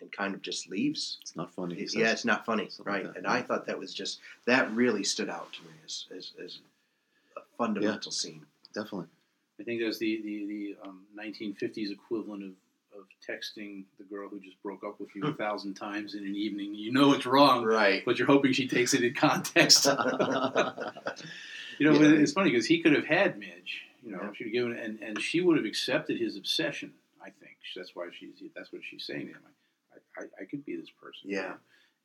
and 0.01 0.11
kind 0.13 0.35
of 0.35 0.43
just 0.43 0.69
leaves. 0.69 1.19
It's 1.23 1.37
not 1.37 1.55
funny. 1.55 1.77
he 1.77 1.87
yeah, 1.99 2.11
it's 2.13 2.25
not 2.25 2.45
funny, 2.45 2.69
right? 2.85 3.07
like 3.07 3.17
and 3.17 3.25
yeah. 3.25 3.33
I 3.33 3.43
thought 3.43 3.67
that 3.67 3.79
was 3.79 3.95
just 3.95 4.19
that 4.47 4.71
really 4.75 5.05
stood 5.05 5.31
out 5.31 5.53
to 5.53 5.63
me 5.63 5.71
as 5.85 6.07
as, 6.17 6.33
as 6.45 6.59
a 7.37 7.41
fundamental 7.57 8.11
scene. 8.13 8.45
definitely. 8.75 9.07
I 9.61 9.65
think 9.65 9.81
that's 9.83 9.99
the 9.99 10.21
the, 10.23 10.47
the 10.47 10.77
um, 10.89 11.03
1950s 11.17 11.93
equivalent 11.93 12.43
of, 12.43 12.99
of 12.99 13.05
texting 13.25 13.85
the 13.99 14.05
girl 14.05 14.29
who 14.29 14.41
just 14.41 14.61
broke 14.63 14.83
up 14.83 14.99
with 14.99 15.15
you 15.15 15.23
a 15.25 15.33
thousand 15.35 15.75
times 15.75 16.15
in 16.15 16.25
an 16.27 16.35
evening. 16.35 16.75
You 16.75 16.91
know 16.91 17.13
it's 17.13 17.27
wrong, 17.27 17.65
Right. 17.65 18.03
but 18.05 18.19
you're 18.19 18.27
hoping 18.27 18.53
she 18.53 18.67
takes 18.67 18.95
it 18.95 19.05
in 19.05 19.15
context. 19.15 19.87
You 21.79 21.91
know, 21.91 21.99
Yeah. 22.01 22.21
it's 22.21 22.33
funny 22.33 22.51
because 22.51 22.67
he 22.67 22.81
could 22.83 22.93
have 22.95 23.07
had 23.07 23.39
Midge. 23.39 23.83
You 24.03 24.13
know, 24.13 24.23
Yeah. 24.23 24.33
she'd 24.35 24.51
given, 24.53 24.73
and, 24.77 24.99
and 25.01 25.21
she 25.21 25.41
would 25.41 25.57
have 25.57 25.67
accepted 25.67 26.19
his 26.19 26.37
obsession. 26.37 26.93
I 27.21 27.31
think 27.31 27.57
that's 27.77 27.95
why 27.95 28.09
she's 28.13 28.43
that's 28.55 28.73
what 28.73 28.83
she's 28.85 29.05
saying 29.07 29.29
to 29.29 29.33
him. 29.35 29.43
I, 29.95 30.23
I, 30.23 30.25
I 30.43 30.45
could 30.45 30.65
be 30.65 30.77
this 30.77 30.91
person. 30.91 31.31
Yeah. 31.31 31.55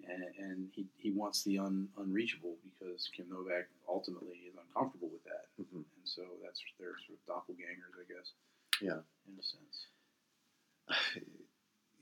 And, 0.07 0.23
and 0.38 0.67
he, 0.73 0.86
he 0.95 1.10
wants 1.10 1.43
the 1.43 1.57
un, 1.57 1.88
unreachable 1.97 2.55
because 2.63 3.10
Kim 3.15 3.25
Novak 3.29 3.67
ultimately 3.89 4.38
is 4.47 4.53
uncomfortable 4.55 5.10
with 5.12 5.23
that, 5.23 5.45
Mhm. 5.60 5.77
and 5.77 6.05
so 6.05 6.21
that's 6.43 6.62
their 6.79 6.93
sort 7.07 7.17
of 7.17 7.25
doppelgangers, 7.25 7.97
I 7.99 8.13
guess. 8.13 8.31
Yeah. 8.79 8.99
in 9.27 9.39
a 9.39 9.43
sense. 9.43 9.88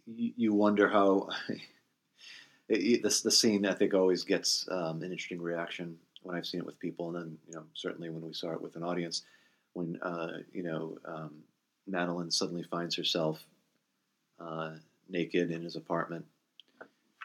you 0.06 0.34
you 0.36 0.54
wonder 0.54 0.90
how 0.90 1.30
it, 2.70 3.02
this 3.02 3.22
the 3.22 3.32
scene 3.32 3.66
I 3.66 3.74
think 3.74 3.94
always 3.94 4.24
gets 4.26 4.68
um, 4.70 5.02
an 5.02 5.12
interesting 5.12 5.42
reaction 5.42 5.98
when 6.24 6.36
I've 6.36 6.46
seen 6.46 6.60
it 6.60 6.66
with 6.66 6.80
people, 6.80 7.08
and 7.10 7.16
then 7.16 7.38
you 7.48 7.54
know 7.56 7.64
certainly 7.74 8.10
when 8.10 8.22
we 8.26 8.34
saw 8.34 8.52
it 8.52 8.62
with 8.62 8.76
an 8.76 8.84
audience, 8.84 9.24
when 9.76 10.00
uh, 10.02 10.40
you 10.52 10.64
know 10.64 10.98
um, 11.06 11.32
Madeleine 11.86 12.32
suddenly 12.32 12.64
finds 12.64 12.96
herself 12.96 13.46
uh, 14.40 14.72
naked 15.08 15.52
in 15.52 15.62
his 15.62 15.76
apartment. 15.76 16.26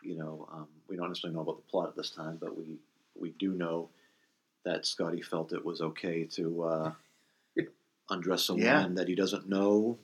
You 0.02 0.16
know, 0.16 0.48
um, 0.52 0.68
we 0.88 0.96
don't 0.96 1.08
necessarily 1.08 1.34
know 1.36 1.42
about 1.42 1.56
the 1.56 1.70
plot 1.70 1.88
at 1.88 1.96
this 1.96 2.10
time, 2.10 2.36
but 2.38 2.56
we 2.56 2.78
we 3.18 3.30
do 3.38 3.52
know 3.52 3.88
that 4.64 4.84
Scotty 4.84 5.22
felt 5.22 5.52
it 5.54 5.64
was 5.64 5.80
okay 5.80 6.24
to 6.24 6.62
uh, 6.64 6.92
undress 8.10 8.50
a 8.50 8.54
Yeah. 8.54 8.78
woman 8.78 8.94
that 8.96 9.08
he 9.08 9.14
doesn't 9.14 9.48
know. 9.48 9.98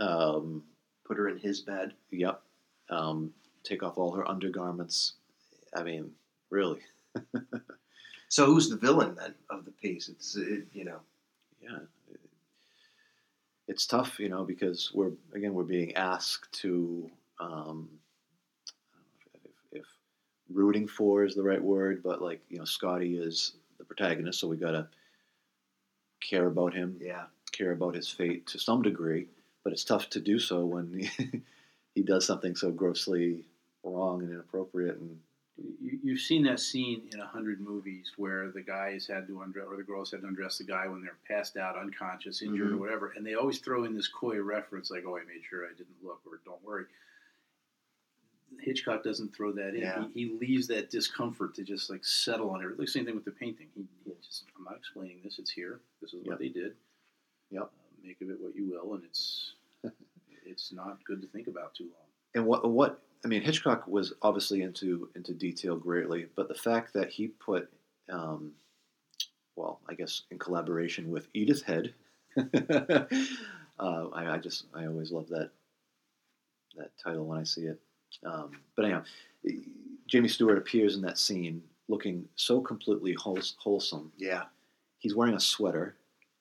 Um, 0.00 0.64
Put 1.04 1.16
her 1.16 1.28
in 1.30 1.38
his 1.38 1.62
bed. 1.62 1.94
Yep. 2.10 2.42
Um, 2.90 3.32
take 3.64 3.82
off 3.82 3.96
all 3.96 4.12
her 4.12 4.28
undergarments. 4.28 5.14
I 5.74 5.82
mean, 5.82 6.12
really. 6.50 6.80
So 8.30 8.44
who's 8.44 8.68
the 8.68 8.76
villain 8.76 9.14
then 9.18 9.34
of 9.48 9.64
the 9.64 9.70
piece? 9.70 10.10
It's 10.10 10.36
it, 10.36 10.66
you 10.74 10.84
know 10.84 11.00
Yeah. 11.60 11.78
It's 13.66 13.86
tough, 13.86 14.18
you 14.18 14.28
know, 14.28 14.44
because 14.44 14.90
we're 14.94 15.12
again 15.34 15.54
we're 15.54 15.64
being 15.64 15.94
asked 15.94 16.52
to. 16.60 17.10
Um, 17.38 17.88
I 18.94 19.38
don't 19.44 19.44
know 19.44 19.80
if, 19.80 19.86
rooting 20.50 20.88
for 20.88 21.24
is 21.24 21.34
the 21.34 21.42
right 21.42 21.62
word, 21.62 22.02
but 22.02 22.22
like 22.22 22.40
you 22.48 22.58
know, 22.58 22.64
Scotty 22.64 23.18
is 23.18 23.52
the 23.78 23.84
protagonist, 23.84 24.40
so 24.40 24.48
we 24.48 24.56
got 24.56 24.70
to 24.70 24.88
care 26.20 26.46
about 26.46 26.72
him, 26.72 26.98
yeah 27.00 27.24
care 27.58 27.72
about 27.72 27.94
his 27.94 28.08
fate 28.08 28.46
to 28.46 28.58
some 28.58 28.82
degree. 28.82 29.26
But 29.64 29.72
it's 29.72 29.84
tough 29.84 30.08
to 30.10 30.20
do 30.20 30.38
so 30.38 30.64
when 30.64 31.08
he, 31.16 31.42
he 31.94 32.02
does 32.02 32.26
something 32.26 32.54
so 32.54 32.70
grossly 32.70 33.44
wrong 33.82 34.22
and 34.22 34.32
inappropriate 34.32 34.96
and 34.96 35.18
You, 35.80 35.98
you've 36.02 36.20
seen 36.20 36.44
that 36.44 36.60
scene 36.60 37.02
in 37.12 37.20
a 37.20 37.26
hundred 37.26 37.60
movies 37.60 38.12
where 38.16 38.50
the 38.50 38.62
guys 38.62 39.06
had 39.06 39.26
to 39.26 39.42
undress, 39.42 39.66
or 39.68 39.76
the 39.76 39.82
girls 39.82 40.10
had 40.12 40.20
to 40.22 40.26
undress 40.28 40.58
the 40.58 40.64
guy 40.64 40.86
when 40.86 41.02
they're 41.02 41.16
passed 41.26 41.56
out, 41.56 41.76
unconscious, 41.76 42.42
injured, 42.42 42.70
or 42.72 42.76
Mhm. 42.76 42.78
whatever, 42.80 43.10
and 43.16 43.26
they 43.26 43.34
always 43.34 43.58
throw 43.58 43.84
in 43.84 43.94
this 43.94 44.06
coy 44.08 44.40
reference 44.40 44.90
like, 44.90 45.04
"Oh, 45.04 45.16
I 45.16 45.24
made 45.24 45.42
sure 45.48 45.66
I 45.66 45.70
didn't 45.70 46.02
look," 46.02 46.20
or 46.26 46.40
"Don't 46.44 46.62
worry." 46.62 46.86
Hitchcock 48.60 49.02
doesn't 49.04 49.34
throw 49.36 49.52
that 49.52 49.74
in. 49.74 49.80
Yeah. 49.82 50.06
He, 50.14 50.24
he 50.26 50.38
leaves 50.38 50.66
that 50.68 50.90
discomfort 50.90 51.54
to 51.56 51.62
just 51.62 51.90
like 51.90 52.04
settle 52.04 52.50
on 52.50 52.62
it. 52.62 52.76
The 52.76 52.86
same 52.86 53.04
thing 53.04 53.14
with 53.14 53.24
the 53.24 53.30
painting. 53.30 53.66
He, 53.74 53.86
he 54.04 54.12
just, 54.24 54.44
I'm 54.56 54.64
not 54.64 54.76
explaining 54.76 55.20
this. 55.22 55.38
It's 55.38 55.50
here. 55.50 55.80
This 56.00 56.12
is 56.14 56.20
what 56.24 56.32
Yep. 56.32 56.38
they 56.38 56.48
did. 56.48 56.76
Yep. 57.50 57.62
Uh, 57.62 57.66
make 58.02 58.20
of 58.22 58.30
it 58.30 58.40
what 58.40 58.56
you 58.56 58.64
will, 58.70 58.94
and 58.94 59.04
it's 59.04 59.52
it's 60.46 60.72
not 60.72 61.02
good 61.04 61.20
to 61.20 61.28
think 61.28 61.46
about 61.46 61.74
too 61.74 61.84
long. 61.84 62.06
and 62.34 62.46
what 62.46 62.68
what 62.70 63.02
I 63.24 63.28
mean, 63.28 63.42
Hitchcock 63.42 63.86
was 63.86 64.14
obviously 64.22 64.62
into 64.62 65.08
into 65.14 65.32
detail 65.32 65.76
greatly, 65.76 66.26
but 66.36 66.48
the 66.48 66.54
fact 66.54 66.92
that 66.94 67.10
he 67.10 67.28
put, 67.28 67.68
um, 68.10 68.52
well, 69.56 69.80
I 69.88 69.94
guess 69.94 70.22
in 70.30 70.38
collaboration 70.38 71.10
with 71.10 71.28
Edith 71.34 71.62
Head, 71.62 71.94
uh, 72.36 73.06
I, 73.78 74.34
I 74.34 74.38
just 74.38 74.66
I 74.74 74.86
always 74.86 75.10
love 75.10 75.28
that 75.28 75.50
that 76.76 76.90
title 77.02 77.26
when 77.26 77.38
I 77.38 77.44
see 77.44 77.62
it. 77.62 77.80
Um, 78.24 78.52
but 78.76 78.84
anyhow, 78.84 79.02
Jimmy 80.06 80.28
Stewart 80.28 80.58
appears 80.58 80.94
in 80.94 81.02
that 81.02 81.18
scene 81.18 81.62
looking 81.88 82.28
so 82.36 82.60
completely 82.60 83.14
wholesome. 83.14 84.12
yeah 84.16 84.44
He's 84.98 85.14
wearing 85.14 85.34
a 85.34 85.40
sweater 85.40 85.96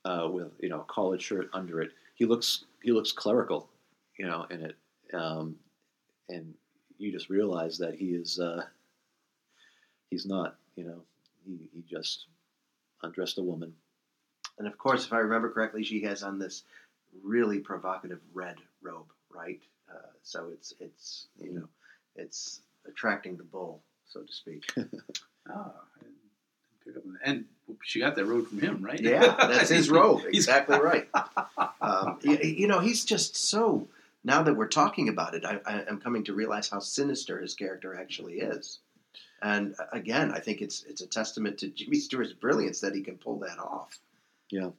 uh, 0.05 0.27
with 0.31 0.51
you 0.59 0.69
know 0.69 0.81
a 0.81 0.85
collared 0.85 1.21
shirt 1.21 1.49
under 1.53 1.81
it. 1.81 1.91
He 2.15 2.25
looks 2.25 2.65
he 2.81 2.91
looks 2.91 3.11
clerical, 3.11 3.69
you 4.17 4.25
know, 4.25 4.45
in 4.49 4.61
it, 4.61 4.75
um, 5.13 5.55
and 6.29 6.53
you 6.97 7.11
just 7.11 7.29
realize 7.29 7.77
that 7.79 7.95
he 7.95 8.07
is 8.07 8.39
uh, 8.39 8.63
he's 10.09 10.25
not 10.25 10.55
you 10.75 10.83
know 10.83 11.01
he, 11.45 11.57
he 11.73 11.83
just 11.89 12.25
undressed 13.03 13.37
a 13.37 13.43
woman. 13.43 13.73
And 14.57 14.67
of 14.67 14.77
course, 14.77 15.05
if 15.05 15.13
I 15.13 15.19
remember 15.19 15.51
correctly, 15.51 15.83
she 15.83 16.01
has 16.03 16.23
on 16.23 16.39
this 16.39 16.63
really 17.23 17.59
provocative 17.59 18.19
red 18.33 18.55
robe, 18.81 19.05
right? 19.33 19.61
Uh, 19.91 20.09
so 20.23 20.49
it's 20.51 20.73
it's 20.79 21.27
you 21.39 21.53
know 21.53 21.67
it's 22.15 22.61
attracting 22.87 23.37
the 23.37 23.43
bull, 23.43 23.81
so 24.07 24.21
to 24.21 24.31
speak. 24.33 24.63
Ah, 25.49 25.71
I 25.95 26.03
didn't 26.03 26.15
pick 26.85 26.97
up 26.97 27.05
on 27.05 27.13
that. 27.13 27.19
And 27.23 27.45
she 27.83 28.01
got 28.01 28.17
that 28.17 28.25
robe 28.25 28.49
from 28.49 28.59
him, 28.59 28.81
right? 28.83 28.99
Yeah, 28.99 29.33
that's 29.47 29.69
his 29.69 29.89
robe. 29.89 30.23
Exactly 30.33 30.77
right. 30.77 31.07
Um, 31.79 32.19
you, 32.21 32.37
you 32.37 32.67
know, 32.67 32.79
he's 32.81 33.05
just 33.05 33.37
so. 33.37 33.87
Now 34.27 34.43
that 34.43 34.57
we're 34.57 34.67
talking 34.67 35.07
about 35.07 35.35
it, 35.35 35.45
I, 35.45 35.61
I, 35.65 35.85
I'm 35.87 36.01
coming 36.01 36.21
to 36.25 36.33
realize 36.33 36.67
how 36.67 36.79
sinister 36.79 37.39
his 37.39 37.53
character 37.53 37.97
actually 37.97 38.39
is. 38.41 38.79
And 39.41 39.73
again, 39.93 40.33
I 40.33 40.39
think 40.39 40.61
it's 40.61 40.83
it's 40.83 40.99
a 40.99 41.07
testament 41.07 41.57
to 41.59 41.69
Jimmy 41.69 41.97
Stewart's 41.97 42.33
brilliance 42.33 42.81
that 42.81 42.93
he 42.93 43.01
can 43.01 43.17
pull 43.17 43.39
that 43.39 43.57
off. 43.57 43.97
Yeah, 44.51 44.71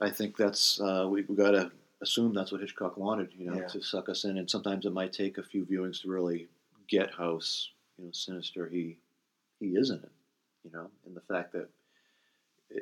I 0.00 0.08
think 0.08 0.38
that's 0.38 0.80
uh, 0.80 1.06
we 1.10 1.24
we 1.28 1.36
got 1.36 1.50
to 1.50 1.70
assume 2.00 2.32
that's 2.32 2.52
what 2.52 2.62
Hitchcock 2.62 2.96
wanted, 2.96 3.34
you 3.36 3.50
know, 3.50 3.60
Yeah. 3.60 3.66
to 3.68 3.82
suck 3.82 4.08
us 4.08 4.24
in. 4.24 4.38
And 4.38 4.48
sometimes 4.48 4.86
it 4.86 4.94
might 4.94 5.12
take 5.12 5.36
a 5.36 5.42
few 5.42 5.66
viewings 5.66 6.00
to 6.00 6.08
really 6.08 6.48
get 6.88 7.10
how 7.12 7.40
you 7.98 8.06
know 8.06 8.12
sinister 8.12 8.66
he 8.66 8.96
he 9.60 9.76
is 9.76 9.90
in 9.90 9.98
it, 9.98 10.12
you 10.64 10.70
know, 10.70 10.88
and 11.04 11.14
the 11.14 11.20
fact 11.32 11.52
that 11.52 11.68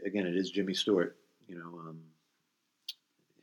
again 0.07 0.29
it 0.29 0.37
is 0.37 0.53
Jimmy 0.53 0.75
Stewart, 0.75 1.17
you 1.49 1.57
know, 1.59 1.81
um, 1.89 1.99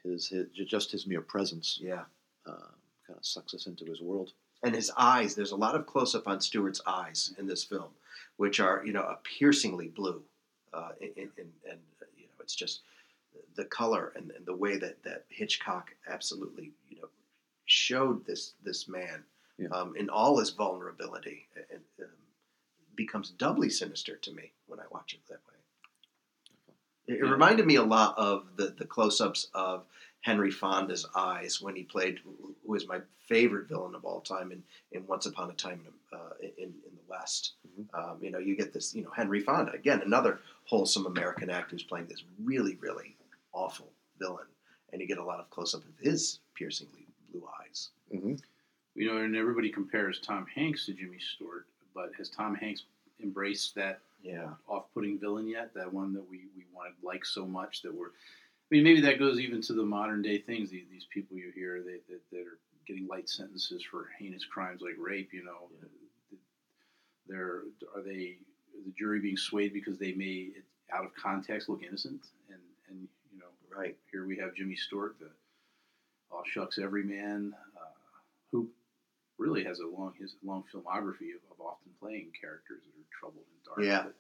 his, 0.04 0.30
his 0.30 0.48
just 0.68 0.90
his 0.92 1.06
mere 1.06 1.22
presence 1.22 1.80
Yeah. 1.82 2.06
Uh, 2.46 2.72
kind 3.08 3.18
of 3.18 3.26
sucks 3.26 3.54
us 3.54 3.68
into 3.68 3.86
his 3.86 4.02
world. 4.02 4.32
and 4.64 4.76
his 4.76 4.92
eyes. 4.98 5.36
There's 5.36 5.52
a 5.52 5.56
lot 5.66 5.76
of 5.76 5.86
close 5.86 6.14
up 6.16 6.28
on 6.28 6.42
Stewart's 6.42 6.82
eyes 6.86 7.34
in 7.38 7.48
this 7.48 7.64
film, 7.64 7.90
which 8.38 8.60
are 8.60 8.84
you 8.86 8.94
know 8.94 9.04
a 9.04 9.18
piercingly 9.24 9.88
blue, 9.88 10.22
uh, 10.74 10.92
and 11.02 11.30
uh, 11.38 12.06
you 12.18 12.26
know 12.28 12.34
it's 12.42 12.56
just 12.56 12.82
the 13.56 13.66
color 13.66 14.12
and, 14.16 14.32
and 14.32 14.46
the 14.46 14.56
way 14.56 14.78
that 14.78 15.02
that 15.04 15.26
Hitchcock 15.30 15.92
absolutely 16.10 16.72
you 16.90 16.98
know 17.02 17.10
showed 17.66 18.26
this 18.26 18.54
this 18.64 18.88
man 18.88 19.24
Yeah. 19.58 19.70
um, 19.70 19.96
in 19.96 20.10
all 20.10 20.40
his 20.40 20.50
vulnerability 20.52 21.48
and 21.72 21.82
um, 22.02 22.10
becomes 22.96 23.30
doubly 23.32 23.70
sinister 23.70 24.18
to 24.18 24.32
me 24.34 24.52
when 24.68 24.80
I 24.80 24.84
watch 24.92 25.14
it 25.14 25.22
that 25.30 25.40
way. 25.48 25.56
It, 27.08 27.24
reminded 27.24 27.66
me 27.66 27.76
a 27.76 27.84
lot 27.84 28.16
of 28.18 28.56
the 28.56 28.68
the 28.78 28.86
close 28.86 29.20
ups 29.22 29.48
of 29.54 29.86
Henry 30.22 30.51
Fonda's 30.51 31.05
eyes 31.15 31.61
when 31.61 31.76
he 31.76 31.84
played 31.84 32.20
who 32.24 32.55
who 32.65 32.76
is 32.76 32.88
my 32.88 32.99
favorite 33.28 33.67
villain 33.67 33.95
of 33.95 34.05
all 34.05 34.22
time 34.22 34.51
in, 34.51 34.61
in 34.91 35.05
Once 35.07 35.26
Upon 35.26 35.49
a 35.49 35.53
Time 35.53 35.82
in, 35.86 36.17
uh, 36.17 36.34
in, 36.41 36.65
in 36.65 36.74
the 36.95 37.01
West. 37.09 37.53
Mhm. 37.80 37.86
Um, 37.93 38.17
you 38.24 38.32
know, 38.32 38.39
you 38.39 38.55
get 38.55 38.74
this, 38.74 38.93
you 38.95 39.03
know, 39.03 39.11
Henry 39.11 39.39
Fonda, 39.39 39.72
again, 39.72 40.01
another 40.03 40.39
wholesome 40.65 41.05
American 41.05 41.49
actor 41.49 41.72
who's 41.72 41.84
playing 41.84 42.07
this 42.07 42.24
really, 42.43 42.76
really 42.82 43.15
awful 43.53 43.88
villain. 44.20 44.45
And 44.91 45.01
you 45.01 45.07
get 45.07 45.20
a 45.20 45.24
lot 45.24 45.39
of 45.39 45.49
close 45.51 45.74
up 45.76 45.82
of 45.82 45.99
his 46.01 46.39
piercingly 46.55 47.05
blue 47.32 47.47
eyes. 47.61 47.89
Mm-hmm. 48.13 48.36
You 48.95 49.07
know, 49.13 49.17
and 49.22 49.36
everybody 49.36 49.70
compares 49.70 50.20
Tom 50.20 50.45
Hanks 50.53 50.88
to 50.88 50.93
Jimmy 50.93 51.20
Stewart, 51.20 51.65
but 51.93 52.11
has 52.17 52.30
Tom 52.30 52.55
Hanks 52.55 52.84
embraced 53.22 53.76
that 53.76 53.99
Yeah. 54.24 54.49
off-putting 54.67 55.20
villain 55.20 55.47
yet? 55.47 55.74
That 55.76 55.93
one 55.93 56.13
that 56.13 56.28
we, 56.30 56.47
we 56.57 56.65
wanted 56.74 56.93
like 57.03 57.26
so 57.26 57.45
much 57.45 57.84
that 57.84 57.93
we're. 57.93 58.11
I 58.72 58.76
mean, 58.76 58.84
maybe 58.84 59.01
that 59.01 59.17
goes 59.17 59.39
even 59.39 59.61
to 59.61 59.74
the 59.74 59.84
modern 59.84 60.22
day 60.22 60.38
things. 60.38 60.70
These, 60.70 60.86
these 60.91 61.05
people 61.11 61.38
you 61.38 61.51
hear 61.55 61.82
they, 61.82 61.97
that, 62.07 62.22
that 62.32 62.41
are 62.41 62.59
getting 62.86 63.07
light 63.07 63.28
sentences 63.28 63.84
for 63.84 64.09
heinous 64.20 64.45
crimes 64.45 64.82
like 64.82 64.95
rape. 64.97 65.30
You 65.34 65.43
know, 65.43 65.70
they're 67.28 67.63
are 67.95 68.01
they 68.01 68.38
the 68.86 68.91
jury 68.97 69.20
being 69.20 69.38
swayed 69.38 69.74
because 69.74 69.97
they 69.97 70.11
may 70.13 70.51
out 70.93 71.03
of 71.03 71.13
context 71.15 71.70
look 71.70 71.82
innocent? 71.84 72.28
And 72.49 72.59
and 72.89 73.07
you 73.32 73.39
know, 73.39 73.47
Right. 73.76 73.95
here 74.11 74.26
we 74.26 74.38
have 74.38 74.53
Jimmy 74.53 74.76
Stewart, 74.76 75.15
the 75.20 75.30
all 76.32 76.43
shucks 76.45 76.78
everyman, 76.78 77.53
uh, 77.76 78.20
who 78.51 78.70
really 79.38 79.63
has 79.63 79.80
a 79.80 79.88
long 79.88 80.13
his 80.20 80.36
long 80.43 80.63
filmography 80.74 81.34
of, 81.36 81.41
of 81.51 81.59
often 81.59 81.91
playing 81.99 82.32
characters 82.39 82.82
that 82.86 82.99
are 82.99 83.20
troubled 83.20 83.45
and 83.51 83.63
dark. 83.63 84.13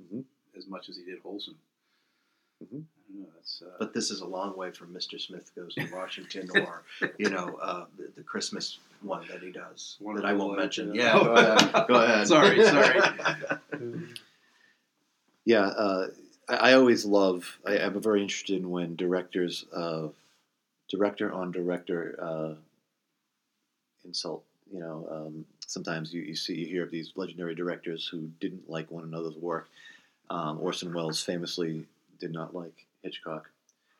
Yeah. 0.00 0.04
Mhm. 0.04 0.24
As 0.56 0.66
much 0.66 0.88
as 0.88 0.96
he 0.96 1.04
did 1.04 1.18
wholesome. 1.20 1.58
Mhm. 2.62 2.84
Know. 3.14 3.26
Uh, 3.66 3.70
But 3.78 3.92
this 3.92 4.10
is 4.10 4.20
a 4.22 4.26
long 4.26 4.56
way 4.56 4.70
from 4.70 4.94
Mr. 4.94 5.20
Smith 5.20 5.50
Goes 5.54 5.74
to 5.74 5.86
Washington 5.92 6.48
or, 6.54 6.82
you 7.18 7.28
know, 7.28 7.56
uh, 7.60 7.84
the, 7.98 8.10
the 8.16 8.22
Christmas 8.22 8.78
one 9.02 9.26
that 9.28 9.42
he 9.42 9.50
does 9.52 9.98
that 10.14 10.24
I 10.24 10.32
won't 10.32 10.56
mention. 10.58 10.94
Yeah, 10.94 11.12
go 11.12 11.34
ahead. 11.34 11.88
Go 11.88 11.94
ahead. 12.02 12.26
Sorry, 12.28 12.62
sorry. 12.64 13.00
Yeah, 15.44 15.66
uh, 15.66 16.06
I, 16.48 16.54
I 16.54 16.72
always 16.74 17.04
love. 17.04 17.58
I, 17.66 17.78
I'm 17.78 18.00
very 18.00 18.22
interested 18.22 18.56
in 18.60 18.70
when 18.70 18.94
directors, 18.96 19.64
uh, 19.74 20.08
director 20.88 21.32
on 21.32 21.50
director, 21.50 22.16
uh, 22.22 22.54
insult. 24.04 24.44
You 24.72 24.78
know, 24.80 25.08
um, 25.10 25.44
sometimes 25.66 26.14
you, 26.14 26.22
you 26.22 26.36
see 26.36 26.54
you 26.54 26.66
hear 26.66 26.84
of 26.84 26.90
these 26.92 27.12
legendary 27.16 27.54
directors 27.56 28.06
who 28.06 28.30
didn't 28.40 28.70
like 28.70 28.90
one 28.90 29.04
another's 29.04 29.36
work. 29.36 29.68
Um, 30.30 30.60
Orson 30.60 30.94
Welles 30.94 31.22
famously 31.22 31.86
did 32.22 32.32
not 32.32 32.54
like 32.54 32.86
Hitchcock. 33.02 33.50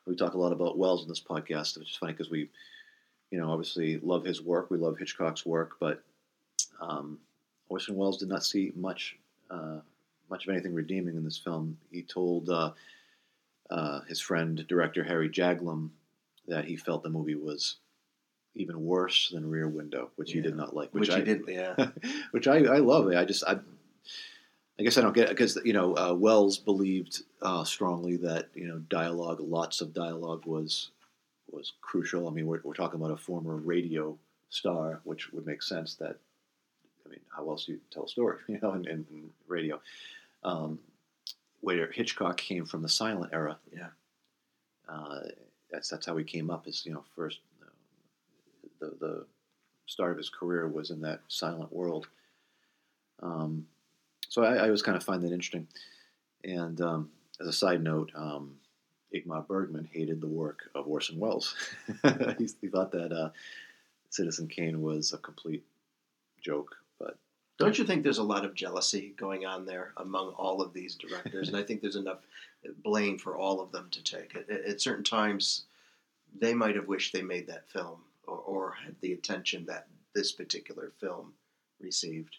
We 0.07 0.15
talk 0.15 0.33
a 0.33 0.37
lot 0.37 0.53
about 0.53 0.77
Welles 0.77 1.03
in 1.03 1.09
this 1.09 1.21
podcast, 1.21 1.77
which 1.77 1.91
is 1.91 1.97
funny 1.97 2.13
because 2.13 2.29
we, 2.29 2.49
you 3.31 3.39
know, 3.39 3.51
obviously 3.51 3.99
love 3.99 4.23
his 4.23 4.41
work. 4.41 4.71
We 4.71 4.77
love 4.77 4.97
Hitchcock's 4.97 5.45
work, 5.45 5.75
but 5.79 6.01
um, 6.79 7.19
Orson 7.67 7.95
Welles 7.95 8.17
did 8.17 8.29
not 8.29 8.45
see 8.45 8.71
much. 8.75 9.17
Uh, 9.51 9.79
much 10.29 10.47
of 10.47 10.51
anything 10.53 10.73
redeeming 10.73 11.15
in 11.15 11.23
this 11.23 11.37
film. 11.37 11.77
He 11.91 12.01
told 12.01 12.49
uh, 12.49 12.71
uh, 13.69 14.01
his 14.07 14.19
friend, 14.19 14.65
director 14.67 15.03
Henry 15.03 15.29
Jaglom, 15.29 15.89
that 16.47 16.65
he 16.65 16.75
felt 16.75 17.03
the 17.03 17.09
movie 17.09 17.35
was 17.35 17.75
even 18.55 18.83
worse 18.83 19.29
than 19.31 19.49
Rear 19.49 19.67
Window, 19.67 20.11
which 20.15 20.31
he 20.31 20.41
did 20.41 20.55
not 20.55 20.75
like. 20.75 20.89
Which 20.93 21.09
I 21.09 21.19
he 21.19 21.25
did, 21.25 21.41
yeah. 21.47 21.89
which 22.31 22.47
I, 22.47 22.57
I 22.59 22.77
love. 22.77 23.07
I 23.07 23.25
just 23.25 23.43
I, 23.43 23.59
I 24.79 24.83
guess 24.83 24.97
I 24.97 25.01
don't 25.01 25.13
get 25.13 25.25
it 25.25 25.29
because 25.29 25.57
you 25.63 25.73
know 25.73 25.95
uh, 25.97 26.13
Welles 26.13 26.57
believed 26.57 27.23
uh, 27.41 27.63
strongly 27.63 28.17
that 28.17 28.49
you 28.55 28.67
know 28.67 28.79
dialogue, 28.89 29.39
lots 29.39 29.81
of 29.81 29.93
dialogue 29.93 30.45
was 30.45 30.89
was 31.51 31.73
crucial. 31.81 32.27
I 32.27 32.31
mean, 32.31 32.47
we're, 32.47 32.61
we're 32.63 32.73
talking 32.73 32.99
about 32.99 33.13
a 33.13 33.17
former 33.17 33.55
radio 33.57 34.17
star, 34.49 35.01
which 35.03 35.31
would 35.31 35.45
make 35.45 35.61
sense 35.61 35.95
that. 35.95 36.17
I 37.05 37.09
mean, 37.09 37.19
how 37.35 37.47
else 37.49 37.65
do 37.65 37.73
you 37.73 37.79
tell 37.91 38.05
a 38.05 38.07
story? 38.07 38.37
You 38.47 38.59
know, 38.61 38.73
in, 38.73 38.87
in, 38.87 39.05
in 39.11 39.29
radio, 39.47 39.79
um, 40.43 40.79
where 41.61 41.91
Hitchcock 41.91 42.37
came 42.37 42.65
from 42.65 42.81
the 42.81 42.89
silent 42.89 43.31
era. 43.33 43.57
Yeah. 43.75 43.87
uh, 44.89 45.19
that's 45.71 45.89
that's 45.89 46.05
how 46.05 46.17
he 46.17 46.23
came 46.23 46.49
up. 46.49 46.65
As 46.67 46.85
you 46.85 46.93
know, 46.93 47.03
first 47.15 47.39
uh, 47.61 48.67
the 48.79 48.95
the 48.99 49.25
start 49.85 50.11
of 50.11 50.17
his 50.17 50.29
career 50.29 50.67
was 50.67 50.89
in 50.89 51.01
that 51.01 51.19
silent 51.27 51.71
world. 51.71 52.07
Um, 53.21 53.67
so 54.33 54.43
I, 54.43 54.55
I 54.55 54.63
always 54.63 54.81
kind 54.81 54.97
of 54.97 55.03
find 55.03 55.21
that 55.21 55.31
interesting. 55.31 55.67
And 56.43 56.81
um, 56.81 57.11
as 57.39 57.45
a 57.45 57.53
side 57.53 57.83
note, 57.83 58.11
um, 58.15 58.55
Ingmar 59.15 59.47
Bergman 59.47 59.87
hated 59.93 60.21
the 60.21 60.27
work 60.27 60.71
of 60.73 60.87
Orson 60.87 61.19
Welles. 61.19 61.53
he, 62.39 62.49
he 62.59 62.67
thought 62.67 62.91
that 62.93 63.11
uh, 63.11 63.29
Citizen 64.09 64.47
Kane 64.47 64.81
was 64.81 65.13
a 65.13 65.19
complete 65.19 65.63
joke. 66.41 66.75
But 66.97 67.15
Don't 67.59 67.77
you 67.77 67.85
think 67.85 68.01
there's 68.01 68.17
a 68.17 68.23
lot 68.23 68.43
of 68.43 68.55
jealousy 68.55 69.13
going 69.17 69.45
on 69.45 69.67
there 69.67 69.93
among 69.97 70.29
all 70.29 70.63
of 70.63 70.73
these 70.73 70.95
directors? 70.95 71.47
and 71.47 71.55
I 71.55 71.61
think 71.61 71.81
there's 71.81 71.95
enough 71.95 72.21
blame 72.83 73.19
for 73.19 73.37
all 73.37 73.61
of 73.61 73.71
them 73.71 73.87
to 73.91 74.03
take. 74.03 74.35
At, 74.35 74.49
at 74.49 74.81
certain 74.81 75.03
times, 75.03 75.65
they 76.39 76.55
might 76.55 76.75
have 76.75 76.87
wished 76.87 77.13
they 77.13 77.21
made 77.21 77.45
that 77.49 77.69
film 77.69 77.99
or, 78.25 78.37
or 78.37 78.75
had 78.83 78.95
the 79.01 79.13
attention 79.13 79.63
that 79.67 79.85
this 80.15 80.31
particular 80.31 80.91
film 80.99 81.33
received. 81.79 82.37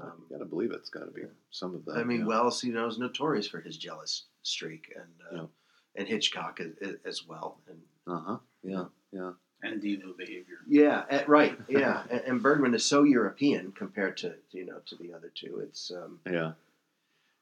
Um, 0.00 0.24
you 0.28 0.36
got 0.36 0.42
to 0.42 0.48
believe 0.48 0.70
it. 0.72 0.76
It's 0.76 0.88
got 0.90 1.04
to 1.04 1.10
be 1.10 1.22
some 1.50 1.74
of 1.74 1.84
that. 1.84 1.96
I 1.98 2.04
mean, 2.04 2.18
you 2.18 2.22
know. 2.24 2.28
Welles, 2.30 2.64
you 2.64 2.72
know, 2.72 2.86
is 2.86 2.98
notorious 2.98 3.46
for 3.46 3.60
his 3.60 3.76
jealous 3.76 4.24
streak, 4.42 4.92
and 4.96 5.10
uh, 5.30 5.42
Yeah. 5.42 5.46
and 5.96 6.08
Hitchcock 6.08 6.60
as, 6.60 6.94
as 7.04 7.26
well. 7.26 7.58
And 7.68 7.80
Uh 8.06 8.20
huh. 8.20 8.38
Yeah. 8.62 8.84
Yeah. 9.12 9.32
and 9.62 9.80
diva 9.80 10.12
behavior. 10.16 10.58
yeah, 10.66 11.04
eh, 11.10 11.24
right, 11.28 11.56
yeah. 11.68 12.02
and, 12.10 12.20
and 12.22 12.42
Bergman 12.42 12.74
is 12.74 12.84
so 12.84 13.02
European 13.04 13.72
compared 13.72 14.16
to 14.18 14.34
you 14.50 14.64
know 14.66 14.78
to 14.86 14.96
the 14.96 15.12
other 15.12 15.30
two. 15.34 15.60
It's 15.60 15.90
um, 15.90 16.20
Yeah. 16.26 16.52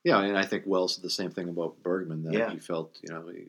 Yeah, 0.02 0.20
and 0.22 0.36
I 0.36 0.44
think 0.46 0.64
Welles 0.66 0.94
said 0.94 1.04
the 1.04 1.10
same 1.10 1.30
thing 1.30 1.48
about 1.50 1.82
Bergman 1.82 2.22
that 2.24 2.32
Yeah. 2.32 2.50
he 2.50 2.58
felt, 2.58 2.98
you 3.02 3.12
know, 3.12 3.28
he, 3.28 3.44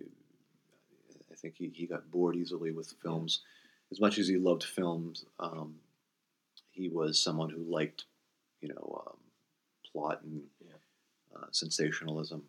I 1.31 1.35
think 1.35 1.55
he, 1.57 1.71
he 1.73 1.85
got 1.87 2.11
bored 2.11 2.35
easily 2.35 2.71
with 2.71 2.93
films. 3.01 3.39
As 3.89 4.01
much 4.01 4.17
as 4.17 4.27
he 4.27 4.35
loved 4.37 4.63
films, 4.65 5.23
um, 5.39 5.75
he 6.71 6.89
was 6.89 7.17
someone 7.23 7.49
who 7.49 7.63
liked, 7.63 8.03
you 8.61 8.69
know, 8.69 9.03
um, 9.07 9.17
plot 9.91 10.21
and 10.23 10.43
Yeah. 10.59 10.77
uh, 11.35 11.47
sensationalism. 11.51 12.43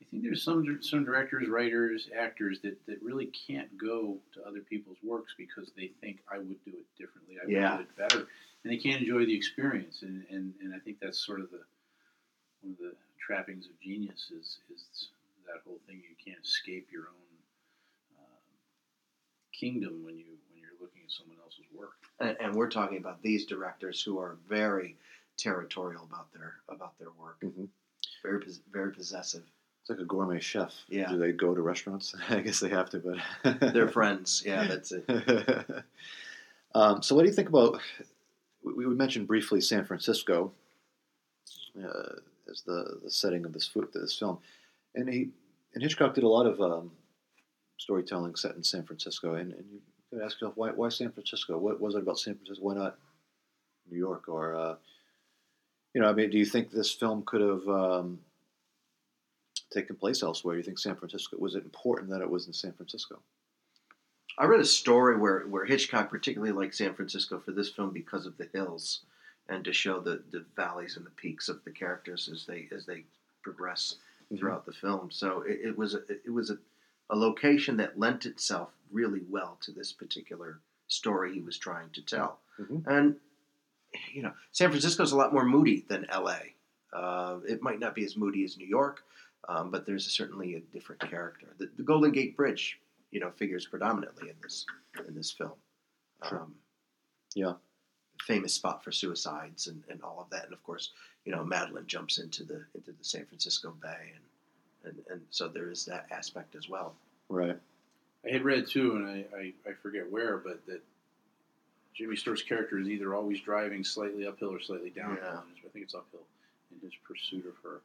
I 0.00 0.04
think 0.10 0.22
there's 0.24 0.42
some 0.42 0.82
some 0.82 1.04
directors, 1.04 1.48
writers, 1.48 2.08
actors 2.16 2.60
that, 2.62 2.84
that 2.86 3.02
really 3.02 3.26
can't 3.26 3.76
go 3.78 4.18
to 4.34 4.42
other 4.46 4.60
people's 4.60 4.98
works 5.02 5.34
because 5.38 5.72
they 5.76 5.88
think 6.00 6.18
I 6.30 6.38
would 6.38 6.62
do 6.64 6.72
it 6.72 6.86
differently, 6.98 7.36
I 7.42 7.46
Yeah. 7.48 7.76
would 7.76 7.86
do 7.86 7.90
it 7.90 7.96
better, 7.96 8.28
and 8.64 8.72
they 8.72 8.76
can't 8.76 9.00
enjoy 9.00 9.24
the 9.24 9.34
experience. 9.34 10.02
And, 10.02 10.24
and, 10.30 10.54
and 10.60 10.74
I 10.74 10.78
think 10.80 10.98
that's 11.00 11.18
sort 11.18 11.40
of 11.40 11.50
the 11.50 11.62
one 12.60 12.72
of 12.72 12.78
the 12.78 12.94
trappings 13.18 13.66
of 13.66 13.80
genius 13.80 14.30
is 14.30 14.58
is 14.74 15.08
that 15.46 15.62
whole 15.64 15.80
thing. 15.86 16.02
You 16.02 16.14
can't 16.22 16.44
escape 16.44 16.88
your 16.92 17.08
own 17.08 18.18
um, 18.18 18.42
kingdom 19.58 20.04
when 20.04 20.18
you 20.18 20.26
when 20.50 20.60
you're 20.60 20.76
looking 20.80 21.01
at 21.01 21.01
someone 21.16 21.36
else's 21.44 21.64
work. 21.74 21.92
and, 22.20 22.36
and 22.40 22.54
we're 22.54 22.70
talking 22.70 22.98
about 22.98 23.20
these 23.22 23.46
directors 23.46 24.02
who 24.02 24.18
are 24.18 24.36
very 24.48 24.96
territorial 25.36 26.04
about 26.04 26.32
their 26.32 26.54
about 26.68 26.98
their 26.98 27.10
work, 27.18 27.40
Mhm. 27.40 27.68
very 28.22 28.44
very 28.72 28.92
possessive. 28.92 29.42
It's 29.80 29.90
like 29.90 29.98
a 29.98 30.04
gourmet 30.04 30.38
chef. 30.38 30.72
Yeah. 30.88 31.10
Do 31.10 31.18
they 31.18 31.32
go 31.32 31.54
to 31.54 31.60
restaurants? 31.60 32.14
I 32.28 32.40
guess 32.40 32.60
they 32.60 32.68
have 32.68 32.90
to, 32.90 32.98
but 33.42 33.72
They're 33.72 33.88
friends. 33.88 34.42
Yeah, 34.46 34.66
that's 34.68 34.92
it. 34.92 35.04
um, 36.74 37.02
so, 37.02 37.14
what 37.16 37.22
do 37.22 37.28
you 37.28 37.34
think 37.34 37.48
about 37.48 37.80
we, 38.62 38.72
we 38.86 38.94
mentioned 38.94 39.26
briefly 39.26 39.60
San 39.60 39.84
Francisco 39.84 40.52
uh, 41.82 42.14
as 42.50 42.62
the, 42.62 43.00
the 43.02 43.10
setting 43.10 43.44
of 43.44 43.52
this 43.52 43.66
fo- 43.66 43.88
this 43.92 44.16
film, 44.18 44.38
and 44.94 45.08
he 45.08 45.30
and 45.74 45.82
Hitchcock 45.82 46.14
did 46.14 46.24
a 46.24 46.28
lot 46.28 46.46
of 46.46 46.60
um, 46.60 46.92
storytelling 47.78 48.36
set 48.36 48.54
in 48.54 48.62
San 48.62 48.84
Francisco, 48.84 49.34
and, 49.34 49.52
and 49.52 49.64
you 49.72 49.80
could 50.12 50.22
ask 50.22 50.40
yourself 50.40 50.56
why 50.56 50.70
why 50.70 50.88
San 50.88 51.10
Francisco? 51.10 51.56
What 51.56 51.80
was 51.80 51.94
it 51.94 52.02
about 52.02 52.18
San 52.18 52.34
Francisco? 52.34 52.62
Why 52.62 52.74
not 52.74 52.98
New 53.90 53.98
York 53.98 54.28
or 54.28 54.54
uh, 54.54 54.74
you 55.94 56.00
know? 56.00 56.08
I 56.08 56.12
mean, 56.12 56.30
do 56.30 56.38
you 56.38 56.44
think 56.44 56.70
this 56.70 56.92
film 56.92 57.22
could 57.24 57.40
have 57.40 57.68
um, 57.68 58.20
taken 59.72 59.96
place 59.96 60.22
elsewhere? 60.22 60.54
Do 60.54 60.58
you 60.58 60.64
think 60.64 60.78
San 60.78 60.96
Francisco 60.96 61.36
was 61.38 61.54
it 61.54 61.64
important 61.64 62.10
that 62.10 62.20
it 62.20 62.30
was 62.30 62.46
in 62.46 62.52
San 62.52 62.72
Francisco? 62.72 63.20
I 64.38 64.46
read 64.46 64.60
a 64.60 64.64
story 64.64 65.18
where, 65.18 65.40
where 65.40 65.66
Hitchcock 65.66 66.08
particularly 66.08 66.54
liked 66.54 66.74
San 66.74 66.94
Francisco 66.94 67.38
for 67.38 67.52
this 67.52 67.68
film 67.68 67.90
because 67.92 68.24
of 68.24 68.38
the 68.38 68.48
hills 68.54 69.00
and 69.50 69.62
to 69.64 69.74
show 69.74 70.00
the, 70.00 70.22
the 70.30 70.46
valleys 70.56 70.96
and 70.96 71.04
the 71.04 71.10
peaks 71.10 71.50
of 71.50 71.62
the 71.64 71.70
characters 71.70 72.30
as 72.32 72.46
they 72.46 72.68
as 72.74 72.86
they 72.86 73.04
progress 73.42 73.96
throughout 74.38 74.64
the 74.64 74.72
film. 74.72 75.10
So 75.10 75.42
it, 75.46 75.60
it 75.64 75.78
was 75.78 75.94
a, 75.94 76.00
it 76.08 76.32
was 76.32 76.50
a, 76.50 76.56
a 77.10 77.16
location 77.16 77.76
that 77.78 77.98
lent 77.98 78.26
itself 78.26 78.70
really 78.90 79.22
well 79.28 79.58
to 79.62 79.70
this 79.72 79.92
particular 79.92 80.60
story 80.88 81.34
he 81.34 81.40
was 81.40 81.58
trying 81.58 81.90
to 81.90 82.02
tell. 82.02 82.40
Mhm. 82.58 82.86
And 82.86 83.20
you 84.12 84.22
know, 84.22 84.32
San 84.52 84.70
Francisco 84.70 85.02
is 85.02 85.12
a 85.12 85.16
lot 85.16 85.32
more 85.34 85.44
moody 85.44 85.84
than 85.88 86.06
L.A. 86.08 86.54
Uh, 86.94 87.40
it 87.46 87.60
might 87.62 87.78
not 87.78 87.94
be 87.94 88.04
as 88.04 88.16
moody 88.16 88.42
as 88.44 88.56
New 88.56 88.66
York, 88.66 89.04
um, 89.48 89.70
but 89.70 89.84
there's 89.84 90.06
certainly 90.10 90.54
a 90.54 90.60
different 90.60 91.00
character. 91.02 91.54
The, 91.58 91.70
the 91.76 91.82
Golden 91.82 92.10
Gate 92.10 92.34
Bridge, 92.36 92.78
you 93.10 93.20
know, 93.20 93.30
figures 93.32 93.66
predominantly 93.66 94.30
in 94.30 94.36
this 94.42 94.64
in 95.06 95.14
this 95.14 95.30
film. 95.30 95.52
Sure. 96.28 96.40
Um, 96.40 96.54
Yeah. 97.34 97.54
famous 98.26 98.54
spot 98.54 98.84
for 98.84 98.92
suicides 98.92 99.66
and, 99.66 99.82
and 99.88 100.00
all 100.02 100.20
of 100.20 100.30
that, 100.30 100.44
and 100.44 100.52
of 100.52 100.62
course, 100.62 100.92
you 101.24 101.32
know, 101.32 101.44
Madeleine 101.44 101.86
jumps 101.86 102.18
into 102.18 102.44
the 102.44 102.64
into 102.74 102.92
the 102.92 103.04
San 103.04 103.26
Francisco 103.26 103.72
Bay, 103.72 104.12
and 104.14 104.24
and, 104.84 104.96
and 105.10 105.20
so 105.30 105.48
there 105.48 105.70
is 105.70 105.84
that 105.86 106.06
aspect 106.10 106.54
as 106.54 106.68
well. 106.68 106.94
Right. 107.28 107.56
I 108.26 108.30
had 108.30 108.44
read 108.44 108.66
too, 108.66 108.96
and 108.96 109.06
I, 109.08 109.24
I, 109.36 109.52
I 109.70 109.72
forget 109.82 110.10
where, 110.10 110.38
but 110.38 110.64
that 110.66 110.80
Jimmy 111.94 112.16
Stewart's 112.16 112.42
character 112.42 112.78
is 112.78 112.88
either 112.88 113.14
always 113.14 113.40
driving 113.40 113.84
slightly 113.84 114.26
uphill 114.26 114.52
or 114.54 114.60
slightly 114.60 114.90
downhill. 114.90 115.22
Yeah. 115.22 115.40
I 115.66 115.68
think 115.72 115.84
it's 115.84 115.94
uphill 115.94 116.26
in 116.70 116.80
his 116.86 116.96
pursuit 117.06 117.46
of 117.46 117.54
her, 117.62 117.80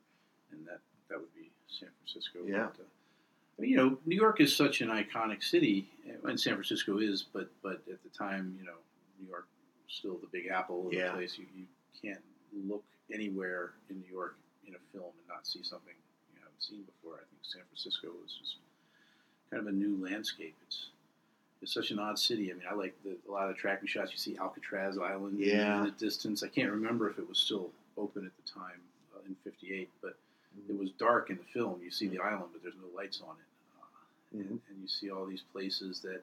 and 0.52 0.66
that 0.68 0.80
that 1.10 1.20
would 1.20 1.34
be 1.36 1.50
San 1.68 1.90
Francisco. 2.00 2.40
Yeah. 2.46 2.68
But, 2.78 2.86
uh, 3.60 3.66
you 3.66 3.76
know, 3.76 3.98
New 4.06 4.16
York 4.16 4.40
is 4.40 4.56
such 4.56 4.82
an 4.82 4.90
iconic 4.90 5.44
city, 5.44 5.88
and 6.26 6.40
San 6.40 6.54
Francisco 6.54 7.00
is, 7.00 7.26
but 7.34 7.50
but 7.64 7.82
at 7.92 8.02
the 8.04 8.10
time, 8.18 8.56
you 8.60 8.66
know, 8.66 8.78
New 9.20 9.28
York 9.28 9.48
was 9.86 9.96
still 9.96 10.18
the 10.22 10.28
Big 10.32 10.48
Apple 10.48 10.88
of 10.88 10.94
Yeah. 10.94 11.08
the 11.08 11.14
place. 11.14 11.38
You, 11.38 11.46
you 11.58 11.66
can't 12.02 12.22
look 12.70 12.84
anywhere 13.12 13.72
in 13.90 14.00
New 14.00 14.12
York 14.12 14.38
in 14.68 14.74
a 14.76 14.80
film 14.94 15.12
and 15.18 15.28
not 15.28 15.48
see 15.48 15.64
something 15.64 15.94
you 15.94 15.96
haven't 15.96 16.07
seen 16.60 16.84
before. 16.84 17.16
I 17.16 17.26
think 17.30 17.42
San 17.44 17.62
Francisco 17.70 18.08
was 18.24 18.34
just 18.40 18.56
kind 19.52 19.62
of 19.62 19.68
a 19.68 19.72
new 19.76 19.98
landscape. 20.04 20.56
It's 20.68 20.88
it's 21.62 21.74
such 21.74 21.90
an 21.92 21.98
odd 22.00 22.20
city. 22.20 22.52
I 22.52 22.54
mean, 22.54 22.68
I 22.70 22.76
like 22.76 22.96
the, 23.04 23.18
a 23.28 23.32
lot 23.32 23.50
of 23.50 23.56
the 23.56 23.60
tracking 23.60 23.88
shots. 23.88 24.12
You 24.12 24.18
see 24.18 24.38
Alcatraz 24.38 24.98
Island 25.00 25.40
Yeah. 25.40 25.80
in 25.80 25.86
the 25.86 25.92
distance. 25.92 26.44
I 26.44 26.48
can't 26.50 26.72
remember 26.72 27.10
if 27.10 27.18
it 27.18 27.28
was 27.28 27.40
still 27.40 27.72
open 27.98 28.26
at 28.26 28.32
the 28.46 28.52
time 28.52 28.80
uh, 29.16 29.20
in 29.28 29.36
'58, 29.44 29.90
but 30.02 30.16
it 30.70 30.78
was 30.78 30.92
dark 30.92 31.30
in 31.32 31.38
the 31.38 31.44
film. 31.54 31.80
You 31.84 31.90
see 31.92 32.08
the 32.08 32.20
island, 32.20 32.50
but 32.54 32.62
there's 32.62 32.76
no 32.76 32.96
lights 32.96 33.22
on 33.28 33.36
it, 33.36 33.80
uh, 33.82 34.40
and, 34.40 34.50
and 34.70 34.82
you 34.82 34.88
see 34.88 35.10
all 35.10 35.26
these 35.26 35.44
places 35.52 36.00
that 36.02 36.22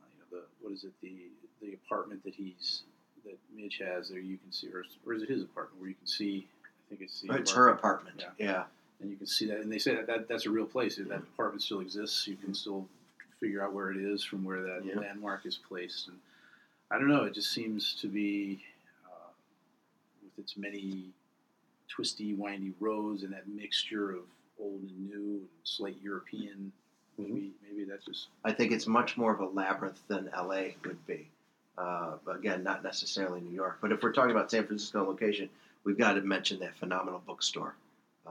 uh, 0.00 0.06
you 0.14 0.18
know 0.20 0.38
the 0.40 0.42
what 0.62 0.72
is 0.72 0.84
it 0.84 0.92
the 1.02 1.12
the 1.60 1.74
apartment 1.74 2.24
that 2.24 2.34
he's 2.34 2.82
that 3.26 3.36
Midge 3.54 3.78
has 3.84 4.08
there. 4.08 4.18
You 4.20 4.38
can 4.38 4.50
see, 4.52 4.68
or, 4.68 4.84
or 5.06 5.12
is 5.12 5.22
it 5.22 5.28
his 5.28 5.42
apartment 5.42 5.80
where 5.80 5.88
you 5.90 5.96
can 5.96 6.06
see? 6.06 6.46
I 6.64 6.88
think 6.88 7.02
it's 7.02 7.20
the 7.20 7.34
It's 7.34 7.52
her 7.52 7.68
apartment. 7.68 8.16
Yeah. 8.20 8.28
yeah. 8.38 8.62
And 9.00 9.10
you 9.10 9.16
can 9.16 9.26
see 9.26 9.46
that. 9.46 9.60
And 9.60 9.70
they 9.72 9.78
say 9.78 9.94
that, 9.94 10.06
that 10.06 10.28
that's 10.28 10.46
a 10.46 10.50
real 10.50 10.66
place. 10.66 10.96
That 10.96 11.10
apartment 11.18 11.62
still 11.62 11.80
exists. 11.80 12.26
You 12.26 12.36
can 12.36 12.54
still 12.54 12.86
figure 13.40 13.62
out 13.62 13.72
where 13.72 13.90
it 13.90 13.96
is 13.96 14.22
from 14.24 14.44
where 14.44 14.62
that 14.62 14.84
Yeah. 14.84 14.98
landmark 14.98 15.46
is 15.46 15.58
placed. 15.68 16.08
And 16.08 16.18
I 16.90 16.98
don't 16.98 17.08
know. 17.08 17.24
It 17.24 17.34
just 17.34 17.52
seems 17.52 17.94
to 18.00 18.08
be 18.08 18.64
uh, 19.06 19.28
with 20.22 20.38
its 20.44 20.56
many 20.56 21.04
twisty, 21.88 22.34
windy 22.34 22.74
roads 22.80 23.22
and 23.22 23.32
that 23.32 23.48
mixture 23.48 24.10
of 24.10 24.22
old 24.58 24.80
and 24.82 25.08
new 25.10 25.36
and 25.38 25.48
slight 25.64 25.96
European. 26.02 26.72
Maybe 27.16 27.50
maybe 27.68 27.84
that's 27.84 28.04
just 28.04 28.28
I 28.44 28.52
think 28.52 28.70
it's 28.72 28.86
much 28.86 29.16
more 29.16 29.32
of 29.32 29.40
a 29.40 29.46
labyrinth 29.46 30.00
than 30.08 30.30
LA 30.36 30.74
would 30.84 31.04
be. 31.06 31.28
Uh, 31.76 32.14
but 32.24 32.36
again, 32.36 32.64
not 32.64 32.82
necessarily 32.82 33.40
New 33.40 33.54
York. 33.54 33.78
But 33.80 33.92
if 33.92 34.02
we're 34.02 34.12
talking 34.12 34.32
about 34.32 34.50
San 34.50 34.66
Francisco 34.66 35.04
location, 35.04 35.48
we've 35.84 35.98
got 35.98 36.14
to 36.14 36.20
mention 36.22 36.58
that 36.60 36.76
phenomenal 36.76 37.22
bookstore. 37.24 37.74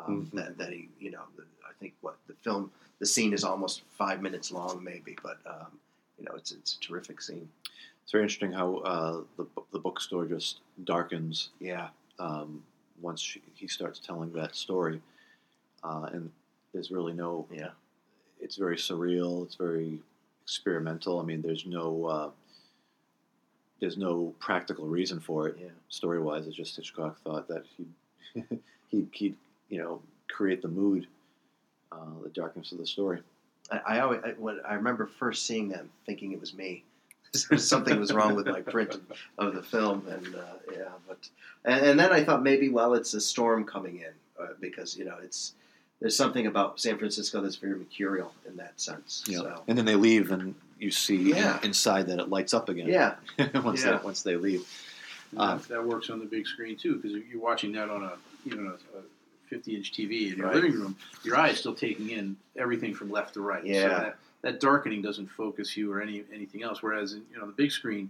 Um, 0.06 0.26
Mhm. 0.28 0.32
That 0.36 0.58
that 0.58 0.72
he, 0.72 0.90
you 1.00 1.12
know, 1.12 1.24
the, 1.36 1.44
I 1.68 1.74
think 1.80 1.94
what 2.02 2.18
the 2.28 2.34
film, 2.34 2.72
the 3.00 3.06
scene 3.06 3.34
is 3.34 3.44
almost 3.44 3.82
five 3.98 4.22
minutes 4.22 4.52
long, 4.52 4.84
maybe, 4.84 5.18
but 5.24 5.38
um, 5.46 5.80
you 6.18 6.26
know, 6.26 6.34
it's 6.36 6.52
it's 6.52 6.76
a 6.76 6.80
terrific 6.80 7.22
scene. 7.22 7.48
It's 8.04 8.12
very 8.12 8.24
interesting 8.24 8.52
how 8.52 8.78
uh, 8.78 9.22
the 9.38 9.46
the 9.74 9.80
bookstore 9.80 10.26
just 10.26 10.60
darkens 10.84 11.50
Yeah, 11.60 11.90
um, 12.20 12.64
once 13.02 13.22
she, 13.22 13.42
he 13.56 13.68
starts 13.68 14.00
telling 14.00 14.32
that 14.34 14.56
story, 14.56 15.02
uh, 15.84 16.10
and 16.14 16.32
there's 16.74 16.90
really 16.92 17.14
no. 17.14 17.46
yeah, 17.52 17.72
It's 18.40 18.56
very 18.56 18.78
surreal. 18.78 19.44
It's 19.46 19.56
very 19.56 20.00
experimental. 20.44 21.20
I 21.20 21.24
mean, 21.24 21.42
there's 21.42 21.66
no 21.66 22.06
uh, 22.06 22.30
there's 23.80 23.98
no 23.98 24.34
practical 24.40 24.86
reason 24.88 25.20
for 25.20 25.48
it 25.48 25.58
yeah. 25.60 25.68
story 25.90 26.20
wise. 26.20 26.48
It's 26.48 26.56
just 26.56 26.76
Hitchcock 26.76 27.20
thought 27.24 27.48
that 27.50 27.64
he 27.76 27.86
he 28.90 29.08
he'd 29.12 29.36
you 29.70 29.80
know 29.80 30.02
create 30.30 30.62
the 30.62 30.68
mood, 30.68 31.08
uh, 31.92 31.98
the 32.24 32.30
darkness 32.30 32.72
of 32.72 32.78
the 32.78 32.86
story. 32.86 33.20
I, 33.72 33.78
I 33.96 34.00
always 34.00 34.22
I, 34.24 34.30
when 34.38 34.60
I 34.68 34.76
remember 34.76 35.06
first 35.06 35.46
seeing 35.46 35.70
them, 35.70 35.90
thinking 36.06 36.32
it 36.32 36.40
was 36.40 36.54
me. 36.54 36.84
Something 37.58 38.00
was 38.00 38.14
wrong 38.14 38.36
with 38.36 38.48
my 38.48 38.62
print 38.62 38.96
of 39.38 39.54
the 39.54 39.62
film, 39.62 40.06
and 40.10 40.36
uh, 40.36 40.40
yeah, 40.72 40.90
but 41.08 41.18
and, 41.66 41.86
and 41.86 42.00
then 42.00 42.12
I 42.12 42.24
thought 42.24 42.42
maybe 42.44 42.70
well, 42.70 42.94
it's 42.94 43.14
a 43.14 43.22
storm 43.22 43.66
coming 43.66 43.98
in 43.98 44.14
uh, 44.44 44.54
because 44.60 44.98
you 44.98 45.06
know 45.06 45.18
it's 45.22 45.54
there's 46.00 46.16
something 46.16 46.46
about 46.48 46.80
San 46.80 46.98
Francisco 46.98 47.42
that's 47.42 47.56
very 47.58 47.76
mercurial 47.76 48.32
in 48.48 48.56
that 48.58 48.80
sense. 48.80 49.24
You 49.28 49.38
know, 49.38 49.44
So 49.44 49.64
and 49.68 49.78
then 49.78 49.86
they 49.86 49.96
leave, 49.96 50.32
and 50.32 50.56
you 50.80 50.92
see 50.92 51.32
Yeah. 51.32 51.60
inside 51.64 52.08
that 52.08 52.20
it 52.20 52.30
lights 52.30 52.54
up 52.54 52.70
again. 52.70 52.88
yeah, 52.88 53.16
once 53.62 53.84
Yeah. 53.84 53.98
they 53.98 54.04
once 54.04 54.22
they 54.22 54.36
leave. 54.38 54.66
And 55.32 55.42
Uh, 55.42 55.56
that, 55.58 55.68
that 55.68 55.86
works 55.86 56.10
on 56.10 56.20
the 56.20 56.26
big 56.26 56.48
screen 56.48 56.78
too, 56.78 56.96
because 56.96 57.12
you're 57.30 57.42
watching 57.42 57.74
that 57.74 57.90
on 57.90 58.04
a 58.04 58.14
you 58.46 58.56
know 58.56 58.78
a 58.96 59.02
50 59.48 59.76
inch 59.76 59.92
TV 59.94 60.32
in 60.32 60.38
your 60.38 60.48
Right. 60.48 60.56
living 60.56 60.74
room. 60.74 60.96
Your 61.24 61.38
eye 61.38 61.50
is 61.50 61.60
still 61.60 61.76
taking 61.76 62.10
in 62.10 62.38
everything 62.56 62.94
from 62.94 63.10
left 63.10 63.34
to 63.36 63.42
right. 63.42 63.64
So 63.64 63.68
Yeah. 63.70 63.88
that, 63.88 64.20
that 64.42 64.60
darkening 64.60 65.02
doesn't 65.02 65.28
focus 65.28 65.76
you 65.76 65.92
or 65.92 66.02
any 66.02 66.24
anything 66.32 66.64
else. 66.64 66.82
Whereas 66.84 67.14
in, 67.14 67.26
you 67.32 67.38
know 67.40 67.46
the 67.48 67.54
big 67.54 67.72
screen, 67.72 68.10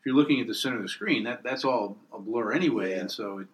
if 0.00 0.06
you're 0.06 0.14
looking 0.14 0.40
at 0.40 0.46
the 0.46 0.54
center 0.54 0.76
of 0.76 0.82
the 0.82 0.88
screen, 0.88 1.24
that 1.24 1.42
that's 1.42 1.64
all 1.64 1.96
a 2.12 2.18
blur 2.18 2.52
anyway, 2.52 2.90
Yeah. 2.90 3.00
and 3.00 3.10
so 3.10 3.38
it 3.38 3.48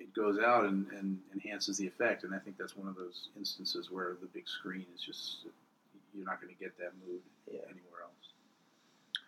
it 0.00 0.14
goes 0.14 0.38
out 0.38 0.64
and, 0.64 0.86
and 0.92 1.20
enhances 1.32 1.76
the 1.76 1.86
effect. 1.86 2.22
And 2.24 2.34
I 2.34 2.38
think 2.38 2.56
that's 2.56 2.76
one 2.76 2.88
of 2.88 2.94
those 2.96 3.28
instances 3.36 3.90
where 3.90 4.16
the 4.20 4.26
big 4.28 4.48
screen 4.48 4.86
is 4.94 5.02
just 5.02 5.44
you're 6.14 6.24
not 6.24 6.40
going 6.40 6.52
to 6.54 6.58
get 6.58 6.76
that 6.78 6.92
mood 7.06 7.20
Yeah. 7.50 7.60
anywhere 7.64 8.02
else 8.02 8.32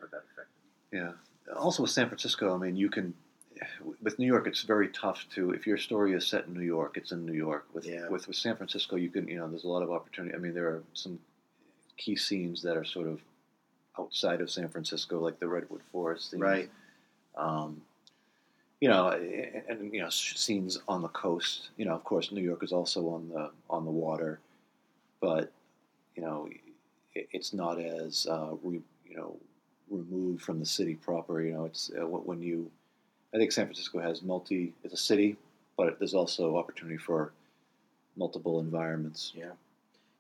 or 0.01 0.07
that 0.09 0.25
effect. 0.33 0.49
Yeah. 0.93 1.13
Also 1.57 1.83
with 1.83 1.91
San 1.91 2.07
Francisco, 2.09 2.55
I 2.55 2.59
mean, 2.59 2.77
you 2.77 2.89
can. 2.89 3.15
With 4.03 4.19
New 4.19 4.27
York, 4.27 4.47
it's 4.47 4.63
very 4.63 4.89
tough 4.89 5.27
to. 5.35 5.51
If 5.51 5.67
your 5.67 5.77
story 5.79 6.15
is 6.15 6.27
set 6.27 6.47
in 6.47 6.55
New 6.55 6.65
York, 6.65 6.97
it's 6.97 7.13
in 7.13 7.27
New 7.27 7.33
York. 7.35 7.67
With 7.73 7.87
Yeah. 7.87 8.09
with, 8.09 8.27
with 8.27 8.37
San 8.37 8.57
Francisco, 8.57 8.97
you 8.97 9.11
can. 9.11 9.29
You 9.29 9.39
know, 9.39 9.49
there's 9.49 9.65
a 9.65 9.69
lot 9.69 9.83
of 9.83 9.91
opportunity. 9.91 10.35
I 10.35 10.39
mean, 10.39 10.55
there 10.55 10.69
are 10.69 10.83
some 10.95 11.19
key 11.97 12.17
scenes 12.17 12.63
that 12.63 12.77
are 12.77 12.85
sort 12.85 13.07
of 13.07 13.21
outside 13.99 14.41
of 14.41 14.51
San 14.51 14.69
Francisco, 14.69 15.21
like 15.21 15.39
the 15.39 15.49
redwood 15.49 15.83
forest. 15.93 16.31
Scenes. 16.31 16.43
right. 16.43 16.71
Um, 17.37 17.83
you 18.81 18.89
know, 18.89 19.09
and, 19.09 19.63
and 19.69 19.95
you 19.95 20.01
know 20.01 20.09
scenes 20.09 20.79
on 20.89 21.03
the 21.03 21.09
coast. 21.09 21.69
You 21.77 21.85
know, 21.85 21.95
of 21.95 22.05
course, 22.05 22.33
New 22.33 22.43
York 22.43 22.63
is 22.63 22.73
also 22.73 23.09
on 23.09 23.29
the 23.29 23.51
on 23.69 23.85
the 23.85 23.91
water, 23.91 24.41
but 25.21 25.53
you 26.17 26.23
know, 26.23 26.49
it, 27.15 27.29
it's 27.33 27.53
not 27.53 27.79
as 27.79 28.27
uh, 28.29 28.55
re, 28.63 28.81
you 29.07 29.17
know 29.17 29.37
removed 29.91 30.43
from 30.43 30.61
the 30.61 30.67
city 30.67 30.95
proper. 30.95 31.43
You 31.43 31.53
know, 31.53 31.65
it's 31.67 31.91
uh, 32.01 32.07
when 32.07 32.23
when 32.23 32.43
you. 32.43 32.71
I 33.35 33.39
think 33.39 33.53
San 33.53 33.67
Francisco 33.67 34.01
has 34.01 34.23
multi. 34.23 34.73
It's 34.85 34.95
a 34.95 34.97
city, 34.97 35.37
but 35.77 35.99
there's 35.99 36.15
also 36.15 36.57
opportunity 36.57 36.97
for 36.99 37.33
multiple 38.17 38.61
environments. 38.61 39.33
Yeah. 39.35 39.53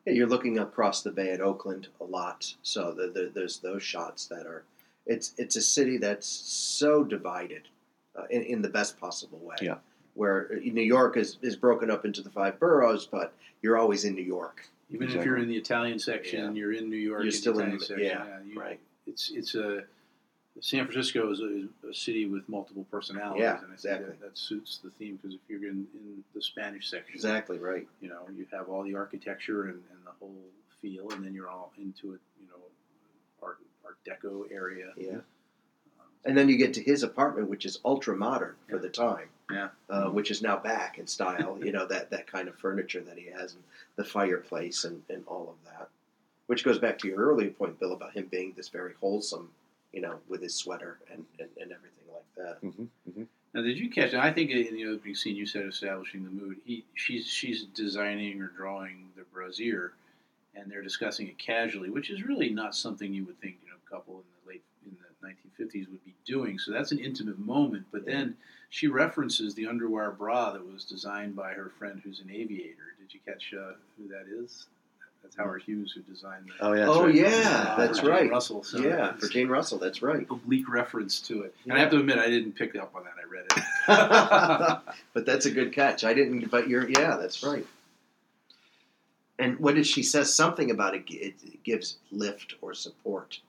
Yeah, 0.06 0.14
you're 0.14 0.28
looking 0.28 0.58
across 0.58 1.02
the 1.02 1.10
bay 1.10 1.30
at 1.30 1.40
Oakland 1.40 1.88
a 2.00 2.04
lot, 2.04 2.54
so 2.62 2.92
the, 2.92 3.08
the, 3.08 3.30
there's 3.34 3.58
those 3.58 3.82
shots 3.82 4.26
that 4.26 4.46
are. 4.46 4.64
It's 5.06 5.34
it's 5.38 5.56
a 5.56 5.60
city 5.62 5.96
that's 5.98 6.26
so 6.26 7.04
divided, 7.04 7.62
uh, 8.16 8.24
in, 8.30 8.42
in 8.42 8.62
the 8.62 8.68
best 8.68 8.98
possible 8.98 9.38
way. 9.38 9.56
Yeah. 9.60 9.76
Where 10.14 10.48
uh, 10.52 10.56
New 10.62 10.82
York 10.82 11.16
is, 11.16 11.36
is 11.42 11.56
broken 11.56 11.90
up 11.90 12.04
into 12.04 12.22
the 12.22 12.30
five 12.30 12.58
boroughs, 12.60 13.06
but 13.06 13.32
you're 13.62 13.76
always 13.76 14.04
in 14.04 14.14
New 14.14 14.22
York. 14.22 14.62
Even 14.90 15.08
if 15.08 15.24
you're 15.24 15.36
in 15.38 15.48
the 15.48 15.56
Italian 15.56 15.98
section, 15.98 16.54
Yeah. 16.56 16.60
you're 16.60 16.72
in 16.72 16.88
New 16.90 16.96
York. 16.96 17.20
You're 17.22 17.26
in 17.26 17.32
still 17.32 17.54
the 17.54 17.60
in 17.64 17.72
Italian 17.74 17.78
the- 17.78 17.84
section. 17.86 18.06
yeah, 18.46 18.52
you- 18.54 18.60
right. 18.60 18.80
It's 19.06 19.30
it's 19.34 19.54
a 19.54 19.84
San 20.60 20.84
Francisco 20.84 21.30
is 21.30 21.40
a, 21.40 21.56
is 21.58 21.68
a 21.88 21.94
city 21.94 22.26
with 22.26 22.48
multiple 22.48 22.84
personalities, 22.90 23.42
Yeah, 23.42 23.50
and 23.58 23.58
I 23.58 23.60
think 23.68 23.72
exactly. 23.74 24.06
that, 24.08 24.20
that 24.20 24.38
suits 24.38 24.78
the 24.82 24.90
theme 24.90 25.18
because 25.22 25.34
if 25.34 25.40
you're 25.48 25.62
in, 25.70 25.86
in 25.94 26.24
the 26.34 26.42
Spanish 26.42 26.90
section, 26.90 27.14
Exactly 27.14 27.58
right. 27.58 27.86
you 28.00 28.08
know, 28.08 28.22
you 28.36 28.46
have 28.52 28.68
all 28.68 28.82
the 28.82 28.94
architecture 28.94 29.64
and, 29.64 29.74
and 29.74 30.04
the 30.04 30.10
whole 30.18 30.34
feel, 30.82 31.10
and 31.10 31.24
then 31.24 31.32
you're 31.34 31.48
all 31.48 31.72
into 31.78 32.14
it, 32.14 32.20
you 32.40 32.46
know, 32.48 32.62
art 33.42 33.58
Art 33.84 33.96
Deco 34.06 34.50
area. 34.52 34.92
Yeah. 34.96 35.10
Um, 35.12 35.22
And 36.24 36.36
then 36.36 36.48
you 36.48 36.56
get 36.58 36.74
to 36.74 36.82
his 36.82 37.02
apartment, 37.02 37.48
which 37.48 37.64
is 37.64 37.78
ultra 37.84 38.16
modern 38.16 38.54
for 38.68 38.78
the 38.78 38.88
time. 38.90 39.28
Yeah. 39.50 39.68
Uh, 39.88 40.10
which 40.10 40.30
is 40.30 40.42
now 40.42 40.56
back 40.58 40.98
in 40.98 41.06
style. 41.08 41.58
you 41.60 41.72
know 41.72 41.84
that 41.86 42.10
that 42.10 42.26
kind 42.28 42.48
of 42.48 42.54
furniture 42.56 43.00
that 43.00 43.18
he 43.18 43.26
has, 43.26 43.54
and 43.54 43.62
the 43.96 44.04
fireplace, 44.04 44.84
and, 44.84 45.02
and 45.08 45.24
all 45.26 45.48
of 45.48 45.70
that. 45.72 45.88
Which 46.46 46.64
goes 46.64 46.78
back 46.78 46.98
to 46.98 47.08
your 47.08 47.18
earlier 47.18 47.50
point, 47.50 47.78
Bill, 47.80 47.92
about 47.92 48.12
him 48.12 48.26
being 48.30 48.52
this 48.56 48.68
very 48.68 48.92
wholesome, 49.00 49.50
you 49.92 50.00
know, 50.00 50.18
with 50.28 50.42
his 50.42 50.54
sweater 50.54 50.98
and, 51.10 51.24
and, 51.38 51.48
and 51.60 51.72
everything 51.72 52.04
like 52.12 52.34
that. 52.36 52.58
hmm 52.60 52.84
hmm 53.12 53.22
Now, 53.54 53.62
did 53.62 53.78
you 53.78 53.90
catch? 53.90 54.14
I 54.14 54.32
think 54.32 54.50
in 54.50 54.74
the 54.74 54.86
opening 54.86 55.14
scene 55.14 55.36
you 55.36 55.46
said 55.46 55.66
establishing 55.66 56.24
the 56.24 56.30
mood. 56.30 56.58
He, 56.64 56.84
she's, 56.94 57.26
she's 57.26 57.64
designing 57.64 58.40
or 58.40 58.48
drawing 58.48 59.08
the 59.16 59.24
brassiere, 59.32 59.92
and 60.54 60.70
they're 60.70 60.82
discussing 60.82 61.28
it 61.28 61.38
casually, 61.38 61.90
which 61.90 62.10
is 62.10 62.22
really 62.22 62.50
not 62.50 62.74
something 62.74 63.12
you 63.12 63.24
would 63.24 63.40
think 63.40 63.56
you 63.62 63.70
know 63.70 63.76
a 63.86 63.90
couple 63.90 64.14
in 64.14 64.22
the 64.44 64.48
late 64.52 64.62
in 64.84 64.96
the 65.22 65.26
1950s 65.26 65.90
would 65.90 66.04
be 66.04 66.14
doing. 66.24 66.58
So 66.58 66.72
that's 66.72 66.92
an 66.92 66.98
intimate 66.98 67.38
moment. 67.38 67.86
But 67.92 68.06
then 68.06 68.36
she 68.68 68.86
references 68.86 69.54
the 69.54 69.64
underwire 69.64 70.16
bra 70.16 70.52
that 70.52 70.64
was 70.72 70.84
designed 70.84 71.34
by 71.36 71.52
her 71.52 71.72
friend 71.78 72.00
who's 72.02 72.20
an 72.20 72.30
aviator. 72.30 72.94
Did 73.00 73.12
you 73.12 73.20
catch 73.26 73.52
uh, 73.54 73.72
who 73.98 74.08
that 74.08 74.26
is? 74.30 74.66
That's 75.30 75.46
Howard 75.46 75.62
Hughes 75.62 75.92
who 75.92 76.00
designed 76.02 76.46
that. 76.48 76.64
Oh 76.64 76.72
yeah. 76.72 76.86
That's 76.86 76.96
oh 76.96 77.06
right. 77.06 77.14
yeah, 77.14 77.64
Uh, 77.68 77.76
that's 77.76 77.98
for 78.00 78.06
Jane 78.06 78.14
right. 78.14 78.30
Russell. 78.30 78.64
So 78.64 78.78
yeah, 78.78 79.12
for 79.14 79.28
Jane 79.28 79.48
Russell, 79.48 79.78
that's 79.78 80.02
right. 80.02 80.26
oblique 80.28 80.68
reference 80.68 81.20
to 81.22 81.42
it. 81.42 81.54
And 81.64 81.72
I 81.72 81.78
have 81.78 81.90
to 81.90 81.98
admit, 81.98 82.18
I 82.18 82.28
didn't 82.28 82.52
pick 82.52 82.74
up 82.76 82.94
on 82.94 83.04
that. 83.04 83.14
I 83.16 83.28
read 83.30 83.44
it. 83.46 84.94
but 85.14 85.26
that's 85.26 85.46
a 85.46 85.50
good 85.50 85.72
catch. 85.72 86.02
I 86.04 86.14
didn't, 86.14 86.50
but 86.50 86.68
you're 86.68 86.88
yeah, 86.88 87.16
that's 87.16 87.42
right. 87.44 87.64
And 89.38 89.58
what 89.58 89.74
did 89.74 89.86
she 89.86 90.02
says 90.02 90.34
something 90.34 90.70
about 90.70 90.94
it? 90.94 91.04
It 91.08 91.62
gives 91.64 91.96
lift 92.10 92.54
or 92.60 92.74
support. 92.74 93.40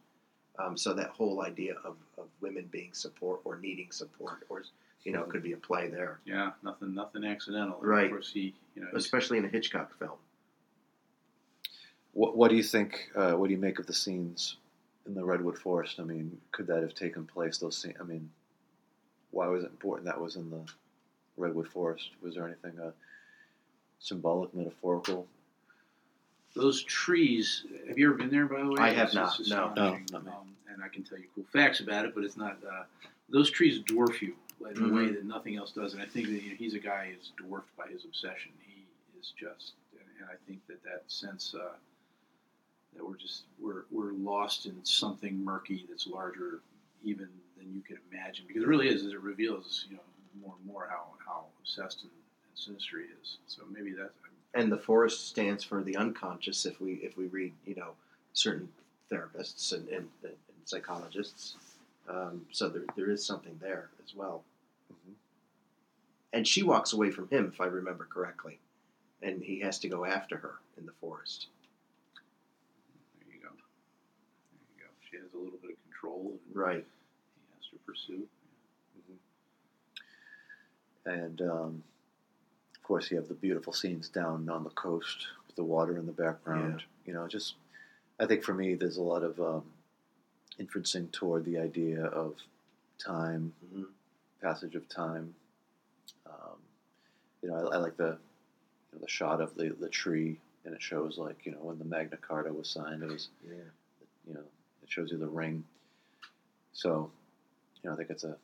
Um, 0.59 0.77
so 0.77 0.93
that 0.93 1.09
whole 1.09 1.41
idea 1.41 1.73
of, 1.84 1.95
of 2.17 2.27
women 2.41 2.69
being 2.71 2.93
support 2.93 3.41
or 3.43 3.57
needing 3.57 3.91
support, 3.91 4.43
or 4.49 4.63
you 5.03 5.11
know, 5.11 5.23
could 5.23 5.41
be 5.41 5.53
a 5.53 5.57
play 5.57 5.88
there, 5.89 6.19
Yeah, 6.25 6.51
nothing, 6.61 6.93
nothing 6.93 7.25
accidental. 7.25 7.77
Right. 7.82 8.05
Of 8.05 8.11
course, 8.11 8.32
he, 8.32 8.53
you 8.75 8.84
know, 8.84 8.89
especially 8.93 9.39
in 9.39 9.45
a 9.45 9.47
Hitchcock 9.47 9.97
film. 9.97 10.17
What, 12.14 12.36
what 12.36 12.49
do 12.49 12.55
you 12.55 12.64
think? 12.64 13.09
Uh, 13.16 13.34
what 13.34 13.47
do 13.47 13.53
you 13.53 13.59
make 13.59 13.80
of 13.80 13.88
the 13.88 13.93
scenes 13.93 14.57
in 15.07 15.14
the 15.14 15.24
redwood 15.24 15.57
forest? 15.57 15.99
I 15.99 16.03
mean, 16.03 16.38
could 16.51 16.68
that 16.68 16.82
have 16.82 16.93
taken 16.93 17.26
place? 17.26 17.57
Those 17.57 17.78
scenes. 17.78 17.95
I 17.99 18.03
mean, 18.03 18.30
why 19.32 19.47
was 19.47 19.64
it 19.64 19.72
important 19.72 20.05
that 20.07 20.20
was 20.20 20.36
in 20.36 20.49
the 20.49 20.62
redwood 21.38 21.68
forest? 21.68 22.09
Was 22.22 22.36
there 22.36 22.45
anything 22.45 22.80
uh, 22.80 22.91
symbolic, 23.99 24.53
metaphorical? 24.53 25.28
those 26.53 26.84
trees. 26.84 27.64
Have 27.88 27.97
you 27.97 28.09
ever 28.09 28.18
been 28.18 28.30
there? 28.30 28.45
By 28.45 28.62
the 28.62 28.70
way, 28.72 28.82
I 28.82 28.89
have 28.89 29.07
It's 29.07 29.16
not, 29.16 29.38
just 29.38 29.49
no. 29.49 29.72
No, 29.74 29.97
not 30.12 30.26
me. 30.26 30.32
Um, 30.32 30.53
and 30.74 30.84
I 30.84 30.89
can 30.89 31.01
tell 31.03 31.18
you 31.18 31.24
cool 31.34 31.45
facts 31.53 31.80
about 31.80 32.03
it, 32.03 32.14
but 32.14 32.26
it's 32.26 32.36
not. 32.36 32.57
Uh, 32.70 32.84
those 33.30 33.49
trees 33.49 33.82
dwarf 33.84 34.22
you 34.22 34.36
in 34.59 34.84
a 34.84 34.93
way 34.93 35.03
Mhm. 35.03 35.14
that 35.14 35.24
nothing 35.26 35.55
else 35.55 35.72
does. 35.72 35.93
And 35.93 36.01
I 36.01 36.05
think 36.05 36.28
that 36.28 36.43
you 36.43 36.49
know, 36.49 36.55
he's 36.57 36.74
a 36.74 36.80
guy 36.80 37.14
who's 37.16 37.32
dwarfed 37.38 37.74
by 37.78 37.88
his 37.88 38.03
obsession. 38.03 38.51
He 38.68 38.86
is 39.18 39.32
just, 39.39 39.76
and, 39.93 40.07
and 40.20 40.30
I 40.30 40.36
think 40.45 40.59
that 40.68 40.84
that 40.84 41.03
sense 41.07 41.55
uh, 41.55 41.76
that 42.95 43.07
we're 43.07 43.17
just 43.17 43.43
we're 43.59 43.83
we're 43.91 44.13
lost 44.13 44.65
in 44.65 44.83
something 44.83 45.43
murky 45.43 45.85
that's 45.89 46.07
larger 46.07 46.61
even 47.03 47.27
than 47.57 47.73
you 47.73 47.81
can 47.81 47.97
imagine. 48.11 48.45
Because 48.47 48.63
it 48.63 48.67
really 48.67 48.89
is. 48.89 49.05
As 49.05 49.13
it 49.13 49.21
reveals, 49.21 49.85
you 49.89 49.95
know, 49.95 50.03
more 50.41 50.55
and 50.57 50.65
more 50.65 50.87
how 50.89 51.05
how 51.25 51.45
obsessed 51.59 52.01
and, 52.03 52.11
and 52.11 52.57
sinister 52.57 52.99
he 52.99 53.05
is. 53.21 53.37
So 53.47 53.63
maybe 53.71 53.91
that's. 53.93 54.13
And 54.53 54.69
the 54.69 54.77
forest 54.77 55.29
stands 55.29 55.63
for 55.63 55.81
the 55.81 55.95
unconscious. 55.95 56.65
If 56.65 56.81
we 56.81 56.93
if 56.95 57.15
we 57.17 57.27
read, 57.27 57.53
you 57.65 57.75
know, 57.75 57.91
certain 58.33 58.67
therapists 59.09 59.71
and, 59.73 59.87
and, 59.89 60.07
and 60.23 60.33
psychologists, 60.65 61.55
um, 62.09 62.45
so 62.51 62.67
there 62.67 62.83
there 62.97 63.09
is 63.09 63.25
something 63.25 63.57
there 63.61 63.89
as 64.03 64.13
well. 64.13 64.43
Mhm. 64.91 65.13
And 66.33 66.47
she 66.47 66.63
walks 66.63 66.91
away 66.93 67.11
from 67.11 67.29
him, 67.29 67.49
if 67.53 67.61
I 67.61 67.65
remember 67.65 68.05
correctly, 68.11 68.59
and 69.21 69.41
he 69.41 69.59
has 69.61 69.79
to 69.79 69.87
go 69.89 70.03
after 70.05 70.37
her 70.37 70.55
in 70.77 70.85
the 70.85 70.91
forest. 70.99 71.47
There 73.19 73.33
you 73.33 73.41
go. 73.41 73.49
There 73.49 74.77
you 74.77 74.83
go. 74.83 74.89
She 75.12 75.18
has 75.18 75.28
a 75.34 75.38
little 75.38 75.59
bit 75.62 75.72
of 75.72 75.84
control, 75.84 76.39
and 76.47 76.55
Right. 76.55 76.86
he 77.36 77.53
has 77.55 77.66
to 77.72 77.78
pursue. 77.86 78.28
And 81.05 81.41
um, 81.41 81.84
of 82.76 82.84
course, 82.84 83.09
you 83.12 83.18
have 83.18 83.28
the 83.28 83.34
beautiful 83.34 83.74
scenes 83.74 84.07
down 84.07 84.47
on 84.49 84.64
the 84.64 84.70
coast 84.70 85.28
with 85.47 85.55
the 85.55 85.64
water 85.64 85.97
in 85.97 86.05
the 86.05 86.12
background. 86.12 86.84
You 87.05 87.14
know, 87.14 87.28
just 87.28 87.55
I 88.20 88.26
think 88.28 88.43
for 88.43 88.53
me, 88.53 88.76
there's 88.76 88.97
a 88.97 89.01
lot 89.01 89.24
of 89.24 89.39
um, 89.41 89.64
inferencing 90.59 91.12
toward 91.12 91.43
the 91.43 91.57
idea 91.57 92.05
of 92.05 92.36
time, 92.99 93.53
Mhm. 93.74 93.88
passage 94.41 94.76
of 94.76 94.88
time. 94.88 95.34
Um, 96.28 96.59
you 97.41 97.49
know, 97.49 97.55
I, 97.68 97.76
I 97.76 97.78
like 97.78 97.97
the 97.97 98.20
you 98.91 98.93
know, 98.93 98.99
the 98.99 99.09
shot 99.09 99.41
of 99.41 99.55
the 99.55 99.70
the 99.70 99.89
tree, 99.89 100.39
and 100.66 100.74
it 100.76 100.82
shows 100.84 101.18
like 101.18 101.45
you 101.47 101.51
know 101.53 101.64
when 101.64 101.80
the 101.80 101.86
Magna 101.86 102.18
Carta 102.18 102.53
was 102.53 102.70
signed, 102.70 103.01
it 103.01 103.09
was 103.09 103.30
Yeah. 103.43 103.64
you 104.28 104.34
know 104.36 104.45
shows 104.91 105.11
you 105.11 105.17
the 105.17 105.27
ring. 105.27 105.63
So, 106.73 107.09
you 107.81 107.89
know, 107.89 107.93
I 107.93 107.97
think 107.97 108.09
it's 108.09 108.23
a 108.23 108.35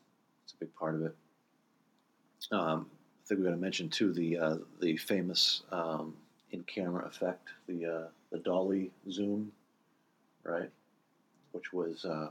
it's 0.46 0.54
a 0.54 0.58
big 0.58 0.74
part 0.76 0.96
of 0.96 1.04
it. 1.04 1.16
Um, 2.52 2.88
I 2.90 3.28
think 3.28 3.40
we 3.40 3.46
got 3.46 3.52
to 3.52 3.58
mention 3.58 3.90
too 3.90 4.14
the 4.14 4.38
uh, 4.38 4.58
the 4.82 4.96
famous 4.98 5.64
um, 5.72 6.16
in 6.52 6.64
camera 6.64 7.06
effect, 7.06 7.50
the 7.68 7.86
uh, 7.86 8.08
the 8.32 8.40
dolly 8.40 8.92
zoom, 9.12 9.52
right? 10.44 10.70
Which 11.52 11.74
was 11.74 12.06
uh, 12.06 12.30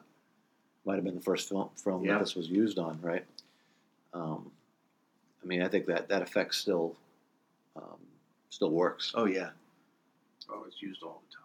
might 0.87 0.95
have 0.95 1.05
been 1.05 1.15
the 1.15 1.21
first 1.21 1.49
film 1.49 1.69
film 1.77 2.05
Yeah. 2.05 2.15
that 2.15 2.21
this 2.21 2.35
was 2.35 2.49
used 2.49 2.79
on, 2.79 2.99
right? 3.03 3.25
Um, 4.15 4.51
I 5.43 5.47
mean, 5.47 5.61
I 5.63 5.69
think 5.69 5.87
that 5.87 6.09
that 6.09 6.23
effect 6.23 6.55
still 6.55 6.97
um, 7.77 7.99
still 8.49 8.71
works. 8.71 9.13
Oh 9.15 9.27
yeah. 9.27 9.51
Oh, 10.49 10.65
it's 10.67 10.81
used 10.81 11.03
all 11.03 11.21
the 11.29 11.35
time. 11.35 11.43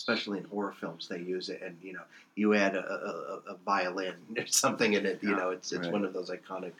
Especially 0.00 0.38
in 0.38 0.44
horror 0.44 0.72
films, 0.80 1.06
they 1.08 1.18
use 1.18 1.50
it, 1.50 1.60
and 1.62 1.76
you 1.82 1.92
know, 1.92 2.00
you 2.34 2.54
add 2.54 2.74
a, 2.74 2.80
a, 2.90 3.52
a 3.52 3.56
violin 3.66 4.14
or 4.38 4.46
something 4.46 4.94
in 4.94 5.04
it. 5.04 5.22
You 5.22 5.30
Yeah. 5.30 5.36
know, 5.36 5.50
it's 5.50 5.72
it's 5.72 5.82
Right. 5.82 5.92
one 5.92 6.06
of 6.06 6.14
those 6.14 6.30
iconic 6.30 6.72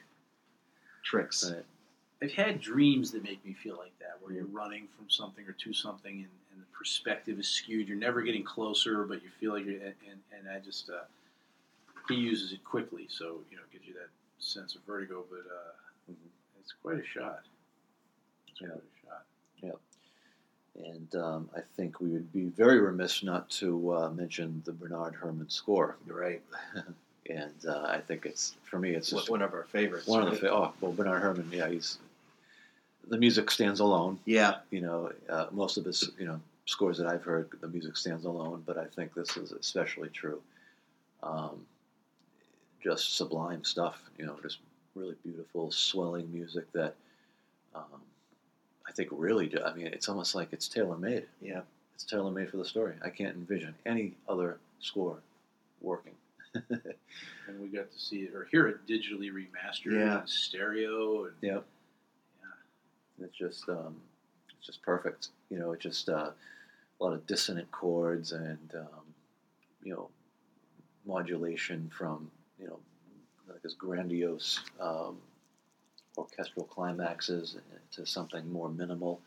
tricks. 1.03 1.51
Right. 1.53 1.65
I've 2.23 2.33
had 2.33 2.63
dreams 2.63 3.11
that 3.13 3.23
make 3.23 3.45
me 3.45 3.53
feel 3.53 3.77
like 3.77 3.93
that, 3.99 4.17
where 4.23 4.33
you're 4.33 4.47
running 4.47 4.89
from 4.97 5.11
something 5.11 5.47
or 5.47 5.53
to 5.53 5.73
something, 5.75 6.15
and, 6.15 6.29
and 6.53 6.63
the 6.63 6.67
perspective 6.77 7.39
is 7.39 7.47
skewed. 7.47 7.89
You're 7.89 7.99
never 7.99 8.23
getting 8.23 8.43
closer, 8.43 9.05
but 9.05 9.23
you 9.23 9.29
feel 9.39 9.53
like 9.53 9.67
you're. 9.67 9.75
And, 9.83 9.95
and, 10.11 10.21
and 10.39 10.49
I 10.49 10.59
just 10.61 10.89
uh, 10.89 11.05
he 12.09 12.15
uses 12.15 12.53
it 12.55 12.65
quickly, 12.65 13.07
so 13.11 13.41
you 13.51 13.59
know, 13.59 13.63
it 13.65 13.73
gives 13.73 13.87
you 13.87 13.93
that 13.95 14.09
sense 14.39 14.75
of 14.77 14.81
vertigo. 14.87 15.25
But 15.31 15.41
uh, 15.41 16.11
Mhm. 16.11 16.17
it's 16.59 16.73
quite 16.83 16.99
a 16.99 17.05
shot. 17.05 17.43
It's 18.49 18.63
Yeah. 18.63 18.69
quite 18.69 18.81
a 18.81 19.07
shot. 19.07 19.79
And 20.77 21.15
um, 21.17 21.51
I 21.57 21.61
think 21.77 22.01
we 22.01 22.09
would 22.09 22.33
be 22.33 22.45
very 22.47 22.81
remiss 22.81 23.23
not 23.23 23.51
to 23.51 23.93
uh, 23.93 24.11
mention 24.11 24.63
the 24.65 24.73
Bernard 24.73 25.15
Herrmann 25.21 25.51
score. 25.51 25.97
You're 26.07 26.21
right. 26.21 26.43
And 27.29 27.65
uh, 27.69 27.83
I 27.83 28.01
think 28.01 28.27
it's 28.27 28.57
for 28.65 28.79
me, 28.81 28.91
it's 28.91 29.11
just 29.11 29.31
One 29.31 29.41
of 29.43 29.53
our 29.53 29.63
favorites. 29.65 30.09
one 30.09 30.23
of 30.27 30.31
the 30.33 30.37
fa- 30.37 30.53
oh 30.53 30.73
well 30.81 30.91
Bernard 30.93 31.23
Herrmann, 31.23 31.49
yeah, 31.53 31.69
he's 31.69 31.99
the 33.07 33.19
music 33.19 33.53
stands 33.53 33.79
alone. 33.79 34.19
Yeah. 34.25 34.57
You 34.71 34.81
know, 34.81 35.13
uh, 35.29 35.47
most 35.53 35.77
of 35.77 35.85
his 35.85 36.11
you 36.19 36.27
know 36.27 36.41
scores 36.67 36.99
that 36.99 37.07
I've 37.07 37.23
heard, 37.23 37.49
the 37.61 37.69
music 37.69 37.97
stands 37.97 38.25
alone. 38.25 38.65
But 38.67 38.79
I 38.79 38.87
think 38.87 39.15
this 39.15 39.37
is 39.37 39.53
especially 39.53 40.09
true. 40.09 40.41
Um, 41.23 41.65
just 42.83 43.17
sublime 43.17 43.63
stuff. 43.63 44.03
You 44.19 44.27
know, 44.27 44.37
just 44.43 44.59
really 44.97 45.15
beautiful, 45.23 45.71
swelling 45.71 46.33
music 46.33 46.73
that 46.73 46.95
um, 47.77 48.01
I 48.91 48.93
think 48.93 49.09
really. 49.13 49.47
do- 49.47 49.63
I 49.65 49.73
mean, 49.73 49.87
it's 49.87 50.09
almost 50.09 50.35
like 50.35 50.53
it's 50.53 50.67
tailor 50.67 50.97
made. 50.99 51.27
Yeah. 51.41 51.61
It's 51.95 52.03
tailor 52.05 52.33
made 52.33 52.51
for 52.51 52.57
the 52.57 52.65
story. 52.65 52.95
I 53.05 53.09
can't 53.11 53.37
envision 53.37 53.75
any 53.87 54.15
other 54.29 54.59
score 54.81 55.19
working. 55.81 56.15
And 57.49 57.61
we 57.61 57.67
got 57.69 57.91
to 57.93 57.99
see 57.99 58.19
it 58.21 58.35
or 58.35 58.45
hear 58.53 58.69
it 58.69 58.87
digitally 58.87 59.29
remastered 59.33 59.93
Yeah. 59.93 60.21
in 60.21 60.27
stereo. 60.29 61.25
And, 61.25 61.35
Yep. 61.41 61.65
Yeah. 63.19 63.25
It's 63.27 63.37
just 63.37 63.69
um, 63.69 63.97
it's 64.57 64.67
just 64.67 64.83
perfect. 64.83 65.29
You 65.51 65.59
know, 65.59 65.73
it's 65.73 65.83
just 65.83 66.09
uh, 66.09 66.31
a 67.01 67.05
lot 67.05 67.13
of 67.13 67.27
dissonant 67.27 67.69
chords 67.73 68.31
and 68.33 68.73
um, 68.77 69.05
you 69.83 69.93
know 69.95 70.11
modulation 71.07 71.91
from 71.97 72.31
you 72.61 72.67
know 72.69 72.79
like 73.49 73.63
this 73.63 73.75
grandiose 73.75 74.61
um, 74.81 75.17
orchestral 76.17 76.67
climaxes 76.67 77.57
to 77.93 78.07
something 78.07 78.51
more 78.53 78.69
minimal, 78.69 79.21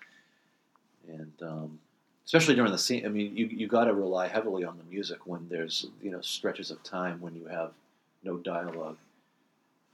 and 1.07 1.33
um, 1.41 1.79
especially 2.25 2.55
during 2.55 2.71
the 2.71 2.77
scene. 2.77 3.05
I 3.05 3.09
mean, 3.09 3.35
you 3.35 3.47
you 3.47 3.67
got 3.67 3.85
to 3.85 3.93
rely 3.93 4.27
heavily 4.27 4.63
on 4.63 4.77
the 4.77 4.83
music 4.83 5.25
when 5.25 5.47
there's 5.49 5.87
you 6.01 6.11
know 6.11 6.21
stretches 6.21 6.71
of 6.71 6.81
time 6.83 7.21
when 7.21 7.35
you 7.35 7.45
have 7.45 7.71
no 8.23 8.37
dialogue, 8.37 8.97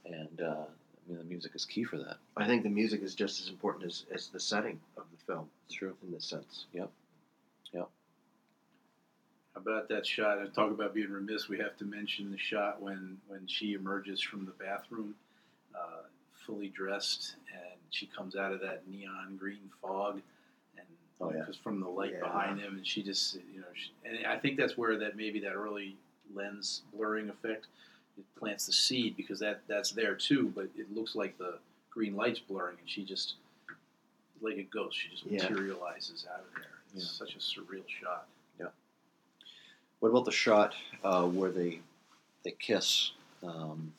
and 0.04 0.40
uh, 0.40 0.64
I 0.64 1.08
mean 1.08 1.18
the 1.18 1.24
music 1.24 1.52
is 1.54 1.64
key 1.64 1.84
for 1.84 1.98
that. 1.98 2.16
I 2.36 2.46
think 2.46 2.62
the 2.62 2.70
music 2.70 3.02
is 3.02 3.14
just 3.14 3.40
as 3.40 3.48
important 3.48 3.84
as, 3.86 4.04
as 4.12 4.28
the 4.28 4.40
setting 4.40 4.80
of 4.96 5.04
the 5.10 5.32
film 5.32 5.48
true. 5.70 5.96
in 6.04 6.12
this 6.12 6.24
sense. 6.24 6.66
Yep. 6.72 6.90
Yep. 7.72 7.88
How 9.54 9.60
about 9.60 9.88
that 9.88 10.06
shot? 10.06 10.38
I 10.38 10.46
talk 10.46 10.70
about 10.70 10.94
being 10.94 11.10
remiss. 11.10 11.48
We 11.48 11.58
have 11.58 11.76
to 11.78 11.84
mention 11.84 12.30
the 12.30 12.38
shot 12.38 12.80
when 12.80 13.18
when 13.28 13.46
she 13.46 13.74
emerges 13.74 14.20
from 14.20 14.44
the 14.44 14.52
bathroom, 14.52 15.14
uh, 15.74 16.02
fully 16.46 16.68
dressed, 16.68 17.36
and 17.52 17.78
she 17.90 18.06
comes 18.06 18.36
out 18.36 18.52
of 18.52 18.60
that 18.60 18.86
neon 18.88 19.36
green 19.36 19.70
fog, 19.80 20.20
and 20.76 20.86
Oh, 21.20 21.30
yeah. 21.32 21.40
because 21.40 21.56
from 21.56 21.80
the 21.80 21.88
light 21.88 22.12
Yeah. 22.12 22.20
behind 22.20 22.60
him, 22.60 22.76
and 22.76 22.86
she 22.86 23.02
just 23.02 23.34
you 23.52 23.60
know, 23.60 23.66
she, 23.74 23.90
and 24.04 24.26
I 24.26 24.38
think 24.38 24.56
that's 24.58 24.76
where 24.76 24.96
that 24.98 25.16
maybe 25.16 25.40
that 25.40 25.52
early 25.52 25.96
lens 26.32 26.82
blurring 26.92 27.28
effect 27.28 27.66
it 28.18 28.24
plants 28.36 28.66
the 28.66 28.72
seed 28.72 29.16
because 29.16 29.38
that 29.40 29.62
that's 29.66 29.92
there 29.92 30.14
too, 30.14 30.52
but 30.54 30.68
it 30.76 30.92
looks 30.94 31.14
like 31.14 31.36
the 31.38 31.58
green 31.90 32.14
light's 32.16 32.38
blurring, 32.38 32.76
and 32.80 32.88
she 32.88 33.04
just 33.04 33.34
like 34.42 34.56
a 34.56 34.62
ghost, 34.62 34.96
she 34.96 35.08
just 35.10 35.24
Yeah. 35.26 35.42
materializes 35.42 36.26
out 36.32 36.40
of 36.40 36.54
there. 36.54 36.70
It's 36.94 37.10
such 37.10 37.34
a 37.34 37.38
surreal 37.38 37.86
shot. 37.88 38.26
Yeah. 38.58 38.68
What 40.00 40.08
about 40.08 40.24
the 40.24 40.32
shot 40.32 40.74
uh, 41.04 41.26
where 41.26 41.50
they 41.50 41.82
they 42.42 42.52
kiss 42.52 43.12
um, 43.42 43.92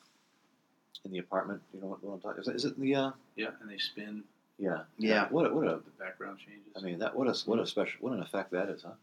in 1.05 1.11
the 1.11 1.19
apartment? 1.19 1.61
You 1.73 1.81
know 1.81 1.87
what, 1.87 2.03
what 2.03 2.13
I'm 2.13 2.19
talking? 2.21 2.41
Is 2.41 2.47
it, 2.47 2.55
is 2.55 2.65
it 2.65 2.79
the? 2.79 2.95
Uh, 2.95 3.11
Yeah, 3.35 3.49
and 3.61 3.69
they 3.69 3.77
spin. 3.77 4.23
yeah. 4.57 4.81
Yeah. 4.97 5.27
What 5.29 5.49
a, 5.49 5.53
what 5.53 5.67
a 5.67 5.77
The 5.83 5.91
background 6.03 6.39
changes. 6.39 6.71
I 6.77 6.81
mean 6.81 6.99
that 6.99 7.15
what 7.15 7.27
a 7.27 7.33
what 7.45 7.59
a 7.59 7.65
special 7.65 7.97
what 8.01 8.13
an 8.13 8.21
effect 8.21 8.51
that 8.51 8.69
is, 8.69 8.83
huh? 8.83 8.93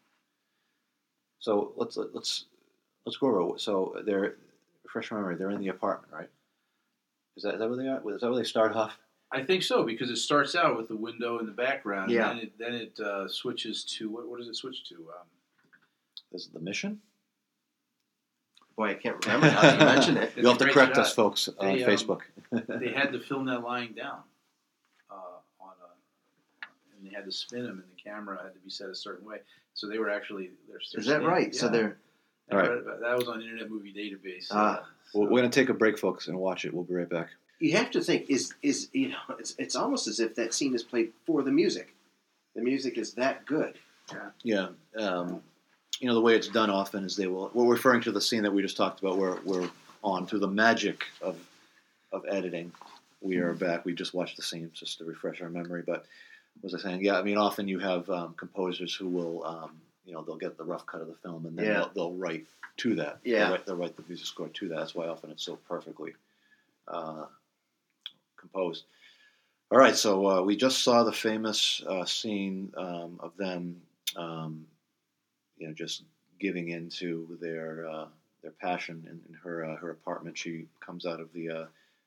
So 1.40 1.72
let's 1.76 1.96
let's 1.96 2.44
let's 3.06 3.16
go 3.16 3.34
over. 3.38 3.58
So 3.58 3.96
they're 4.04 4.34
refresh 4.84 5.10
my 5.10 5.18
memory. 5.18 5.36
They're 5.36 5.50
in 5.50 5.60
the 5.60 5.68
apartment, 5.68 6.12
right? 6.12 6.28
Is 7.36 7.44
that, 7.44 7.54
is 7.54 7.60
that 7.60 7.68
where 7.68 7.76
they 7.78 7.88
are? 7.88 8.00
Is 8.14 8.20
that 8.20 8.28
where 8.30 8.38
they 8.38 8.44
start 8.44 8.74
off? 8.74 8.98
I 9.30 9.42
think 9.44 9.62
so 9.62 9.84
because 9.84 10.10
it 10.10 10.16
starts 10.16 10.54
out 10.56 10.76
with 10.76 10.88
the 10.88 10.96
window 10.96 11.38
in 11.38 11.46
the 11.46 11.52
background, 11.52 12.10
Yeah. 12.10 12.30
and 12.30 12.38
then 12.38 12.46
it, 12.46 12.58
then 12.58 12.74
it 12.74 12.98
uh, 13.00 13.28
switches 13.28 13.84
to 13.98 14.08
what? 14.10 14.26
What 14.28 14.38
does 14.38 14.48
it 14.48 14.56
switch 14.56 14.88
to? 14.88 14.94
Um, 14.96 15.26
Is 16.32 16.46
it 16.46 16.54
the 16.54 16.60
mission? 16.60 17.00
Boy, 18.78 18.90
I 18.90 18.94
can't 18.94 19.26
remember 19.26 19.48
now 19.48 19.60
that 19.60 19.80
you 19.80 19.84
mention 19.86 20.16
it. 20.18 20.32
You'll 20.36 20.50
have 20.50 20.58
to 20.58 20.70
correct 20.72 20.94
shot. 20.94 21.06
us, 21.06 21.12
folks, 21.12 21.48
on 21.58 21.66
They, 21.66 21.82
um, 21.82 21.90
Facebook. 21.90 22.20
they 22.80 22.92
had 22.92 23.10
to 23.12 23.18
film 23.18 23.46
that 23.46 23.64
lying 23.64 23.92
down 23.92 24.20
uh, 25.10 25.14
on 25.60 25.72
a, 25.82 26.66
and 26.96 27.04
they 27.10 27.12
had 27.12 27.24
to 27.24 27.32
spin 27.32 27.64
him, 27.64 27.70
and 27.72 27.82
the 27.82 28.00
camera 28.00 28.38
had 28.40 28.54
to 28.54 28.60
be 28.60 28.70
set 28.70 28.88
a 28.88 28.94
certain 28.94 29.26
way. 29.26 29.38
So 29.74 29.88
they 29.88 29.98
were 29.98 30.08
actually 30.08 30.50
they're, 30.68 30.78
they're 30.92 31.00
Is 31.00 31.06
that 31.06 31.10
standing- 31.14 31.28
right? 31.28 31.52
So 31.52 31.66
yeah. 31.66 31.72
they're 31.72 31.96
I 32.52 32.54
All 32.54 32.60
right. 32.60 32.70
about- 32.70 33.00
that 33.00 33.16
was 33.18 33.26
on 33.26 33.42
Internet 33.42 33.68
Movie 33.68 33.92
Database. 33.92 34.46
Ah. 34.52 34.54
uh, 34.54 34.84
Well, 35.12 35.24
so- 35.26 35.32
we're 35.32 35.40
going 35.40 35.50
to 35.50 35.60
take 35.60 35.70
a 35.70 35.74
break, 35.74 35.98
folks, 35.98 36.28
and 36.28 36.38
watch 36.38 36.64
it. 36.64 36.72
We'll 36.72 36.84
be 36.84 36.94
right 36.94 37.08
back. 37.10 37.30
you 37.58 37.76
have 37.76 37.90
to 37.90 38.00
think 38.00 38.30
is 38.30 38.54
is 38.62 38.90
you 38.92 39.08
know 39.08 39.18
it's 39.40 39.56
it's 39.58 39.74
almost 39.74 40.06
as 40.06 40.20
if 40.20 40.36
that 40.36 40.54
scene 40.54 40.72
is 40.76 40.84
played 40.84 41.12
for 41.26 41.42
the 41.42 41.50
music. 41.50 41.96
The 42.54 42.62
music 42.62 42.96
is 42.96 43.14
that 43.14 43.44
good. 43.44 43.74
Yeah. 44.44 44.68
Um, 44.96 45.42
you 46.00 46.08
know, 46.08 46.14
the 46.14 46.20
way 46.20 46.34
it's 46.36 46.48
done 46.48 46.70
often 46.70 47.04
is 47.04 47.16
they 47.16 47.26
will. 47.26 47.50
We're 47.54 47.66
referring 47.66 48.00
to 48.02 48.12
the 48.12 48.20
scene 48.20 48.42
that 48.42 48.52
we 48.52 48.62
just 48.62 48.76
talked 48.76 49.00
about 49.00 49.18
where 49.18 49.38
we're 49.44 49.68
on 50.02 50.26
through 50.26 50.40
the 50.40 50.48
magic 50.48 51.04
of 51.20 51.36
of 52.12 52.24
editing. 52.28 52.72
We 53.20 53.38
are 53.38 53.52
back. 53.52 53.84
We 53.84 53.94
just 53.94 54.14
watched 54.14 54.36
the 54.36 54.42
scene 54.42 54.70
just 54.72 54.98
to 54.98 55.04
refresh 55.04 55.40
our 55.42 55.50
memory. 55.50 55.82
But 55.84 56.06
what 56.60 56.72
was 56.72 56.74
I 56.74 56.78
saying? 56.78 57.04
Yeah, 57.04 57.18
I 57.18 57.22
mean, 57.22 57.36
often 57.36 57.68
you 57.68 57.78
have 57.80 58.08
um, 58.08 58.34
composers 58.34 58.94
who 58.94 59.08
will, 59.08 59.44
um, 59.44 59.72
you 60.06 60.12
know, 60.12 60.22
they'll 60.22 60.36
get 60.36 60.56
the 60.56 60.64
rough 60.64 60.86
cut 60.86 61.00
of 61.00 61.08
the 61.08 61.14
film 61.14 61.44
and 61.46 61.58
then 61.58 61.66
Yeah. 61.66 61.72
they'll, 61.74 61.90
they'll 61.94 62.14
write 62.14 62.46
to 62.78 62.94
that. 62.94 63.18
Yeah. 63.24 63.38
They'll 63.40 63.50
write, 63.50 63.66
they'll 63.66 63.76
write 63.76 63.96
the 63.96 64.04
music 64.08 64.26
score 64.26 64.48
to 64.48 64.68
that. 64.68 64.76
That's 64.76 64.94
why 64.94 65.08
often 65.08 65.30
it's 65.30 65.42
so 65.42 65.56
perfectly 65.68 66.12
uh, 66.86 67.26
composed. 68.36 68.84
All 69.70 69.78
right, 69.78 69.96
so 69.96 70.26
uh, 70.26 70.42
we 70.42 70.56
just 70.56 70.82
saw 70.82 71.02
the 71.02 71.12
famous 71.12 71.82
uh, 71.86 72.04
scene 72.06 72.72
um, 72.76 73.18
of 73.20 73.36
them, 73.36 73.82
um, 74.16 74.64
you 75.58 75.66
know, 75.68 75.74
just 75.74 76.02
giving 76.38 76.68
into 76.68 77.36
their 77.40 77.88
uh, 77.88 78.06
their 78.42 78.52
passion 78.52 79.04
in, 79.06 79.20
in 79.28 79.34
her 79.42 79.64
uh, 79.64 79.76
her 79.76 79.90
apartment. 79.90 80.38
She 80.38 80.66
comes 80.80 81.06
out 81.06 81.20
of 81.20 81.32
the 81.32 81.50
uh, 81.50 81.66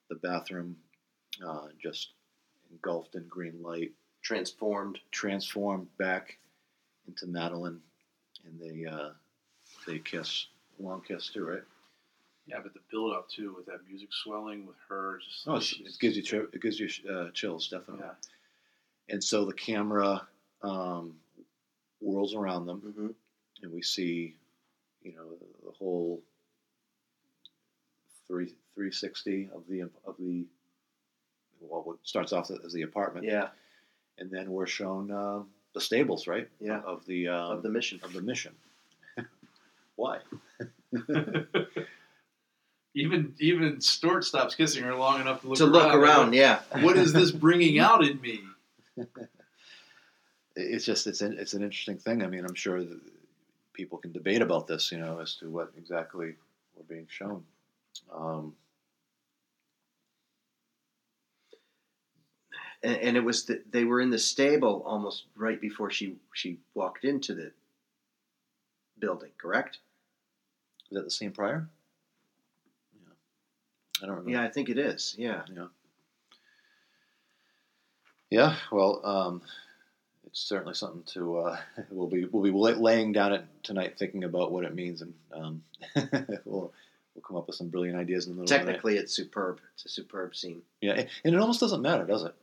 the 0.09 0.15
bathroom, 0.15 0.75
uh, 1.45 1.67
just 1.81 2.09
engulfed 2.71 3.15
in 3.15 3.27
green 3.27 3.61
light, 3.61 3.91
Transformed. 4.21 4.99
transformed 5.11 5.87
back 5.97 6.37
into 7.07 7.27
Madeleine, 7.27 7.81
and 8.45 8.59
they 8.59 8.85
uh, 8.85 9.09
they 9.87 9.99
kiss, 9.99 10.47
long 10.79 11.01
kiss 11.07 11.29
too, 11.29 11.45
right? 11.45 11.63
yeah, 12.47 12.57
but 12.61 12.73
the 12.73 12.79
build 12.89 13.13
up 13.13 13.29
too 13.29 13.53
with 13.55 13.65
that 13.67 13.87
music 13.87 14.09
swelling 14.11 14.65
with 14.65 14.75
her 14.89 15.19
just 15.23 15.47
Oh, 15.47 15.55
it's, 15.55 15.73
it 15.73 15.97
gives 15.99 16.17
you 16.17 16.23
chi- 16.23 16.47
it 16.53 16.61
gives 16.61 16.79
you 16.79 16.89
uh, 17.09 17.29
chills, 17.33 17.67
definitely. 17.67 18.03
yeah. 18.03 18.13
And 19.09 19.23
so 19.23 19.45
the 19.45 19.53
camera 19.53 20.27
um, 20.63 21.15
whirls 22.01 22.33
around 22.33 22.65
them, 22.65 22.79
hmm 22.79 23.07
and 23.61 23.71
we 23.71 23.81
see, 23.81 24.35
you 25.03 25.13
know, 25.13 25.23
the 25.65 25.71
whole 25.71 26.21
three 28.27 28.53
three 28.75 28.91
sixty 28.91 29.49
of 29.53 29.63
the 29.67 29.81
of 29.81 30.15
the 30.19 30.45
well, 31.59 31.81
what 31.83 31.97
starts 32.03 32.33
off 32.33 32.49
as 32.49 32.73
the 32.73 32.81
apartment, 32.81 33.25
Yeah, 33.25 33.49
and 34.17 34.31
then 34.31 34.51
we're 34.51 34.67
shown 34.67 35.11
uh, 35.11 35.41
the 35.73 35.81
stables, 35.81 36.27
right? 36.27 36.49
Yeah. 36.59 36.81
Of 36.85 37.05
the 37.05 37.27
um, 37.27 37.51
of 37.51 37.63
the 37.63 37.69
mission. 37.69 37.99
of 38.03 38.13
the 38.13 38.21
mission. 38.21 38.53
Why? 39.95 40.19
even 42.95 43.33
even 43.39 43.79
Stewart 43.81 44.23
stops 44.23 44.55
kissing 44.55 44.83
her 44.83 44.95
long 44.95 45.21
enough 45.21 45.41
to 45.41 45.47
look 45.47 45.57
to 45.57 45.65
look 45.65 45.93
around, 45.93 46.33
yeah. 46.33 46.59
what 46.81 46.97
is 46.97 47.13
this 47.13 47.31
bringing 47.31 47.79
out 47.79 48.03
in 48.03 48.19
me? 48.21 48.41
It's 50.55 50.85
just 50.85 51.07
it's 51.07 51.21
an 51.21 51.37
it's 51.39 51.53
an 51.53 51.63
interesting 51.63 51.97
thing. 51.97 52.23
I 52.23 52.27
mean, 52.27 52.45
I'm 52.45 52.55
sure 52.55 52.83
that 52.83 52.99
people 53.73 53.97
can 53.97 54.11
debate 54.11 54.41
about 54.41 54.67
this, 54.67 54.91
you 54.91 54.97
know, 54.97 55.19
as 55.19 55.35
to 55.35 55.49
what 55.49 55.71
exactly 55.77 56.35
we're 56.75 56.95
being 56.95 57.07
shown. 57.09 57.43
Um, 58.13 58.55
And, 62.83 62.97
and 62.97 63.17
it 63.17 63.23
was 63.23 63.45
that 63.45 63.71
they 63.71 63.83
were 63.83 64.01
in 64.01 64.09
the 64.09 64.17
stable 64.17 64.83
almost 64.85 65.25
right 65.35 65.59
before 65.59 65.91
she 65.91 66.15
she 66.33 66.57
walked 66.73 67.05
into 67.05 67.33
the 67.33 67.51
building. 68.99 69.31
Correct? 69.37 69.79
is 70.89 70.95
that 70.95 71.03
the 71.03 71.11
same 71.11 71.31
prior? 71.31 71.69
Yeah, 72.93 73.13
I 74.01 74.05
don't 74.05 74.15
remember. 74.17 74.31
Yeah, 74.31 74.43
I 74.43 74.49
think 74.49 74.69
it 74.69 74.77
is. 74.77 75.15
Yeah. 75.17 75.43
Yeah, 78.29 78.55
well, 78.71 79.05
um, 79.05 79.41
it's 80.31 80.39
certainly 80.41 80.73
something 80.73 81.03
to 81.13 81.37
uh, 81.39 81.57
we'll 81.91 82.07
be 82.07 82.25
we'll 82.25 82.43
be 82.43 82.51
laying 82.51 83.11
down 83.11 83.33
it 83.33 83.43
tonight, 83.63 83.97
thinking 83.97 84.23
about 84.23 84.51
what 84.51 84.63
it 84.65 84.73
means, 84.73 85.01
and 85.01 85.13
um, 85.33 85.63
we'll 86.45 86.71
we'll 87.13 87.23
come 87.27 87.37
up 87.37 87.47
with 87.47 87.55
some 87.55 87.67
brilliant 87.67 87.97
ideas 87.97 88.27
in 88.27 88.35
the 88.35 88.41
middle. 88.41 88.57
Technically, 88.57 88.97
it's 88.97 89.13
superb. 89.13 89.59
It's 89.73 89.85
a 89.85 89.89
superb 89.89 90.35
scene. 90.35 90.61
yeah, 90.81 90.93
and- 90.93 91.09
and 91.25 91.35
it 91.35 91.39
almost 91.39 91.59
doesn't 91.59 91.81
matter, 91.81 92.05
does 92.05 92.23
it? 92.23 92.33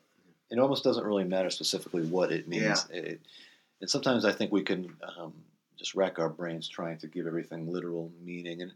It 0.51 0.59
almost 0.59 0.82
doesn't 0.84 1.05
really 1.05 1.24
matter 1.24 1.51
specifically 1.51 2.05
what 2.07 2.32
it 2.32 2.49
means. 2.49 2.86
It, 2.91 3.20
and 3.80 3.89
sometimes 3.91 4.24
I 4.24 4.32
think 4.32 4.51
we 4.51 4.62
can 4.62 4.93
um, 5.18 5.32
just 5.76 5.95
rack 5.95 6.18
our 6.18 6.28
brains 6.30 6.68
trying 6.68 6.99
to 6.99 7.07
give 7.07 7.26
everything 7.26 7.70
literal 7.70 8.11
meaning, 8.24 8.62
and 8.62 8.72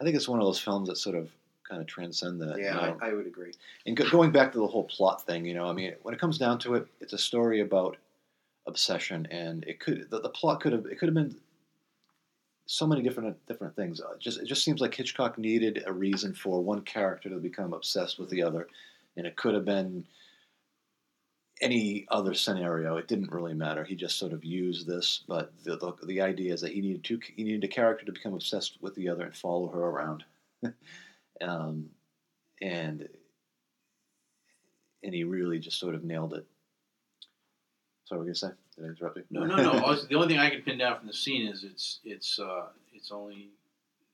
I 0.00 0.04
think 0.04 0.16
it's 0.16 0.28
one 0.28 0.40
of 0.40 0.46
those 0.46 0.58
films 0.60 0.88
that 0.88 0.96
sort 0.96 1.16
of 1.16 1.30
kind 1.68 1.80
of 1.80 1.86
transcend 1.86 2.40
that. 2.42 2.58
you 2.58 2.64
Yeah, 2.64 2.74
know? 2.74 2.98
I, 3.00 3.10
I 3.10 3.12
would 3.14 3.26
agree. 3.26 3.52
and 3.86 3.96
go, 3.96 4.08
going 4.10 4.30
back 4.32 4.52
to 4.52 4.58
the 4.58 4.66
whole 4.66 4.84
plot 4.84 5.24
thing, 5.24 5.44
you 5.46 5.54
know, 5.54 5.66
I 5.68 5.72
mean, 5.72 5.94
when 6.02 6.12
it 6.12 6.20
comes 6.20 6.38
down 6.38 6.58
to 6.60 6.74
it, 6.74 6.86
it's 7.00 7.12
a 7.12 7.18
story 7.18 7.60
about 7.60 7.96
obsession, 8.66 9.26
and 9.30 9.64
it 9.64 9.80
could 9.80 10.08
the, 10.10 10.20
the 10.20 10.28
plot 10.28 10.60
could 10.60 10.72
have 10.72 10.86
it 10.86 10.98
could 10.98 11.08
have 11.08 11.14
been 11.14 11.36
so 12.66 12.86
many 12.86 13.02
different 13.02 13.36
different 13.46 13.74
things. 13.76 14.00
Uh, 14.00 14.16
Just 14.18 14.40
it 14.40 14.46
just 14.46 14.64
seems 14.64 14.80
like 14.80 14.94
Hitchcock 14.94 15.38
needed 15.38 15.82
a 15.86 15.92
reason 15.92 16.34
for 16.34 16.62
one 16.62 16.82
character 16.82 17.28
to 17.28 17.36
become 17.36 17.72
obsessed 17.72 18.18
with 18.18 18.30
the 18.30 18.42
other, 18.42 18.68
and 19.16 19.26
it 19.26 19.36
could 19.36 19.54
have 19.54 19.64
been 19.64 20.04
any 21.60 22.06
other 22.10 22.34
scenario. 22.34 22.96
It 22.96 23.08
didn't 23.08 23.30
really 23.30 23.54
matter. 23.54 23.84
He 23.84 23.94
just 23.94 24.18
sort 24.18 24.32
of 24.32 24.44
used 24.44 24.86
this, 24.86 25.22
but 25.28 25.52
the 25.64 25.76
the, 25.76 25.92
the 26.06 26.20
idea 26.20 26.52
is 26.52 26.60
that 26.60 26.72
he 26.72 26.80
needed 26.80 27.04
two 27.04 27.20
he 27.36 27.44
needed 27.44 27.64
a 27.64 27.68
character 27.68 28.04
to 28.06 28.12
become 28.12 28.34
obsessed 28.34 28.78
with 28.80 28.94
the 28.94 29.08
other 29.08 29.24
and 29.24 29.36
follow 29.36 29.68
her 29.68 29.80
around. 29.80 30.24
um, 31.40 31.90
and 32.60 33.08
and 35.02 35.14
he 35.14 35.24
really 35.24 35.58
just 35.58 35.78
sort 35.78 35.94
of 35.94 36.04
nailed 36.04 36.34
it. 36.34 36.46
So 38.04 38.16
what 38.16 38.20
were 38.20 38.24
you 38.24 38.28
gonna 38.30 38.34
say? 38.34 38.50
Did 38.76 38.84
I 38.84 38.88
interrupt 38.88 39.16
you? 39.16 39.24
No, 39.30 39.44
no, 39.44 39.56
no. 39.56 39.72
Was- 39.82 40.06
the 40.08 40.14
only 40.16 40.28
thing 40.28 40.38
I 40.38 40.50
can 40.50 40.62
pin 40.62 40.78
down 40.78 40.98
from 40.98 41.06
the 41.06 41.12
scene 41.14 41.46
is 41.48 41.64
it's 41.64 42.00
it's 42.04 42.38
uh, 42.38 42.66
it's 42.92 43.12
only 43.12 43.48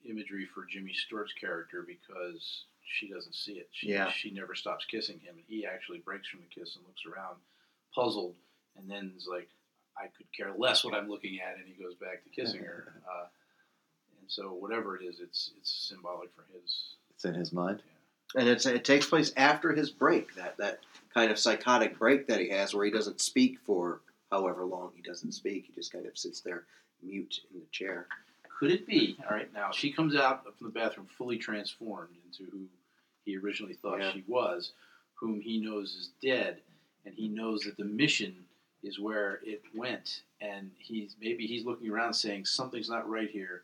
imagery 0.08 0.46
for 0.46 0.64
Jimmy 0.64 0.92
Stewart's 0.92 1.32
character 1.32 1.82
because 1.86 2.64
she 2.84 3.08
doesn't 3.08 3.34
see 3.34 3.52
it. 3.54 3.68
She, 3.72 3.88
Yeah. 3.88 4.10
she 4.10 4.30
never 4.30 4.54
stops 4.54 4.84
kissing 4.86 5.18
him, 5.20 5.34
and 5.36 5.44
he 5.46 5.66
actually 5.66 5.98
breaks 5.98 6.28
from 6.28 6.40
the 6.40 6.46
kiss 6.46 6.76
and 6.76 6.84
looks 6.86 7.04
around, 7.06 7.36
puzzled, 7.94 8.34
and 8.76 8.90
then 8.90 9.12
is 9.16 9.26
like, 9.30 9.48
"I 9.96 10.06
could 10.16 10.30
care 10.32 10.52
less 10.56 10.84
what 10.84 10.94
I'm 10.94 11.08
looking 11.08 11.40
at," 11.40 11.56
and 11.56 11.66
he 11.66 11.74
goes 11.82 11.94
back 11.94 12.22
to 12.24 12.30
kissing 12.30 12.62
her. 12.64 12.94
Uh, 13.08 13.26
and 14.20 14.30
so, 14.30 14.52
whatever 14.52 14.96
it 14.96 15.02
is, 15.04 15.18
it's 15.20 15.52
it's 15.56 15.70
symbolic 15.88 16.30
for 16.34 16.44
his 16.52 16.96
It's 17.14 17.24
in 17.24 17.32
his 17.34 17.52
mind. 17.52 17.82
And 18.36 18.48
it's 18.48 18.66
it 18.66 18.84
takes 18.84 19.06
place 19.06 19.32
after 19.36 19.72
his 19.72 19.90
break 19.90 20.34
that 20.34 20.56
that 20.58 20.80
kind 21.14 21.30
of 21.30 21.38
psychotic 21.38 21.98
break 21.98 22.26
that 22.26 22.40
he 22.40 22.48
has 22.50 22.74
where 22.74 22.84
he 22.84 22.90
doesn't 22.90 23.20
speak 23.20 23.58
for 23.64 24.00
however 24.30 24.64
long 24.64 24.90
he 24.94 25.02
doesn't 25.02 25.32
speak 25.32 25.64
he 25.66 25.72
just 25.72 25.92
kind 25.92 26.06
of 26.06 26.16
sits 26.16 26.40
there 26.40 26.64
mute 27.02 27.40
in 27.52 27.60
the 27.60 27.66
chair 27.72 28.06
Could 28.58 28.70
it 28.72 28.86
be? 28.86 29.16
All 29.28 29.36
right, 29.36 29.52
now 29.54 29.70
she 29.72 29.92
comes 29.92 30.16
out 30.16 30.42
from 30.44 30.66
the 30.66 30.72
bathroom 30.72 31.06
fully 31.16 31.38
transformed 31.38 32.16
into 32.26 32.50
who 32.50 32.60
he 33.24 33.36
originally 33.36 33.74
thought 33.74 34.00
Yeah. 34.00 34.12
she 34.12 34.24
was, 34.26 34.72
whom 35.14 35.40
he 35.40 35.58
knows 35.60 35.94
is 35.94 36.10
dead, 36.22 36.58
and 37.04 37.14
he 37.14 37.28
knows 37.28 37.62
that 37.62 37.76
the 37.76 37.84
mission 37.84 38.34
is 38.82 38.98
where 38.98 39.40
it 39.44 39.62
went, 39.74 40.22
and 40.40 40.70
he's 40.78 41.14
maybe 41.20 41.46
he's 41.46 41.64
looking 41.64 41.88
around 41.90 42.14
saying 42.14 42.44
something's 42.46 42.88
not 42.90 43.08
right 43.08 43.30
here, 43.30 43.62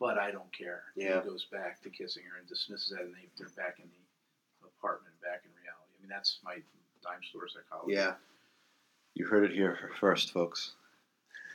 but 0.00 0.18
I 0.18 0.30
don't 0.30 0.50
care. 0.56 0.82
Yeah. 0.96 1.16
And 1.18 1.24
he 1.24 1.30
goes 1.30 1.46
back 1.50 1.82
to 1.82 1.90
kissing 1.90 2.22
her 2.30 2.38
and 2.38 2.48
dismisses 2.48 2.90
that, 2.90 3.02
and 3.04 3.14
they, 3.14 3.28
they're 3.38 3.48
back 3.56 3.78
in 3.78 3.88
the 3.88 4.66
apartment, 4.68 5.14
back 5.22 5.42
in 5.44 5.50
reality. 5.62 5.92
I 5.98 6.02
mean, 6.02 6.10
that's 6.10 6.38
my 6.44 6.54
dime 7.02 7.20
store 7.28 7.48
psychology. 7.48 7.94
yeah 7.94 8.14
You 9.14 9.26
heard 9.26 9.44
it 9.44 9.52
here 9.52 9.90
first, 10.00 10.32
folks. 10.32 10.72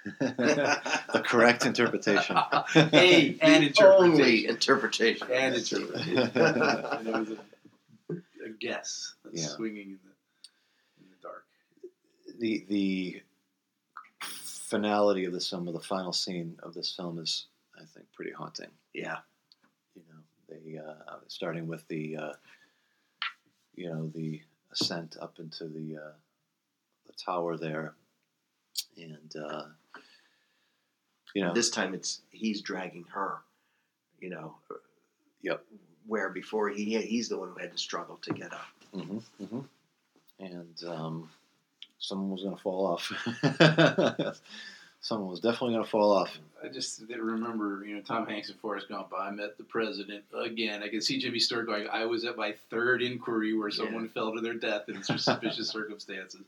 the 0.19 1.23
correct 1.25 1.65
interpretation. 1.67 2.35
Hey, 2.73 3.37
and 3.41 3.63
the 3.75 3.85
only 3.85 4.47
interpretation. 4.47 4.49
interpretation 4.49 5.27
and 5.31 5.55
interpretation. 5.55 6.17
and 6.35 7.07
it 7.07 7.13
was 7.19 7.29
a, 7.29 8.13
a 8.45 8.49
guess 8.59 9.13
that's 9.23 9.41
Yeah. 9.43 9.47
swinging 9.49 9.89
in 9.91 9.99
the 10.03 11.03
in 11.03 11.09
the 11.11 11.17
dark. 11.21 11.43
the 12.39 12.65
the 12.67 13.21
finality 14.21 15.25
of 15.25 15.33
this 15.33 15.49
film, 15.49 15.67
or 15.69 15.71
the 15.73 15.79
final 15.79 16.13
scene 16.13 16.57
of 16.63 16.73
this 16.73 16.91
film, 16.95 17.19
is 17.19 17.45
I 17.81 17.85
think 17.85 18.05
pretty 18.13 18.31
haunting. 18.31 18.69
yeah 18.93 19.17
You 19.95 20.03
know, 20.09 20.19
they 20.49 20.77
uh, 20.77 21.15
starting 21.27 21.67
with 21.67 21.87
the 21.87 22.17
uh, 22.17 22.33
you 23.75 23.89
know 23.89 24.11
the 24.13 24.41
ascent 24.71 25.17
up 25.21 25.39
into 25.39 25.65
the 25.67 25.97
uh, 25.97 26.11
the 27.07 27.13
tower 27.13 27.57
there, 27.57 27.93
and 28.97 29.33
uh, 29.35 29.63
you 31.33 31.43
know 31.43 31.53
this 31.53 31.69
time 31.69 31.93
it's 31.93 32.21
he's 32.31 32.61
dragging 32.61 33.05
her 33.13 33.39
you 34.19 34.29
know 34.29 34.55
Yep. 35.43 35.63
where 36.05 36.29
before 36.29 36.69
he 36.69 36.97
he's 37.01 37.27
the 37.29 37.37
one 37.37 37.49
who 37.49 37.59
had 37.59 37.71
to 37.71 37.77
struggle 37.77 38.17
to 38.21 38.33
get 38.33 38.53
up 38.53 38.67
hmm 38.93 39.17
hmm 39.43 39.59
And 40.39 40.83
um, 40.87 41.29
someone 41.99 42.29
was 42.31 42.43
going 42.43 42.55
to 42.55 42.61
fall 42.61 42.85
off. 42.85 43.11
someone 45.01 45.29
was 45.29 45.39
definitely 45.39 45.73
going 45.73 45.83
to 45.83 45.89
fall 45.89 46.11
off. 46.11 46.37
I 46.63 46.67
just 46.67 47.01
remember, 47.09 47.83
you 47.85 47.95
know, 47.95 48.01
Tom 48.01 48.27
Hanks 48.27 48.49
and 48.49 48.59
Forrest 48.59 48.87
Gump. 48.87 49.11
I 49.17 49.31
met 49.31 49.57
the 49.57 49.63
president 49.63 50.23
again. 50.33 50.83
I 50.83 50.89
could 50.89 51.03
see 51.03 51.17
Jimmy 51.17 51.39
Stewart 51.39 51.65
going. 51.65 51.87
I 51.91 52.05
was 52.05 52.23
at 52.23 52.37
my 52.37 52.53
third 52.69 53.01
inquiry 53.01 53.57
where 53.57 53.71
someone 53.71 54.07
fell 54.09 54.33
to 54.33 54.41
their 54.41 54.53
death 54.53 54.87
in 54.87 55.01
suspicious 55.03 55.69
circumstances. 55.69 56.41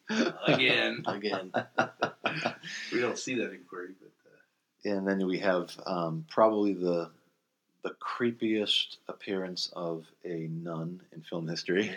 Again, 0.45 1.03
again 1.07 1.51
we 2.91 3.01
don't 3.01 3.17
see 3.17 3.35
that 3.35 3.51
inquiry, 3.51 3.95
but 3.99 4.91
uh, 4.91 4.95
And 4.95 5.07
then 5.07 5.25
we 5.25 5.39
have 5.39 5.71
um, 5.85 6.25
probably 6.29 6.73
the 6.73 7.09
the 7.83 7.95
creepiest 7.99 8.97
appearance 9.09 9.69
of 9.75 10.05
a 10.23 10.47
nun 10.49 11.01
in 11.11 11.21
film 11.21 11.45
history. 11.49 11.93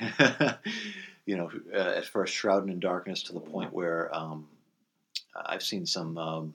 you 1.26 1.36
know, 1.36 1.48
uh, 1.72 1.76
at 1.76 2.06
first 2.06 2.34
shrouded 2.34 2.70
in 2.70 2.80
darkness 2.80 3.22
to 3.24 3.32
the 3.32 3.38
point 3.38 3.72
where 3.72 4.12
um, 4.12 4.48
I've 5.44 5.62
seen 5.62 5.86
some, 5.86 6.16
um, 6.18 6.54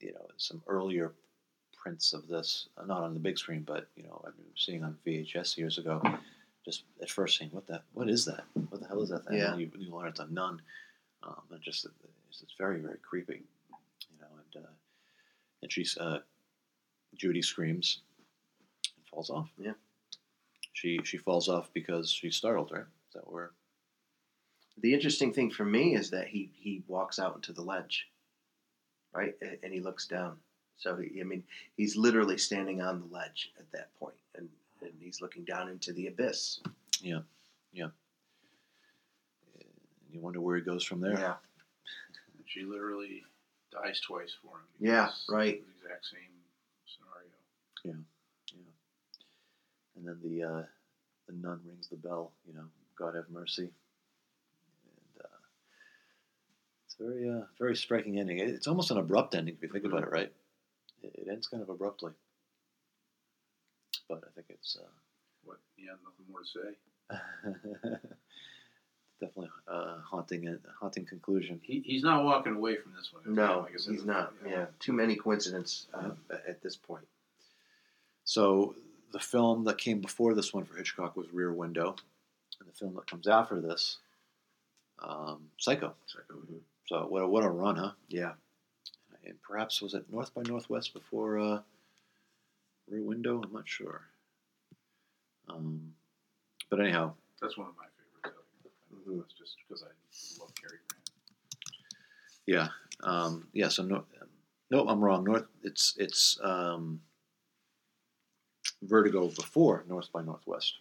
you 0.00 0.12
know, 0.12 0.26
some 0.36 0.62
earlier 0.66 1.12
prints 1.80 2.12
of 2.12 2.28
this, 2.28 2.68
not 2.86 3.02
on 3.02 3.14
the 3.14 3.20
big 3.20 3.38
screen, 3.38 3.62
but 3.62 3.88
you 3.96 4.02
know, 4.02 4.22
I've 4.26 4.36
been 4.36 4.46
seeing 4.56 4.84
on 4.84 4.96
VHS 5.06 5.56
years 5.56 5.78
ago. 5.78 6.02
Just 6.64 6.84
at 7.00 7.10
first 7.10 7.38
saying, 7.38 7.50
"What 7.52 7.66
that? 7.68 7.84
What 7.94 8.10
is 8.10 8.24
that? 8.26 8.44
What 8.68 8.82
the 8.82 8.86
hell 8.86 9.02
is 9.02 9.08
that 9.08 9.24
thing?" 9.24 9.38
Yeah. 9.38 9.52
And 9.52 9.60
you, 9.60 9.70
you 9.78 9.94
learn 9.94 10.08
it's 10.08 10.20
a 10.20 10.26
nun. 10.26 10.60
Um, 11.22 11.42
and 11.50 11.62
just 11.62 11.86
it's, 11.86 12.42
it's 12.42 12.54
very, 12.58 12.80
very 12.80 12.98
creepy. 12.98 13.42
You 14.10 14.20
know, 14.20 14.26
and 14.54 14.64
uh, 14.64 14.68
and 15.62 15.72
she's 15.72 15.96
uh, 15.96 16.18
Judy 17.16 17.40
screams 17.42 18.02
and 18.96 19.06
falls 19.06 19.30
off. 19.30 19.48
Yeah. 19.58 19.72
She 20.74 21.00
she 21.04 21.16
falls 21.16 21.48
off 21.48 21.70
because 21.72 22.10
she's 22.10 22.36
startled, 22.36 22.72
right? 22.72 22.80
Is 22.82 23.14
that 23.14 23.30
where? 23.30 23.52
The 24.80 24.94
interesting 24.94 25.32
thing 25.32 25.50
for 25.50 25.64
me 25.64 25.94
is 25.94 26.10
that 26.10 26.28
he 26.28 26.50
he 26.54 26.82
walks 26.88 27.18
out 27.18 27.36
into 27.36 27.52
the 27.52 27.62
ledge, 27.62 28.08
right, 29.12 29.34
and 29.62 29.72
he 29.72 29.80
looks 29.80 30.06
down. 30.06 30.36
So 30.76 30.96
he, 30.96 31.20
I 31.20 31.24
mean, 31.24 31.44
he's 31.76 31.96
literally 31.96 32.38
standing 32.38 32.80
on 32.80 33.00
the 33.00 33.14
ledge 33.14 33.52
at 33.58 33.70
that 33.72 33.94
point, 33.98 34.16
and 34.36 34.48
and 34.80 34.92
he's 34.98 35.20
looking 35.20 35.44
down 35.44 35.68
into 35.68 35.92
the 35.92 36.06
abyss. 36.06 36.60
Yeah, 37.02 37.20
yeah. 37.72 37.88
You 40.12 40.20
wonder 40.20 40.40
where 40.40 40.56
he 40.56 40.62
goes 40.62 40.82
from 40.84 41.00
there. 41.00 41.18
Yeah, 41.18 41.34
she 42.46 42.64
literally 42.64 43.22
dies 43.70 44.00
twice 44.00 44.34
for 44.42 44.56
him. 44.56 44.64
Yeah, 44.80 45.10
right. 45.28 45.60
of 45.60 45.66
The 45.66 45.86
exact 45.86 46.06
same 46.06 46.34
scenario. 46.86 47.30
Yeah, 47.84 48.56
yeah. 48.56 48.72
And 49.96 50.08
then 50.08 50.18
the 50.22 50.42
uh, 50.42 50.62
the 51.28 51.34
nun 51.34 51.60
rings 51.66 51.88
the 51.88 51.96
bell. 51.96 52.32
You 52.46 52.54
know, 52.54 52.64
God 52.98 53.14
have 53.14 53.30
mercy. 53.30 53.62
And 53.64 55.24
uh, 55.24 55.28
it's 56.90 56.98
very 56.98 57.30
uh, 57.30 57.44
very 57.58 57.76
striking 57.76 58.18
ending. 58.18 58.38
It's 58.38 58.66
almost 58.66 58.90
an 58.90 58.98
abrupt 58.98 59.34
ending 59.36 59.54
if 59.54 59.62
you 59.62 59.68
think 59.68 59.84
about 59.84 60.02
it, 60.02 60.10
right? 60.10 60.32
It, 61.02 61.12
it 61.14 61.28
ends 61.30 61.46
kind 61.46 61.62
of 61.62 61.68
abruptly. 61.68 62.12
But 64.08 64.24
I 64.26 64.30
think 64.34 64.46
it's. 64.50 64.76
Uh, 64.80 64.88
What? 65.44 65.58
Yeah, 65.78 65.92
nothing 66.02 66.26
more 66.28 66.40
to 66.40 66.46
say. 66.46 67.98
Definitely 69.20 69.50
uh, 69.68 69.98
haunting 70.00 70.48
a 70.48 70.58
haunting 70.80 71.04
conclusion. 71.06 71.60
He, 71.62 71.80
he's 71.84 72.02
not 72.02 72.24
walking 72.24 72.54
away 72.56 72.76
from 72.76 72.92
this 72.96 73.12
one. 73.12 73.34
no, 73.34 73.60
Like 73.60 73.74
I 73.74 73.78
said, 73.78 73.92
he's 73.92 74.04
not. 74.04 74.32
Yeah, 74.44 74.66
too 74.80 74.92
many 74.92 75.14
coincidences 75.14 75.86
um, 75.94 76.16
at 76.30 76.60
this 76.62 76.76
point. 76.76 77.06
So 78.24 78.74
the 79.12 79.20
film 79.20 79.64
that 79.64 79.78
came 79.78 80.00
before 80.00 80.34
this 80.34 80.52
one 80.52 80.64
for 80.64 80.76
Hitchcock 80.76 81.16
was 81.16 81.26
Rear 81.32 81.52
Window, 81.52 81.94
and 82.58 82.68
the 82.68 82.72
film 82.72 82.94
that 82.94 83.06
comes 83.08 83.28
after 83.28 83.60
this, 83.60 83.98
um, 85.00 85.50
Psycho. 85.58 85.94
Psycho. 86.06 86.34
So 86.90 87.06
what 87.06 87.22
a, 87.22 87.28
what 87.28 87.44
a 87.44 87.48
run, 87.48 87.76
huh? 87.76 87.92
Yeah, 88.08 88.32
And 89.24 89.40
perhaps 89.42 89.80
was 89.80 89.94
it 89.94 90.10
North 90.10 90.34
by 90.34 90.42
Northwest 90.42 90.92
before 90.92 91.38
uh, 91.38 91.60
Rear 92.88 93.04
Window? 93.04 93.40
I'm 93.44 93.52
not 93.52 93.68
sure. 93.68 94.02
Um, 95.48 95.92
but 96.68 96.80
anyhow, 96.80 97.12
That's 97.40 97.56
one 97.56 97.68
of 97.68 97.74
my 97.76 97.84
favorites. 98.24 98.42
Mhm. 98.92 99.18
That's 99.20 99.34
just 99.34 99.56
because 99.68 99.84
I 99.84 100.40
love 100.42 100.52
Cary 100.60 100.78
Grant. 100.88 101.10
yeah, 102.46 102.68
um, 103.08 103.46
yeah. 103.52 103.68
So 103.68 103.84
no, 103.84 104.04
no, 104.72 104.88
I'm 104.88 104.98
wrong. 105.00 105.22
North. 105.22 105.46
It's 105.62 105.94
it's 105.96 106.40
um, 106.42 107.00
Vertigo 108.82 109.28
before 109.28 109.84
North 109.88 110.10
by 110.12 110.22
Northwest, 110.22 110.74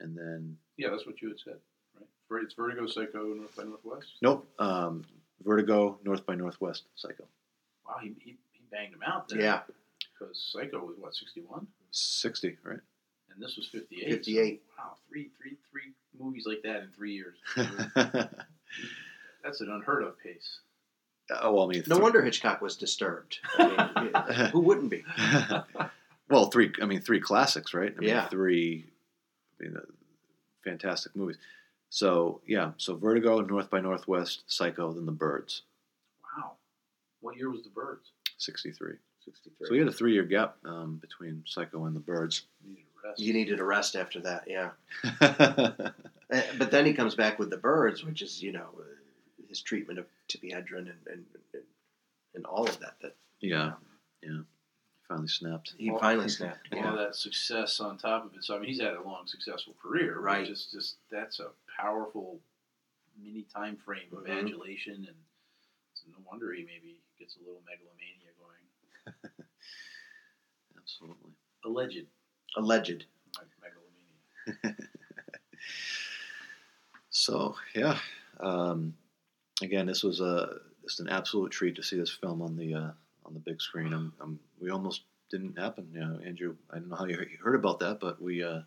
and 0.00 0.16
then 0.18 0.58
Yeah, 0.76 0.90
that's 0.90 1.06
what 1.06 1.22
you 1.22 1.28
had 1.28 1.38
said, 1.38 1.58
It's 2.40 2.54
Vertigo, 2.54 2.86
Psycho, 2.86 3.24
North 3.34 3.56
by 3.56 3.64
Northwest. 3.64 4.08
nope, 4.22 4.48
um, 4.58 5.04
Vertigo, 5.44 5.98
North 6.04 6.24
by 6.26 6.34
Northwest, 6.34 6.84
Psycho. 6.94 7.24
Wow, 7.86 7.96
he, 8.02 8.14
he, 8.20 8.36
he 8.52 8.60
banged 8.70 8.94
him 8.94 9.00
out 9.06 9.28
there. 9.28 9.40
yeah, 9.40 9.60
Because 10.18 10.50
Psycho 10.52 10.80
was 10.84 10.96
what 10.98 11.14
sixty 11.14 11.40
one. 11.40 11.66
Sixty, 11.90 12.56
right? 12.64 12.78
and 13.34 13.42
this 13.42 13.56
was 13.56 13.66
fifty 13.66 14.02
eight. 14.04 14.10
58. 14.10 14.62
wow, 14.78 14.92
three 15.08 15.30
three 15.40 15.56
three 15.70 15.92
movies 16.18 16.44
like 16.46 16.62
that 16.62 16.82
in 16.82 16.88
three 16.96 17.14
years. 17.14 17.36
That's 19.42 19.60
an 19.60 19.70
unheard 19.70 20.04
of 20.04 20.18
pace. 20.20 20.60
Oh, 21.40 21.52
well, 21.54 21.64
I 21.64 21.68
mean, 21.68 21.82
no 21.86 21.96
th- 21.96 22.02
wonder 22.02 22.22
Hitchcock 22.22 22.60
was 22.60 22.76
disturbed. 22.76 23.38
I 23.58 24.02
mean, 24.36 24.50
who 24.50 24.60
wouldn't 24.60 24.90
be? 24.90 25.02
well, 26.28 26.46
three. 26.50 26.72
I 26.80 26.84
mean, 26.84 27.00
three 27.00 27.20
classics, 27.20 27.72
right? 27.74 27.92
I 27.96 28.00
mean, 28.00 28.08
Yeah. 28.10 28.28
Three, 28.28 28.84
I 29.60 29.64
mean, 29.64 29.76
uh, 29.76 29.80
fantastic 30.64 31.16
movies. 31.16 31.38
So 31.94 32.40
yeah, 32.46 32.72
so 32.78 32.96
Vertigo, 32.96 33.42
North 33.42 33.68
by 33.68 33.82
Northwest, 33.82 34.44
Psycho, 34.46 34.94
then 34.94 35.04
The 35.04 35.12
Birds, 35.12 35.60
Wow, 36.38 36.52
what 37.20 37.36
year 37.36 37.50
was 37.50 37.62
The 37.62 37.68
Birds? 37.68 38.12
'63. 38.38 38.94
Sixty-three. 39.26 39.66
So 39.66 39.72
we 39.72 39.78
had 39.78 39.88
a 39.88 39.92
three-year 39.92 40.22
gap 40.24 40.56
um, 40.64 40.96
between 41.02 41.44
Psycho 41.46 41.84
and 41.84 41.94
The 41.94 42.00
Birds. 42.00 42.46
Needed 42.66 42.84
a 43.04 43.08
rest. 43.08 43.20
You 43.20 43.32
needed 43.34 43.60
a 43.60 43.64
rest 43.64 43.94
after 43.94 44.20
that, 44.20 44.44
yeah. 44.46 44.70
Uh, 45.20 45.90
But 46.58 46.70
then 46.70 46.86
he 46.86 46.94
comes 46.94 47.14
back 47.14 47.38
with 47.38 47.50
the 47.50 47.58
birds, 47.58 48.02
which 48.02 48.22
is 48.22 48.42
you 48.42 48.52
know 48.52 48.68
uh, 48.78 48.84
his 49.50 49.60
treatment 49.60 49.98
of 49.98 50.06
Tippi 50.30 50.50
Hedren 50.50 50.78
and 50.88 50.94
and, 51.06 51.24
and 51.52 51.62
and 52.34 52.46
all 52.46 52.66
of 52.66 52.78
that. 52.80 52.94
That 53.02 53.16
yeah, 53.42 53.72
yeah. 54.22 54.38
Finally 55.08 55.28
snapped. 55.28 55.74
he 55.76 55.90
Well, 55.90 56.00
finally 56.00 56.30
snapped. 56.30 56.68
all 56.72 56.78
Yeah. 56.78 56.94
that 56.96 57.16
success 57.16 57.80
on 57.80 57.98
top 57.98 58.24
of 58.24 58.34
it. 58.34 58.44
So 58.44 58.56
I 58.56 58.60
mean, 58.60 58.70
he's 58.70 58.80
had 58.80 58.94
a 58.94 59.02
long, 59.02 59.26
successful 59.26 59.74
career. 59.82 60.18
Right. 60.18 60.46
Just, 60.46 60.72
just 60.72 60.96
that's 61.10 61.38
a 61.38 61.48
powerful 61.78 62.40
mini 63.22 63.42
time 63.54 63.76
frame 63.76 64.08
of 64.12 64.24
Mhm. 64.24 64.40
adulation, 64.44 64.94
and 65.08 65.16
it's 65.92 66.04
no 66.06 66.18
wonder 66.30 66.52
he 66.52 66.64
maybe 66.64 67.00
gets 67.18 67.36
a 67.36 67.40
little 67.40 67.62
megalomania 67.66 68.32
going. 68.38 68.64
Absolutely. 70.78 71.32
Alleged. 71.64 72.06
Alleged. 72.56 73.06
Megalomania. 73.60 74.76
So 77.10 77.56
yeah, 77.74 77.98
um, 78.40 78.94
again, 79.62 79.86
this 79.86 80.02
was 80.02 80.20
a 80.20 80.60
just 80.82 81.00
an 81.00 81.08
absolute 81.08 81.52
treat 81.52 81.76
to 81.76 81.82
see 81.82 81.98
this 81.98 82.10
film 82.10 82.42
on 82.42 82.56
the 82.56 82.74
uh, 82.74 82.90
on 83.26 83.34
the 83.34 83.40
big 83.40 83.60
screen. 83.60 83.92
I'm, 83.92 84.12
I'm, 84.20 84.40
we 84.60 84.70
almost 84.70 85.02
didn't 85.30 85.58
happen, 85.58 85.88
you 85.92 86.00
know, 86.00 86.18
Andrew. 86.24 86.56
I 86.70 86.76
don't 86.78 86.88
know 86.88 86.96
how 86.96 87.04
you 87.04 87.16
heard- 87.16 87.30
you 87.30 87.38
heard 87.42 87.54
about 87.54 87.80
that, 87.80 88.00
but 88.00 88.20
we. 88.20 88.42
Uh, 88.42 88.62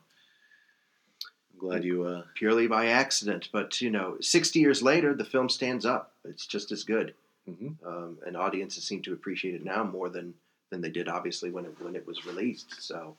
I'm 1.55 1.59
glad 1.69 1.83
you. 1.85 2.03
Uh, 2.03 2.23
Purely 2.35 2.67
by 2.67 2.87
accident, 2.87 3.49
but 3.51 3.81
you 3.81 3.89
know, 3.89 4.17
60 4.19 4.59
years 4.59 4.81
later, 4.83 5.13
the 5.13 5.23
film 5.25 5.47
stands 5.49 5.85
up. 5.85 6.13
It's 6.25 6.45
just 6.45 6.71
as 6.71 6.83
good. 6.83 7.13
mhm. 7.47 7.75
um, 7.85 8.17
and 8.25 8.35
audiences 8.35 8.83
seem 8.83 9.01
to 9.03 9.13
appreciate 9.13 9.55
it 9.55 9.63
now 9.63 9.83
more 9.83 10.09
than 10.09 10.33
than 10.71 10.81
they 10.81 10.89
did 10.89 11.07
obviously 11.07 11.51
when 11.51 11.63
it 11.65 11.79
when 11.79 11.95
it 11.95 12.05
was 12.07 12.25
released. 12.25 12.81
So 12.81 13.17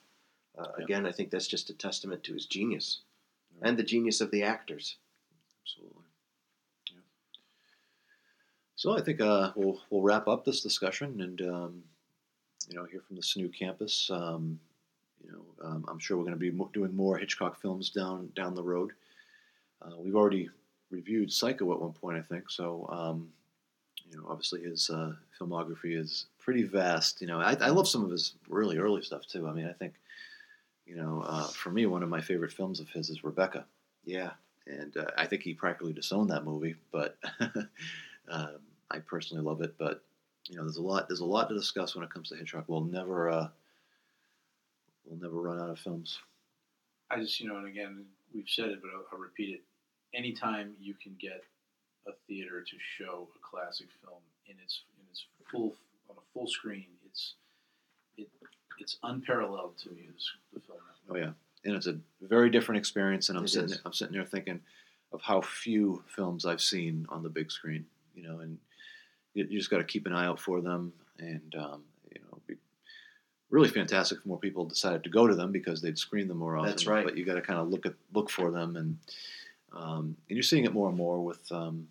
uh, 0.58 0.66
Yeah. 0.78 0.84
again, 0.84 1.06
I 1.06 1.12
think 1.12 1.30
that's 1.30 1.46
just 1.46 1.70
a 1.70 1.74
testament 1.74 2.22
to 2.24 2.34
his 2.34 2.46
genius 2.46 3.02
and 3.62 3.78
the 3.78 3.84
genius 3.84 4.20
of 4.20 4.30
the 4.32 4.42
actors. 4.42 4.96
Absolutely. 5.62 6.02
Yeah. 6.92 7.00
So 8.74 8.98
I 8.98 9.00
think 9.00 9.20
uh, 9.20 9.52
we'll 9.54 9.80
we'll 9.90 10.02
wrap 10.02 10.26
up 10.28 10.44
this 10.44 10.60
discussion 10.60 11.20
and 11.20 11.40
um, 11.42 11.84
you 12.68 12.76
know 12.76 12.84
hear 12.84 13.00
from 13.00 13.16
the 13.16 13.22
SNU 13.22 13.48
campus. 13.56 14.10
Um, 14.10 14.60
you 15.26 15.32
know, 15.32 15.68
um, 15.68 15.84
I'm 15.88 15.98
sure 15.98 16.16
we're 16.16 16.24
going 16.24 16.38
to 16.38 16.38
be 16.38 16.56
doing 16.72 16.94
more 16.94 17.18
Hitchcock 17.18 17.60
films 17.60 17.90
down 17.90 18.30
down 18.36 18.54
the 18.54 18.62
road. 18.62 18.92
Uh, 19.82 19.96
we've 19.98 20.16
already 20.16 20.48
reviewed 20.90 21.32
Psycho 21.32 21.72
at 21.72 21.80
one 21.80 21.92
point, 21.92 22.16
I 22.16 22.22
think. 22.22 22.50
So 22.50 22.88
um, 22.90 23.28
you 24.10 24.16
know, 24.16 24.24
obviously 24.28 24.62
his 24.62 24.88
uh, 24.90 25.12
filmography 25.38 25.98
is 25.98 26.26
pretty 26.38 26.62
vast. 26.62 27.20
You 27.20 27.26
know, 27.26 27.40
I, 27.40 27.56
I 27.60 27.68
love 27.70 27.88
some 27.88 28.04
of 28.04 28.10
his 28.10 28.34
really 28.48 28.78
early 28.78 29.02
stuff 29.02 29.26
too. 29.26 29.48
I 29.48 29.52
mean, 29.52 29.66
I 29.66 29.72
think 29.72 29.94
you 30.86 30.96
know, 30.96 31.24
uh, 31.26 31.48
for 31.48 31.70
me, 31.70 31.86
one 31.86 32.02
of 32.02 32.08
my 32.08 32.20
favorite 32.20 32.52
films 32.52 32.78
of 32.78 32.88
his 32.90 33.10
is 33.10 33.24
Rebecca 33.24 33.64
Yeah, 34.04 34.30
and 34.66 34.96
uh, 34.96 35.06
I 35.16 35.26
think 35.26 35.42
he 35.42 35.54
practically 35.54 35.92
disowned 35.92 36.30
that 36.30 36.44
movie. 36.44 36.76
But 36.92 37.18
um, 38.28 38.58
I 38.90 38.98
personally 38.98 39.42
love 39.42 39.62
it. 39.62 39.74
But 39.78 40.02
you 40.48 40.56
know, 40.56 40.62
there's 40.62 40.76
a 40.76 40.82
lot 40.82 41.08
there's 41.08 41.20
a 41.20 41.24
lot 41.24 41.48
to 41.48 41.54
discuss 41.54 41.94
when 41.94 42.04
it 42.04 42.10
comes 42.10 42.28
to 42.28 42.36
Hitchcock. 42.36 42.64
We'll 42.68 42.82
never 42.82 43.28
uh, 43.30 43.48
we'll 45.06 45.20
never 45.20 45.40
run 45.40 45.60
out 45.60 45.70
of 45.70 45.78
films. 45.78 46.18
I 47.10 47.20
just, 47.20 47.40
you 47.40 47.48
know, 47.48 47.56
and 47.56 47.68
again, 47.68 48.04
we've 48.34 48.48
said 48.48 48.68
it, 48.68 48.80
but 48.82 48.90
I'll, 48.94 49.04
I'll 49.12 49.18
repeat 49.18 49.54
it. 49.54 49.62
Anytime 50.14 50.74
you 50.80 50.94
can 51.00 51.14
get 51.20 51.42
a 52.06 52.12
theater 52.26 52.62
to 52.62 52.76
show 52.98 53.28
a 53.34 53.38
classic 53.48 53.88
film 54.02 54.20
in 54.46 54.56
its 54.62 54.82
in 54.98 55.04
its 55.10 55.26
full 55.50 55.74
on 56.08 56.16
a 56.16 56.32
full 56.32 56.46
screen, 56.46 56.86
it's 57.08 57.34
it 58.16 58.28
it's 58.78 58.98
unparalleled 59.02 59.76
to 59.78 59.90
me. 59.90 60.08
This 60.12 60.30
the 60.52 60.60
film. 60.60 60.78
Oh 61.10 61.16
yeah, 61.16 61.32
and 61.64 61.74
it's 61.76 61.86
a 61.86 61.98
very 62.22 62.50
different 62.50 62.78
experience. 62.78 63.28
And 63.28 63.38
I'm 63.38 63.44
It 63.44 63.48
sitting 63.48 63.70
is. 63.70 63.80
I'm 63.84 63.92
sitting 63.92 64.14
there 64.14 64.24
thinking 64.24 64.60
of 65.12 65.20
how 65.22 65.40
few 65.40 66.02
films 66.06 66.44
I've 66.46 66.60
seen 66.60 67.06
on 67.08 67.22
the 67.22 67.28
big 67.28 67.50
screen. 67.50 67.86
You 68.14 68.22
know, 68.28 68.40
and 68.40 68.58
you, 69.34 69.46
you 69.50 69.58
just 69.58 69.70
got 69.70 69.78
to 69.78 69.84
keep 69.84 70.06
an 70.06 70.12
eye 70.12 70.26
out 70.26 70.40
for 70.40 70.60
them. 70.60 70.92
And 71.18 71.54
um, 71.56 71.82
you 72.12 72.20
know, 72.20 72.28
it'd 72.32 72.46
be 72.46 72.56
really 73.50 73.68
fantastic 73.68 74.18
if 74.18 74.26
more 74.26 74.38
people 74.38 74.64
decided 74.64 75.04
to 75.04 75.10
go 75.10 75.26
to 75.26 75.34
them 75.34 75.52
because 75.52 75.80
they'd 75.80 75.98
screen 75.98 76.28
them 76.28 76.38
more 76.38 76.56
often. 76.56 76.70
That's 76.70 76.86
right. 76.86 77.04
But 77.04 77.16
you 77.16 77.24
got 77.24 77.34
to 77.34 77.42
kind 77.42 77.58
of 77.58 77.68
look 77.68 77.86
at 77.86 77.94
look 78.12 78.30
for 78.30 78.50
them, 78.50 78.76
and 78.76 78.98
um, 79.72 80.16
and 80.28 80.36
you're 80.36 80.42
seeing 80.42 80.64
it 80.64 80.72
more 80.72 80.88
and 80.88 80.96
more 80.96 81.22
with 81.24 81.50
um, 81.52 81.88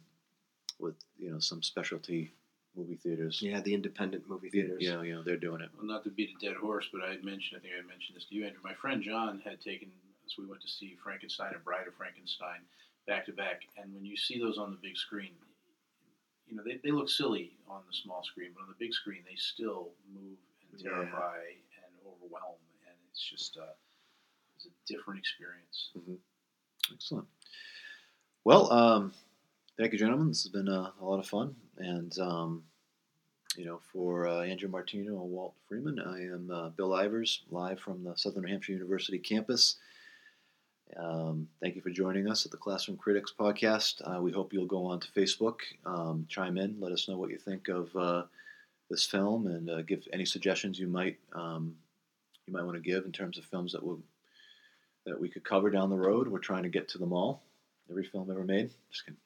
with 0.79 0.95
you 1.17 1.31
know 1.31 1.39
some 1.39 1.63
specialty 1.63 2.33
movie 2.75 2.95
theaters. 2.95 3.41
yeah, 3.41 3.61
the 3.61 3.73
independent 3.73 4.27
movie 4.27 4.49
theaters. 4.49 4.79
Yeah, 4.81 5.01
you 5.01 5.15
know, 5.15 5.23
they're 5.23 5.37
doing 5.37 5.61
it. 5.61 5.69
Well, 5.77 5.87
not 5.87 6.03
to 6.03 6.09
beat 6.09 6.35
a 6.37 6.45
dead 6.45 6.57
horse, 6.57 6.87
but 6.91 7.01
I 7.01 7.11
had 7.11 7.23
mentioned, 7.23 7.57
I 7.57 7.61
think 7.61 7.73
I 7.73 7.77
had 7.77 7.87
mentioned 7.87 8.17
this 8.17 8.25
to 8.25 8.35
you, 8.35 8.45
Andrew. 8.45 8.59
My 8.63 8.73
friend 8.73 9.01
John 9.01 9.41
had 9.45 9.61
taken, 9.61 9.89
as 10.25 10.33
we 10.37 10.45
went 10.45 10.61
to 10.61 10.67
see 10.67 10.97
Frankenstein 11.01 11.53
and 11.53 11.63
Bride 11.63 11.87
of 11.87 11.95
Frankenstein 11.95 12.59
back 13.07 13.25
to 13.27 13.31
back, 13.31 13.61
and 13.77 13.93
when 13.93 14.03
you 14.03 14.17
see 14.17 14.39
those 14.39 14.57
on 14.57 14.71
the 14.71 14.77
big 14.81 14.97
screen, 14.97 15.31
you 16.47 16.55
know, 16.55 16.63
they, 16.65 16.79
they 16.83 16.91
look 16.91 17.09
silly 17.09 17.53
on 17.69 17.81
the 17.87 17.93
small 17.93 18.23
screen, 18.23 18.51
but 18.53 18.63
on 18.63 18.67
the 18.67 18.75
big 18.77 18.93
screen, 18.93 19.23
they 19.25 19.35
still 19.35 19.89
move 20.13 20.37
and 20.71 20.81
Yeah. 20.81 20.89
terrify 20.91 21.37
and 21.39 21.93
overwhelm, 22.07 22.57
and 22.87 22.95
it's 23.09 23.21
just 23.21 23.57
uh, 23.57 23.73
it's 24.55 24.65
a 24.65 24.69
different 24.85 25.19
experience. 25.19 25.91
Excellent. 26.93 27.27
Well, 28.43 28.71
um, 28.71 29.13
thank 29.77 29.91
you, 29.93 29.99
gentlemen. 29.99 30.27
This 30.29 30.43
has 30.43 30.51
been 30.51 30.69
uh, 30.69 30.91
a 30.99 31.03
lot 31.05 31.19
of 31.19 31.27
fun. 31.27 31.55
And, 31.77 32.17
um, 32.19 32.63
you 33.57 33.65
know, 33.65 33.79
for 33.91 34.27
uh, 34.27 34.43
Andrew 34.43 34.69
Martino 34.69 35.21
and 35.21 35.31
Walt 35.31 35.55
Freeman, 35.67 35.99
I 35.99 36.21
am 36.21 36.51
uh, 36.51 36.69
Bill 36.69 36.89
Ivers, 36.91 37.39
live 37.49 37.79
from 37.79 38.03
the 38.03 38.15
Southern 38.15 38.43
New 38.43 38.49
Hampshire 38.51 38.73
University 38.73 39.17
campus. 39.17 39.77
Um, 40.95 41.47
thank 41.59 41.75
you 41.75 41.81
for 41.81 41.89
joining 41.89 42.29
us 42.29 42.45
at 42.45 42.51
the 42.51 42.57
Classroom 42.57 42.97
Critics 42.97 43.33
podcast. 43.37 44.01
Uh, 44.05 44.21
we 44.21 44.31
hope 44.31 44.53
you'll 44.53 44.67
go 44.67 44.85
on 44.85 44.99
to 44.99 45.11
Facebook, 45.11 45.61
um, 45.85 46.25
chime 46.29 46.57
in, 46.57 46.79
let 46.79 46.91
us 46.91 47.07
know 47.09 47.17
what 47.17 47.31
you 47.31 47.37
think 47.37 47.67
of 47.67 47.93
uh, 47.95 48.23
this 48.89 49.05
film, 49.05 49.47
and 49.47 49.69
uh, 49.69 49.81
give 49.81 50.07
any 50.13 50.25
suggestions 50.25 50.79
you 50.79 50.87
might 50.87 51.17
um, 51.33 51.75
you 52.45 52.53
might 52.53 52.63
want 52.63 52.75
to 52.75 52.89
give 52.89 53.05
in 53.05 53.11
terms 53.11 53.37
of 53.37 53.45
films 53.45 53.71
that 53.73 53.83
will 53.83 54.01
that 55.05 55.19
we 55.19 55.29
could 55.29 55.43
cover 55.43 55.69
down 55.69 55.89
the 55.89 55.97
road. 55.97 56.27
We're 56.27 56.39
trying 56.39 56.63
to 56.63 56.69
get 56.69 56.89
to 56.89 56.97
them 56.97 57.13
all. 57.13 57.43
Every 57.89 58.03
film 58.03 58.31
ever 58.31 58.43
made. 58.43 58.71
Just 58.91 59.05
kidding. 59.05 59.19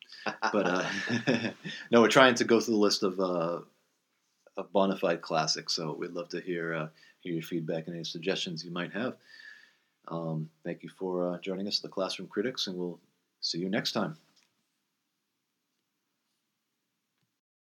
But 0.51 0.67
uh, 0.67 1.51
no, 1.91 2.01
we're 2.01 2.09
trying 2.09 2.35
to 2.35 2.43
go 2.43 2.59
through 2.59 2.73
the 2.73 2.79
list 2.79 3.03
of 3.03 3.19
uh, 3.19 3.59
of 4.57 4.73
bona 4.73 4.97
fide 4.97 5.21
classics. 5.21 5.73
So 5.73 5.95
we'd 5.97 6.11
love 6.11 6.29
to 6.29 6.41
hear 6.41 6.73
uh, 6.73 6.87
hear 7.21 7.33
your 7.33 7.43
feedback 7.43 7.87
and 7.87 7.95
any 7.95 8.03
suggestions 8.03 8.63
you 8.63 8.71
might 8.71 8.93
have. 8.93 9.15
Um, 10.07 10.49
thank 10.63 10.83
you 10.83 10.89
for 10.89 11.33
uh, 11.33 11.37
joining 11.39 11.67
us 11.67 11.79
the 11.79 11.87
Classroom 11.87 12.27
Critics, 12.27 12.67
and 12.67 12.75
we'll 12.75 12.99
see 13.41 13.59
you 13.59 13.69
next 13.69 13.91
time. 13.91 14.17